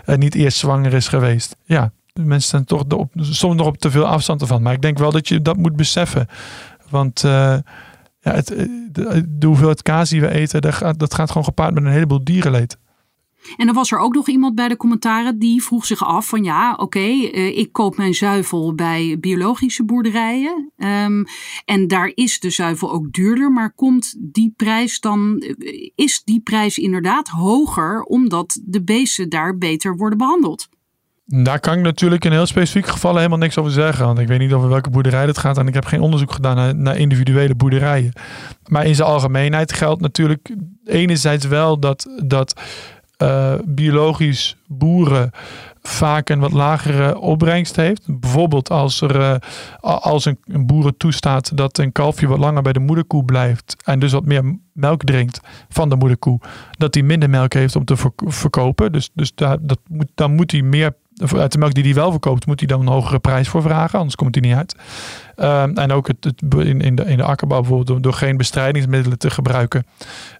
niet 0.05 0.35
eerst 0.35 0.57
zwanger 0.57 0.93
is 0.93 1.07
geweest. 1.07 1.55
Ja, 1.63 1.91
mensen 2.13 2.49
zijn 2.49 2.65
toch 2.65 2.83
op, 2.89 3.11
soms 3.15 3.55
nog 3.55 3.67
op 3.67 3.77
te 3.77 3.91
veel 3.91 4.05
afstand 4.05 4.41
ervan. 4.41 4.61
Maar 4.61 4.73
ik 4.73 4.81
denk 4.81 4.97
wel 4.97 5.11
dat 5.11 5.27
je 5.27 5.41
dat 5.41 5.57
moet 5.57 5.75
beseffen. 5.75 6.27
Want 6.89 7.19
ja, 7.21 7.61
het, 8.19 8.47
de, 8.91 9.25
de 9.27 9.47
hoeveelheid 9.47 9.81
kaas 9.81 10.09
die 10.09 10.21
we 10.21 10.29
eten, 10.29 10.61
dat 10.61 10.73
gaat, 10.73 10.99
dat 10.99 11.13
gaat 11.13 11.27
gewoon 11.27 11.43
gepaard 11.43 11.73
met 11.73 11.83
een 11.83 11.91
heleboel 11.91 12.23
dierenleed. 12.23 12.77
En 13.57 13.65
dan 13.65 13.75
was 13.75 13.91
er 13.91 13.97
ook 13.97 14.13
nog 14.13 14.27
iemand 14.27 14.55
bij 14.55 14.67
de 14.67 14.77
commentaren 14.77 15.39
die 15.39 15.63
vroeg 15.63 15.85
zich 15.85 16.05
af 16.05 16.27
van 16.27 16.43
ja, 16.43 16.73
oké, 16.73 16.99
eh, 16.99 17.57
ik 17.57 17.71
koop 17.71 17.97
mijn 17.97 18.13
zuivel 18.13 18.75
bij 18.75 19.17
biologische 19.19 19.83
boerderijen. 19.83 20.71
Um, 20.77 21.25
en 21.65 21.87
daar 21.87 22.11
is 22.13 22.39
de 22.39 22.49
zuivel 22.49 22.91
ook 22.91 23.11
duurder, 23.11 23.51
maar 23.51 23.73
komt 23.73 24.15
die 24.19 24.53
prijs 24.55 24.99
dan, 24.99 25.37
eh, 25.39 25.89
is 25.95 26.21
die 26.23 26.39
prijs 26.39 26.77
inderdaad 26.77 27.27
hoger 27.27 28.01
omdat 28.01 28.61
de 28.63 28.83
beesten 28.83 29.29
daar 29.29 29.57
beter 29.57 29.97
worden 29.97 30.17
behandeld? 30.17 30.69
Daar 31.25 31.59
kan 31.59 31.77
ik 31.77 31.83
natuurlijk 31.83 32.25
in 32.25 32.31
heel 32.31 32.45
specifieke 32.45 32.89
gevallen 32.89 33.17
helemaal 33.17 33.37
niks 33.37 33.57
over 33.57 33.71
zeggen. 33.71 34.05
Want 34.05 34.19
ik 34.19 34.27
weet 34.27 34.39
niet 34.39 34.53
over 34.53 34.69
welke 34.69 34.89
boerderij 34.89 35.25
het 35.25 35.37
gaat. 35.37 35.57
En 35.57 35.67
ik 35.67 35.73
heb 35.73 35.85
geen 35.85 36.01
onderzoek 36.01 36.31
gedaan 36.31 36.55
naar, 36.55 36.75
naar 36.75 36.97
individuele 36.97 37.55
boerderijen. 37.55 38.13
Maar 38.67 38.85
in 38.85 38.95
zijn 38.95 39.07
algemeenheid 39.07 39.73
geldt 39.73 40.01
natuurlijk 40.01 40.55
enerzijds 40.85 41.47
wel 41.47 41.79
dat, 41.79 42.21
dat 42.25 42.61
uh, 43.23 43.53
biologisch 43.65 44.57
boeren 44.67 45.31
vaak 45.81 46.29
een 46.29 46.39
wat 46.39 46.51
lagere 46.51 47.19
opbrengst 47.19 47.75
heeft. 47.75 48.19
Bijvoorbeeld 48.19 48.69
als, 48.69 49.01
er, 49.01 49.19
uh, 49.19 49.35
als 49.79 50.25
een, 50.25 50.37
een 50.45 50.65
boeren 50.65 50.97
toestaat 50.97 51.57
dat 51.57 51.77
een 51.77 51.91
kalfje 51.91 52.27
wat 52.27 52.39
langer 52.39 52.61
bij 52.61 52.73
de 52.73 52.79
moederkoe 52.79 53.25
blijft 53.25 53.75
en 53.83 53.99
dus 53.99 54.11
wat 54.11 54.25
meer 54.25 54.57
melk 54.73 55.03
drinkt 55.03 55.39
van 55.69 55.89
de 55.89 55.95
moederkoe, 55.95 56.39
dat 56.77 56.93
hij 56.93 57.03
minder 57.03 57.29
melk 57.29 57.53
heeft 57.53 57.75
om 57.75 57.85
te 57.85 57.95
verkopen. 58.15 58.91
Dus, 58.91 59.09
dus 59.13 59.35
dat 59.35 59.79
moet, 59.89 60.09
dan 60.15 60.35
moet 60.35 60.51
hij 60.51 60.61
meer 60.61 60.93
uit 61.15 61.51
de 61.51 61.57
melk 61.57 61.73
die 61.73 61.83
hij 61.83 61.93
wel 61.93 62.11
verkoopt, 62.11 62.45
moet 62.45 62.59
hij 62.59 62.67
dan 62.67 62.79
een 62.79 62.87
hogere 62.87 63.19
prijs 63.19 63.47
voor 63.47 63.61
vragen, 63.61 63.97
anders 63.97 64.15
komt 64.15 64.35
hij 64.35 64.49
niet 64.49 64.57
uit. 64.57 64.75
Ehm, 65.35 65.77
en 65.77 65.91
ook 65.91 66.07
het, 66.07 66.33
in, 66.49 66.81
in, 66.81 66.95
de, 66.95 67.03
in 67.03 67.17
de 67.17 67.23
akkerbouw 67.23 67.59
bijvoorbeeld 67.59 68.03
door, 68.03 68.13
geen 68.13 68.37
bestrijdingsmiddelen 68.37 69.17
te 69.17 69.29
gebruiken. 69.29 69.85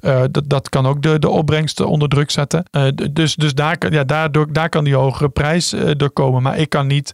Uh, 0.01 0.21
dat, 0.31 0.49
dat 0.49 0.69
kan 0.69 0.85
ook 0.85 1.01
de, 1.01 1.19
de 1.19 1.29
opbrengsten 1.29 1.87
onder 1.87 2.09
druk 2.09 2.31
zetten. 2.31 2.65
Uh, 2.71 2.87
dus 3.11 3.35
dus 3.35 3.53
daar, 3.53 3.77
ja, 3.89 4.03
daardoor, 4.03 4.53
daar 4.53 4.69
kan 4.69 4.83
die 4.83 4.95
hogere 4.95 5.29
prijs 5.29 5.73
uh, 5.73 5.91
door 5.97 6.11
komen. 6.11 6.41
Maar 6.41 6.57
ik 6.57 6.69
kan 6.69 6.87
niet 6.87 7.13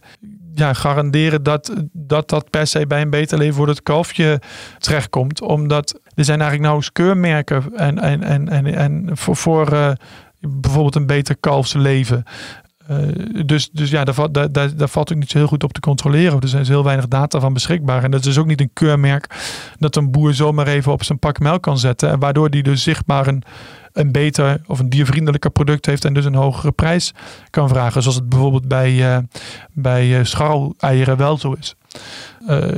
ja, 0.54 0.72
garanderen 0.72 1.42
dat, 1.42 1.72
dat 1.92 2.28
dat 2.28 2.50
per 2.50 2.66
se 2.66 2.86
bij 2.86 3.00
een 3.00 3.10
beter 3.10 3.38
leven 3.38 3.54
voor 3.54 3.68
het 3.68 3.82
kalfje 3.82 4.40
terechtkomt. 4.78 5.40
Omdat 5.40 6.00
er 6.14 6.24
zijn 6.24 6.40
eigenlijk 6.40 6.60
nauwelijks 6.60 6.92
keurmerken 6.92 7.76
en, 7.76 7.98
en, 7.98 8.22
en, 8.22 8.48
en, 8.48 8.66
en 8.66 9.10
voor, 9.12 9.36
voor 9.36 9.96
bijvoorbeeld 10.40 10.94
een 10.94 11.06
beter 11.06 11.36
kalfsleven. 11.36 12.24
Uh, 12.90 13.46
dus, 13.46 13.70
dus 13.70 13.90
ja, 13.90 14.04
daar, 14.04 14.32
daar, 14.32 14.76
daar, 14.76 14.88
valt 14.88 15.12
ook 15.12 15.18
niet 15.18 15.30
zo 15.30 15.38
heel 15.38 15.46
goed 15.46 15.64
op 15.64 15.72
te 15.72 15.80
controleren. 15.80 16.40
Er 16.40 16.48
zijn 16.48 16.66
heel 16.66 16.84
weinig 16.84 17.08
data 17.08 17.40
van 17.40 17.52
beschikbaar. 17.52 18.04
En 18.04 18.10
dat 18.10 18.26
is 18.26 18.38
ook 18.38 18.46
niet 18.46 18.60
een 18.60 18.70
keurmerk 18.72 19.26
dat 19.78 19.96
een 19.96 20.10
boer 20.10 20.34
zomaar 20.34 20.66
even 20.66 20.92
op 20.92 21.04
zijn 21.04 21.18
pak 21.18 21.38
melk 21.38 21.62
kan 21.62 21.78
zetten. 21.78 22.10
En 22.10 22.18
waardoor 22.18 22.50
die 22.50 22.62
dus 22.62 22.82
zichtbaar 22.82 23.26
een, 23.26 23.42
een 23.92 24.12
beter 24.12 24.60
of 24.66 24.78
een 24.78 24.88
diervriendelijker 24.88 25.50
product 25.50 25.86
heeft 25.86 26.04
en 26.04 26.14
dus 26.14 26.24
een 26.24 26.34
hogere 26.34 26.72
prijs 26.72 27.12
kan 27.50 27.68
vragen. 27.68 28.02
Zoals 28.02 28.16
het 28.16 28.28
bijvoorbeeld 28.28 28.68
bij, 28.68 28.92
uh, 28.92 29.18
bij 29.72 30.24
scharreieren 30.24 31.16
wel 31.16 31.38
zo 31.38 31.52
is. 31.52 31.74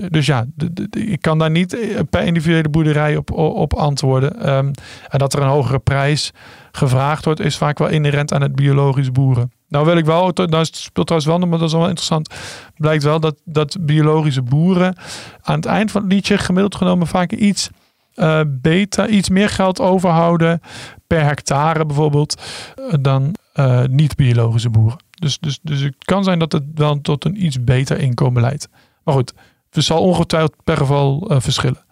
Dus 0.09 0.27
ja, 0.27 0.46
ik 0.90 1.20
kan 1.20 1.38
daar 1.38 1.51
niet 1.51 1.77
per 2.11 2.22
individuele 2.22 2.68
boerderij 2.68 3.16
op, 3.16 3.31
op 3.33 3.75
antwoorden. 3.75 4.48
Um, 4.55 4.70
en 5.09 5.18
dat 5.18 5.33
er 5.33 5.42
een 5.42 5.48
hogere 5.48 5.79
prijs 5.79 6.33
gevraagd 6.72 7.25
wordt, 7.25 7.40
is 7.40 7.57
vaak 7.57 7.79
wel 7.79 7.88
inherent 7.88 8.33
aan 8.33 8.42
het 8.42 8.55
biologisch 8.55 9.12
boeren. 9.12 9.51
Nou 9.72 9.85
wil 9.85 9.96
ik 9.96 10.04
wel, 10.04 10.35
daar 10.35 10.66
speelt 10.66 11.06
trouwens 11.06 11.26
wel, 11.26 11.38
maar 11.38 11.58
dat 11.58 11.68
is 11.68 11.74
wel 11.74 11.87
interessant. 11.87 12.35
Blijkt 12.76 13.02
wel 13.02 13.20
dat, 13.20 13.37
dat 13.44 13.76
biologische 13.80 14.42
boeren 14.42 14.96
aan 15.42 15.56
het 15.56 15.66
eind 15.66 15.90
van 15.90 16.02
het 16.02 16.12
liedje 16.12 16.38
gemiddeld 16.38 16.74
genomen 16.74 17.06
vaak 17.06 17.32
iets 17.32 17.68
uh, 18.14 18.40
beter, 18.46 19.08
iets 19.08 19.28
meer 19.28 19.48
geld 19.48 19.80
overhouden 19.80 20.61
per 21.06 21.24
hectare 21.24 21.87
bijvoorbeeld 21.87 22.42
uh, 22.76 22.94
dan 23.00 23.35
uh, 23.54 23.85
niet-biologische 23.85 24.70
boeren. 24.70 24.98
Dus, 25.11 25.38
dus, 25.38 25.58
dus 25.62 25.80
het 25.80 26.04
kan 26.04 26.24
zijn 26.24 26.38
dat 26.38 26.52
het 26.52 26.76
dan 26.76 27.00
tot 27.00 27.24
een 27.24 27.44
iets 27.44 27.64
beter 27.64 27.98
inkomen 27.98 28.42
leidt. 28.42 28.68
Maar 29.04 29.14
goed, 29.14 29.32
het 29.70 29.85
zal 29.85 30.02
ongetwijfeld 30.02 30.54
per 30.64 30.76
geval 30.76 31.30
verschillen. 31.38 31.85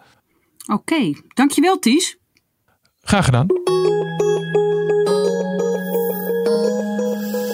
Oké, 0.67 0.73
okay. 0.73 1.21
dankjewel 1.27 1.79
Ties. 1.79 2.17
Graag 3.01 3.25
gedaan. 3.25 3.47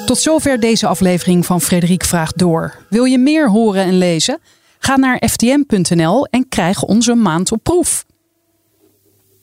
Tot 0.07 0.17
zover 0.17 0.59
deze 0.59 0.87
aflevering 0.87 1.45
van 1.45 1.61
Frederik 1.61 2.03
Vraagt 2.03 2.37
Door. 2.37 2.75
Wil 2.89 3.03
je 3.03 3.17
meer 3.17 3.49
horen 3.49 3.83
en 3.83 3.97
lezen? 3.97 4.39
Ga 4.79 4.95
naar 4.95 5.21
ftm.nl 5.27 6.25
en 6.25 6.49
krijg 6.49 6.83
onze 6.83 7.13
maand 7.13 7.51
op 7.51 7.63
proef. 7.63 8.05